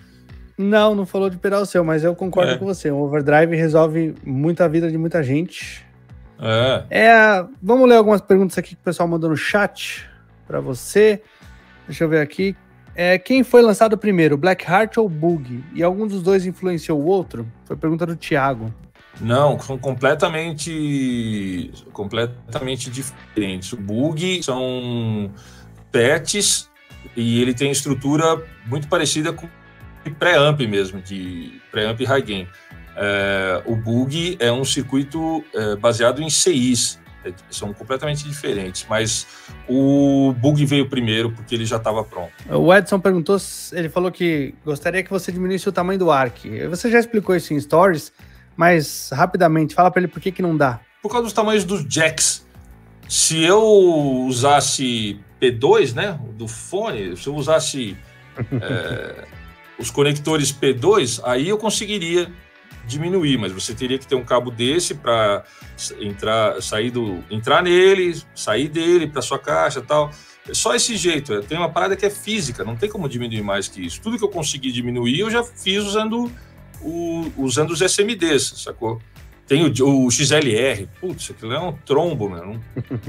[0.58, 2.58] Não, não falou de pedal seu, mas eu concordo é.
[2.58, 2.90] com você.
[2.90, 5.86] Um overdrive resolve muita vida de muita gente.
[6.40, 6.86] É.
[6.90, 7.46] é.
[7.62, 10.10] Vamos ler algumas perguntas aqui que o pessoal mandou no chat
[10.48, 11.22] para você.
[11.88, 12.56] Deixa eu ver aqui.
[12.96, 15.64] É, quem foi lançado primeiro, Blackheart ou Bug?
[15.74, 17.48] E algum dos dois influenciou o outro?
[17.66, 18.74] Foi pergunta do Thiago.
[19.22, 23.74] Não, são completamente, completamente diferentes.
[23.74, 25.32] O Bug são
[25.92, 26.70] pets
[27.16, 29.48] e ele tem estrutura muito parecida com
[30.18, 32.48] pré-amp mesmo, de pré-amp high gain.
[33.02, 39.26] É, o Bug é um circuito é, baseado em CIs, é, são completamente diferentes, mas
[39.70, 42.34] o Bug veio primeiro porque ele já estava pronto.
[42.50, 43.38] O Edson perguntou,
[43.72, 46.44] ele falou que gostaria que você diminuísse o tamanho do ARC.
[46.70, 48.12] Você já explicou isso em stories,
[48.58, 50.82] mas rapidamente, fala para ele por que, que não dá.
[51.02, 52.46] Por causa dos tamanhos dos jacks.
[53.08, 53.64] Se eu
[54.28, 57.98] usasse P2, né, do fone, se eu usasse
[58.62, 59.26] é,
[59.80, 62.30] os conectores P2, aí eu conseguiria
[62.86, 65.44] diminuir, mas você teria que ter um cabo desse para
[66.00, 70.12] entrar, sair do, entrar nele, sair dele para sua caixa, tal.
[70.48, 71.34] É só esse jeito.
[71.34, 74.02] É, tem uma parada que é física, não tem como diminuir mais que isso.
[74.02, 76.32] Tudo que eu consegui diminuir, eu já fiz usando
[76.82, 79.00] o, usando os SMDs, sacou?
[79.46, 82.62] Tem o, o XLR, putz, aquilo é um trombo, mano.
[82.76, 83.00] Não,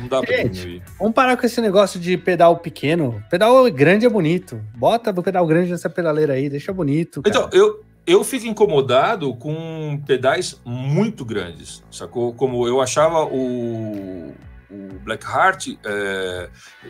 [0.00, 0.82] não dá pra diminuir.
[0.98, 3.22] Vamos parar com esse negócio de pedal pequeno.
[3.30, 4.60] Pedal grande é bonito.
[4.76, 7.22] Bota o pedal grande nessa pedaleira aí, deixa bonito.
[7.22, 7.36] Cara.
[7.36, 12.32] Então, eu, eu fico incomodado com pedais muito grandes, sacou?
[12.32, 14.34] Como eu achava o,
[14.70, 16.48] o Blackheart, é,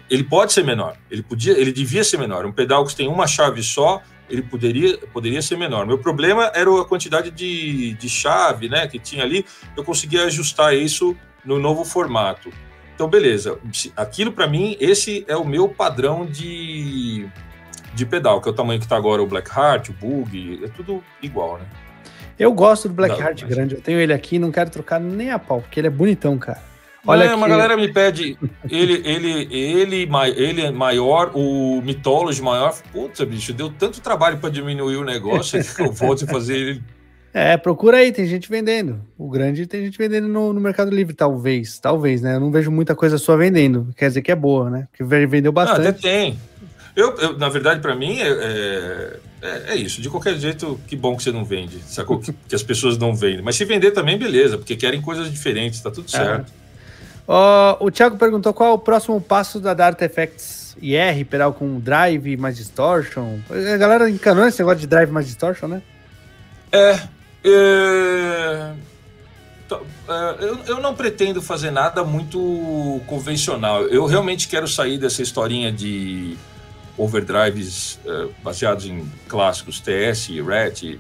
[0.09, 2.47] ele pode ser menor, ele podia, ele devia ser menor.
[2.47, 4.01] Um pedal que tem uma chave só,
[4.31, 5.87] ele poderia, poderia ser menor.
[5.87, 9.45] Meu problema era a quantidade de, de chave né, que tinha ali,
[9.77, 12.53] eu conseguia ajustar isso no novo formato.
[12.95, 13.59] Então, beleza.
[13.97, 17.29] Aquilo para mim, esse é o meu padrão de,
[17.99, 21.03] de pedal, que é o tamanho que está agora o Blackheart, o Bug, é tudo
[21.23, 21.65] igual, né?
[22.39, 25.61] Eu gosto do Blackheart grande, eu tenho ele aqui não quero trocar nem a pau,
[25.61, 26.63] porque ele é bonitão, cara.
[27.07, 28.37] Olha é, uma galera me pede
[28.69, 32.77] ele, ele, ele, ele é maior, o Mythology maior.
[32.93, 36.83] Puta, bicho, deu tanto trabalho para diminuir o negócio que eu volto a fazer ele.
[37.33, 39.01] É, procura aí, tem gente vendendo.
[39.17, 41.79] O grande tem gente vendendo no, no, Mercado Livre, talvez.
[41.79, 42.35] Talvez, né?
[42.35, 43.89] Eu não vejo muita coisa sua vendendo.
[43.97, 44.89] Quer dizer que é boa, né?
[44.91, 45.87] Porque vendeu bastante.
[45.87, 46.39] Ah, até tem.
[46.99, 50.03] Eu, eu na verdade, para mim, é, é, é, é, isso.
[50.03, 51.81] De qualquer jeito, que bom que você não vende.
[51.87, 52.19] Sacou?
[52.19, 53.41] que, que as pessoas não vendem.
[53.41, 56.11] Mas se vender também, beleza, porque querem coisas diferentes, tá tudo é.
[56.11, 56.53] certo.
[57.29, 61.79] Uh, o Thiago perguntou qual é o próximo passo da Dart Effects IR, pedal com
[61.79, 63.39] drive mais distortion.
[63.49, 65.83] A galera encanou esse negócio de drive mais distortion, né?
[66.73, 66.99] É.
[67.45, 68.73] é...
[70.09, 73.83] é eu, eu não pretendo fazer nada muito convencional.
[73.83, 76.37] Eu realmente quero sair dessa historinha de
[76.99, 80.99] overdrives uh, baseados em clássicos TS, RET,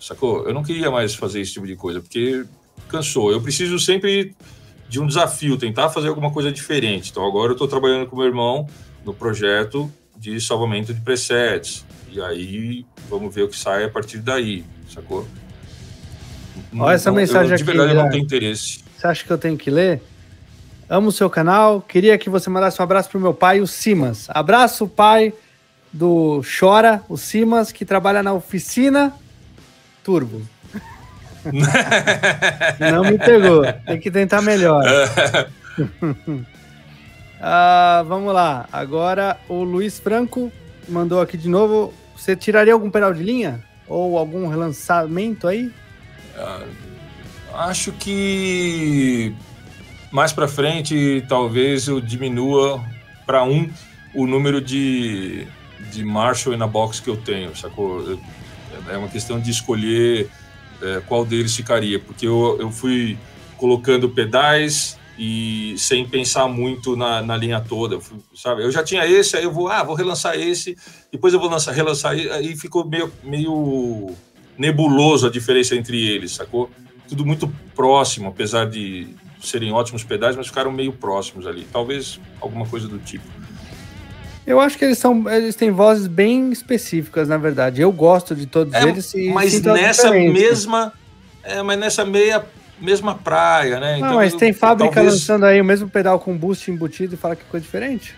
[0.00, 0.46] sacou?
[0.46, 2.44] Eu não queria mais fazer esse tipo de coisa, porque
[2.88, 3.32] cansou.
[3.32, 4.34] Eu preciso sempre
[4.88, 7.10] de um desafio, tentar fazer alguma coisa diferente.
[7.10, 8.68] Então agora eu estou trabalhando com meu irmão
[9.04, 11.84] no projeto de salvamento de presets.
[12.10, 15.26] E aí vamos ver o que sai a partir daí, sacou?
[16.78, 17.72] Olha essa mensagem eu, de aqui.
[17.72, 18.80] De verdade, eu não tenho interesse.
[18.96, 20.02] Você acha que eu tenho que ler?
[20.88, 21.80] Amo o seu canal.
[21.80, 24.26] Queria que você mandasse um abraço pro meu pai, o Simas.
[24.28, 25.32] Abraço, pai
[25.92, 29.12] do Chora, o Simas, que trabalha na oficina
[30.02, 30.42] Turbo.
[32.78, 33.62] Não me pegou.
[33.86, 34.84] Tem que tentar melhor.
[37.40, 38.68] ah, vamos lá.
[38.72, 40.52] Agora o Luiz Franco
[40.88, 41.92] mandou aqui de novo.
[42.16, 43.60] Você tiraria algum pedal de linha?
[43.88, 45.72] Ou algum relançamento aí?
[46.36, 46.62] Ah,
[47.54, 49.34] acho que
[50.12, 52.84] mais para frente talvez eu diminua
[53.26, 53.68] para um
[54.14, 55.46] o número de,
[55.90, 58.18] de Marshall na box que eu tenho, sacou?
[58.88, 60.28] É uma questão de escolher
[60.82, 63.16] é, qual deles ficaria, porque eu, eu fui
[63.56, 68.64] colocando pedais e sem pensar muito na, na linha toda, fui, sabe?
[68.64, 70.76] Eu já tinha esse, aí eu vou, ah, vou relançar esse,
[71.10, 74.10] depois eu vou lançar, relançar, aí ficou meio, meio
[74.58, 76.70] nebuloso a diferença entre eles, sacou?
[77.08, 81.66] Tudo muito próximo, apesar de serem ótimos pedais, mas ficaram meio próximos ali.
[81.72, 83.24] Talvez alguma coisa do tipo.
[84.46, 87.80] Eu acho que eles são, eles têm vozes bem específicas, na verdade.
[87.80, 89.14] Eu gosto de todos é, eles.
[89.14, 90.92] E mas nessa mesma,
[91.42, 92.44] é, mas nessa meia
[92.80, 93.98] mesma praia, né?
[93.98, 95.14] Então, Não, mas tem fábrica talvez...
[95.14, 98.14] lançando aí o mesmo pedal com boost embutido e fala que coisa diferente.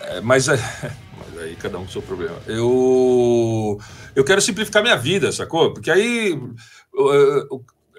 [0.00, 0.56] É, mas, é,
[1.18, 2.36] mas aí cada um com o seu problema.
[2.46, 3.78] Eu
[4.16, 5.74] eu quero simplificar minha vida, sacou?
[5.74, 6.40] Porque aí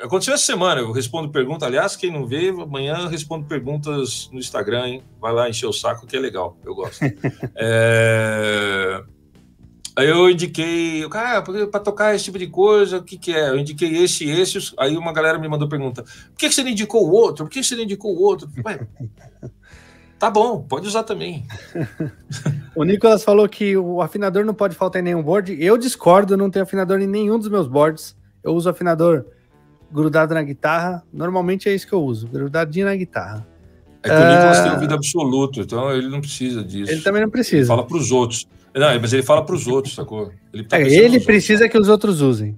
[0.01, 1.67] Aconteceu essa semana, eu respondo perguntas.
[1.67, 5.03] Aliás, quem não vê, amanhã eu respondo perguntas no Instagram, hein?
[5.19, 7.03] Vai lá encher o saco, que é legal, eu gosto.
[7.55, 9.03] é...
[9.99, 13.49] Aí eu indiquei, cara, ah, para tocar esse tipo de coisa, o que, que é?
[13.49, 14.73] Eu indiquei esse e esse.
[14.77, 17.43] Aí uma galera me mandou pergunta: por que, que você não indicou o outro?
[17.43, 18.49] Por que você não indicou o outro?
[18.65, 18.87] Ué,
[20.17, 21.45] tá bom, pode usar também.
[22.73, 25.57] o Nicolas falou que o afinador não pode faltar em nenhum board.
[25.61, 28.15] Eu discordo, não tenho afinador em nenhum dos meus boards.
[28.41, 29.25] Eu uso afinador
[29.91, 31.03] grudado na guitarra.
[31.11, 33.47] Normalmente é isso que eu uso, grudadinho na guitarra.
[34.01, 36.91] É que o Nicolas tem ouvido absoluto, então ele não precisa disso.
[36.91, 37.57] Ele também não precisa.
[37.57, 38.47] Ele fala para os outros.
[38.73, 40.31] Não, mas ele fala para os outros, sacou?
[40.53, 41.71] Ele, tá é, ele precisa outros.
[41.71, 42.57] que os outros usem.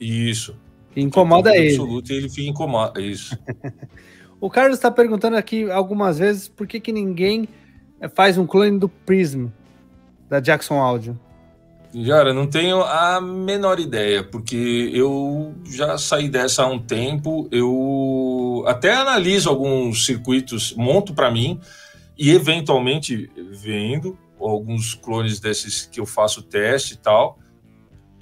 [0.00, 0.56] Isso.
[0.92, 1.70] Que incomoda ele.
[1.70, 3.00] Absoluto, e ele fica incomodado.
[3.00, 3.38] Isso.
[4.40, 7.48] o Carlos está perguntando aqui algumas vezes por que, que ninguém
[8.14, 9.46] faz um clone do Prism
[10.28, 11.18] da Jackson Audio.
[12.04, 17.48] Cara, não tenho a menor ideia, porque eu já saí dessa há um tempo.
[17.50, 21.58] Eu até analiso alguns circuitos, monto para mim
[22.18, 23.30] e eventualmente
[23.62, 27.38] vendo alguns clones desses que eu faço teste e tal.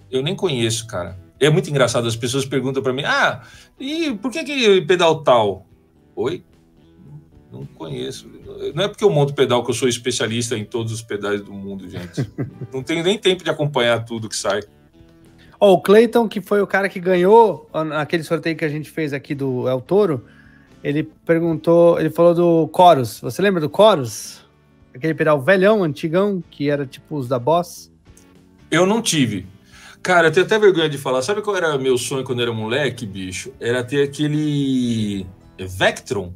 [0.09, 1.19] Eu nem conheço, cara.
[1.41, 3.43] É muito engraçado, as pessoas perguntam para mim: "Ah,
[3.81, 5.67] e por que que pedal tal?"
[6.15, 6.45] Oi?
[7.51, 8.31] Não conheço.
[8.75, 11.53] Não é porque eu monto pedal que eu sou especialista em todos os pedais do
[11.53, 12.29] mundo, gente.
[12.73, 14.61] não tenho nem tempo de acompanhar tudo que sai.
[15.59, 19.13] Oh, o Clayton, que foi o cara que ganhou naquele sorteio que a gente fez
[19.13, 20.25] aqui do El Toro,
[20.83, 23.21] ele perguntou, ele falou do Chorus.
[23.21, 24.45] Você lembra do Chorus?
[24.95, 27.91] Aquele pedal velhão, antigão, que era tipo os da Boss?
[28.71, 29.47] Eu não tive.
[30.03, 31.23] Cara, eu tenho até vergonha de falar.
[31.23, 33.51] Sabe qual era meu sonho quando era moleque, bicho?
[33.59, 35.27] Era ter aquele
[35.59, 36.35] Vectron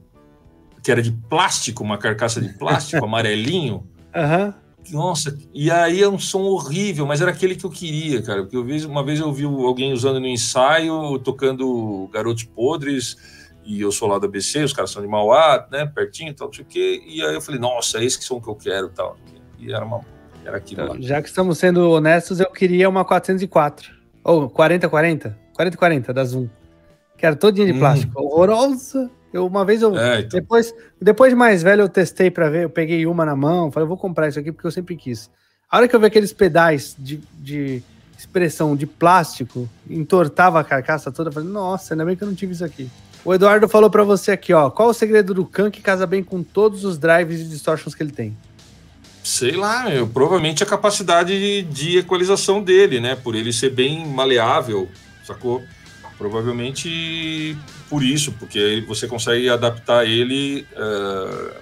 [0.88, 3.86] que era de plástico, uma carcaça de plástico amarelinho.
[4.16, 4.54] Uhum.
[4.90, 8.40] Nossa, e aí é um som horrível, mas era aquele que eu queria, cara.
[8.40, 13.18] Porque eu vi, uma vez eu vi alguém usando no ensaio, tocando Garotos Podres,
[13.66, 16.54] e eu sou lá da BC, os caras são de Mauá, né, pertinho, tal, não
[16.54, 17.02] sei o quê.
[17.06, 19.18] E aí eu falei, nossa, é esse que som que eu quero, tal.
[19.58, 20.00] E era uma
[20.42, 21.00] era aquilo então, lá.
[21.02, 23.92] Já que estamos sendo honestos, eu queria uma 404
[24.24, 26.48] ou 4040, 4040 da Zoom.
[27.18, 27.78] Que era todinha de hum.
[27.78, 29.10] plástico, horrorosa.
[29.32, 30.40] Eu uma vez eu é, então.
[30.40, 33.86] depois depois de mais velho eu testei para ver, eu peguei uma na mão, falei,
[33.86, 35.30] vou comprar isso aqui porque eu sempre quis.
[35.70, 37.82] A hora que eu vi aqueles pedais de, de
[38.18, 42.34] expressão de plástico, entortava a carcaça toda, eu falei, nossa, ainda bem que eu não
[42.34, 42.90] tive isso aqui.
[43.24, 46.22] O Eduardo falou para você aqui, ó, qual o segredo do Khan que casa bem
[46.22, 48.36] com todos os drives e distortions que ele tem?
[49.22, 53.14] Sei lá, eu, provavelmente a capacidade de, de equalização dele, né?
[53.14, 54.88] Por ele ser bem maleável,
[55.24, 55.62] sacou?
[56.18, 57.56] Provavelmente
[57.88, 61.54] por isso, porque você consegue adaptar ele uh,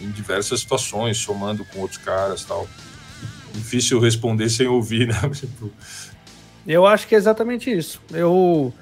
[0.00, 2.68] em diversas situações, somando com outros caras tal.
[3.54, 5.14] Difícil responder sem ouvir, né?
[6.66, 8.02] eu acho que é exatamente isso.
[8.12, 8.74] Eu,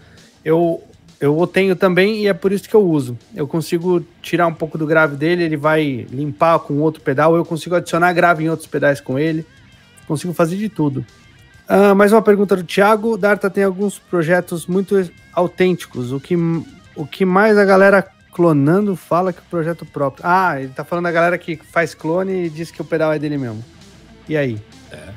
[0.43, 0.83] eu,
[1.21, 3.17] eu tenho também e é por isso que eu uso.
[3.35, 7.45] Eu consigo tirar um pouco do grave dele, ele vai limpar com outro pedal, eu
[7.45, 9.47] consigo adicionar grave em outros pedais com ele,
[10.07, 11.05] consigo fazer de tudo.
[11.69, 13.17] Uh, mais uma pergunta do Thiago.
[13.17, 16.13] Darta tem alguns projetos muito autênticos.
[16.13, 16.37] O que,
[16.95, 20.25] o que mais a galera clonando fala que o projeto próprio.
[20.27, 23.19] Ah, ele tá falando da galera que faz clone e diz que o pedal é
[23.19, 23.65] dele mesmo.
[24.29, 24.59] E aí?
[24.91, 25.09] É.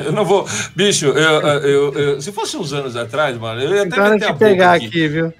[0.04, 0.48] eu não vou.
[0.74, 4.28] Bicho, eu, eu, eu, se fosse uns anos atrás, mano, eu ia até então, meter
[4.28, 4.86] a pegar aqui.
[4.86, 5.32] aqui, viu?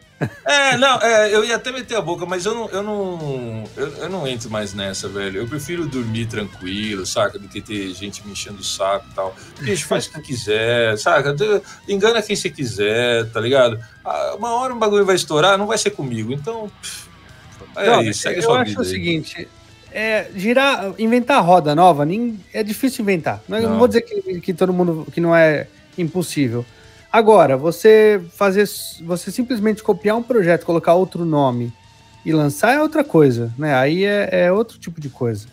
[0.44, 3.88] É, não, é, eu ia até meter a boca, mas eu não, eu não, eu,
[3.96, 5.40] eu, não entro mais nessa, velho.
[5.40, 7.38] Eu prefiro dormir tranquilo, saca?
[7.38, 9.34] Do que ter gente me enchendo o saco e tal.
[9.60, 11.34] Bicho, faz o que quiser, saca?
[11.88, 13.80] Engana quem você quiser, tá ligado?
[14.04, 16.32] Ah, uma hora um bagulho vai estourar, não vai ser comigo.
[16.32, 16.70] Então,
[17.76, 18.70] é não, isso, segue a sua vida.
[18.70, 19.48] Eu acho o seguinte,
[19.90, 23.42] é, girar, inventar roda nova, nem, é difícil inventar.
[23.48, 23.70] Não, não.
[23.70, 25.66] não vou dizer que, que todo mundo, que não é
[25.96, 26.64] impossível.
[27.12, 28.68] Agora, você fazer,
[29.04, 31.72] você simplesmente copiar um projeto, colocar outro nome
[32.24, 33.74] e lançar é outra coisa, né?
[33.74, 35.48] Aí é, é outro tipo de coisa.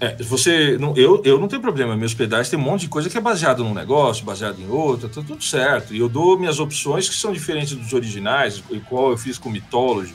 [0.00, 1.96] É, você, não, eu, eu não tenho problema.
[1.96, 5.08] Meus pedais tem um monte de coisa que é baseado num negócio, baseado em outro,
[5.08, 5.94] tá tudo certo.
[5.94, 10.14] E eu dou minhas opções que são diferentes dos originais, igual eu fiz com Mythology.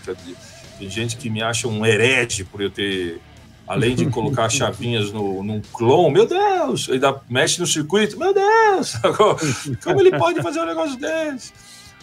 [0.80, 3.22] Tem gente que me acha um herege por eu ter
[3.68, 8.94] além de colocar chavinhas no, num clone, meu Deus, ainda mexe no circuito, meu Deus,
[9.84, 11.52] como ele pode fazer um negócio desse?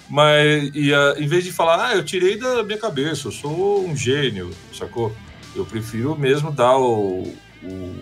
[0.08, 3.96] Mas ia, em vez de falar, ah, eu tirei da minha cabeça, eu sou um
[3.96, 5.14] gênio, sacou?
[5.54, 7.22] Eu prefiro mesmo dar o,
[7.62, 7.94] o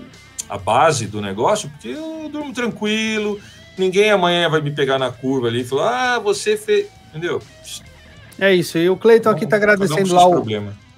[0.49, 3.39] a base do negócio, porque eu durmo tranquilo,
[3.79, 6.89] ninguém amanhã vai me pegar na curva ali e falar, ah, você fez.
[7.11, 7.41] Entendeu?
[8.39, 8.77] É isso.
[8.79, 10.45] E o Cleiton aqui tá agradecendo lá o,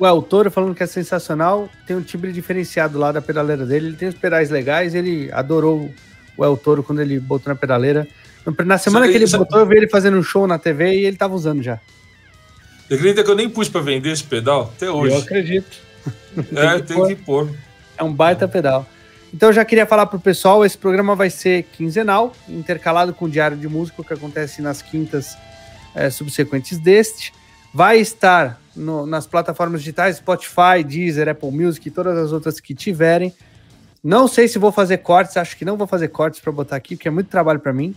[0.03, 1.69] o El Toro, falando que é sensacional.
[1.87, 3.87] Tem um timbre diferenciado lá da pedaleira dele.
[3.87, 4.97] Ele tem os pedais legais.
[4.97, 5.89] Ele adorou
[6.37, 8.09] o El Toro quando ele botou na pedaleira.
[8.67, 11.17] Na semana que ele botou, eu vi ele fazendo um show na TV e ele
[11.17, 11.79] tava usando já.
[12.89, 15.15] Você acredita que eu nem pus para vender esse pedal até hoje?
[15.15, 15.93] Eu acredito.
[16.57, 17.49] É, tem, tem que pôr.
[17.97, 18.89] É um baita pedal.
[19.35, 23.29] Então eu já queria falar pro pessoal, esse programa vai ser quinzenal, intercalado com o
[23.29, 25.37] Diário de Música, que acontece nas quintas
[25.95, 27.35] é, subsequentes deste.
[27.73, 32.75] Vai estar no, nas plataformas digitais, Spotify, Deezer, Apple Music e todas as outras que
[32.75, 33.35] tiverem.
[34.03, 36.97] Não sei se vou fazer cortes, acho que não vou fazer cortes para botar aqui,
[36.97, 37.95] porque é muito trabalho para mim.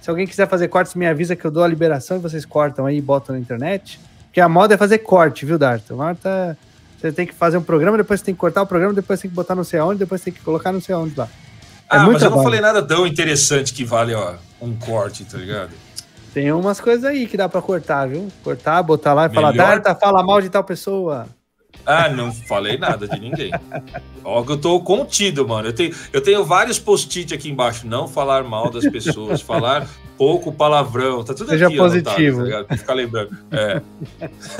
[0.00, 2.86] Se alguém quiser fazer cortes, me avisa que eu dou a liberação e vocês cortam
[2.86, 3.98] aí e botam na internet.
[4.26, 5.96] Porque a moda é fazer corte, viu, Darto?
[5.96, 6.56] Marta
[6.98, 9.30] você tem que fazer um programa, depois você tem que cortar o programa, depois tem
[9.30, 11.28] que botar não sei aonde, depois tem que colocar não sei aonde lá.
[11.90, 15.38] É ah, mas eu não falei nada tão interessante que vale ó, um corte, tá
[15.38, 15.70] ligado?
[16.32, 18.28] Tem umas coisas aí que dá pra cortar, viu?
[18.44, 19.52] Cortar, botar lá e Melhor...
[19.52, 21.26] falar, Darta, fala mal de tal pessoa.
[21.84, 23.50] Ah, não falei nada de ninguém.
[24.22, 25.68] Ó, que eu tô contido, mano.
[25.68, 27.86] Eu tenho, eu tenho vários post-it aqui embaixo.
[27.86, 29.88] Não falar mal das pessoas, falar
[30.18, 31.24] pouco palavrão.
[31.24, 32.40] Tá tudo Seja aqui, positivo.
[32.42, 33.36] Anotado, tá ficar lembrando.
[33.50, 33.80] É.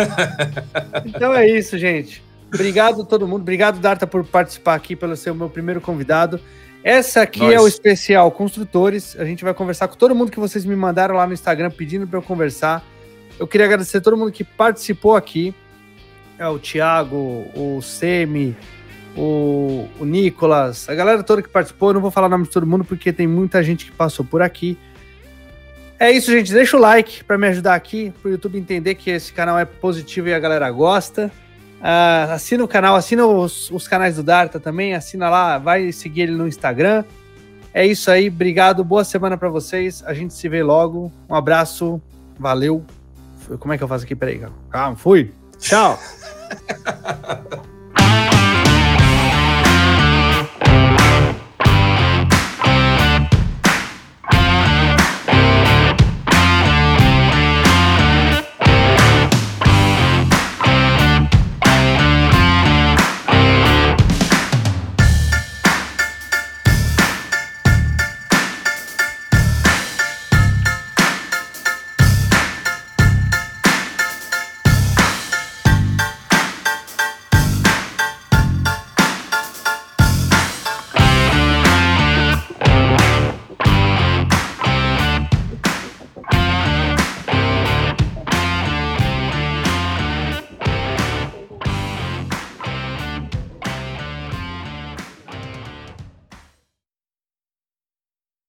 [1.04, 2.22] então é isso, gente.
[2.46, 3.42] Obrigado a todo mundo.
[3.42, 6.40] Obrigado, Darta, por participar aqui, pelo ser o meu primeiro convidado.
[6.82, 7.54] Essa aqui Nós.
[7.54, 9.16] é o especial Construtores.
[9.18, 12.06] A gente vai conversar com todo mundo que vocês me mandaram lá no Instagram pedindo
[12.06, 12.84] para eu conversar.
[13.38, 15.54] Eu queria agradecer a todo mundo que participou aqui.
[16.38, 18.56] É o Thiago, o Semi,
[19.16, 21.90] o, o Nicolas, a galera toda que participou.
[21.90, 24.24] Eu não vou falar o nome de todo mundo porque tem muita gente que passou
[24.24, 24.78] por aqui.
[25.98, 26.52] É isso, gente.
[26.52, 29.64] Deixa o like para me ajudar aqui, para o YouTube entender que esse canal é
[29.64, 31.30] positivo e a galera gosta.
[31.78, 36.22] Uh, assina o canal, assina os, os, canais do Darta também, assina lá, vai seguir
[36.22, 37.04] ele no Instagram.
[37.72, 40.02] É isso aí, obrigado, boa semana para vocês.
[40.04, 41.12] A gente se vê logo.
[41.28, 42.02] Um abraço,
[42.38, 42.84] valeu.
[43.60, 44.16] Como é que eu faço aqui?
[44.16, 45.32] Peraí, calma, fui.
[45.58, 45.98] Tchau.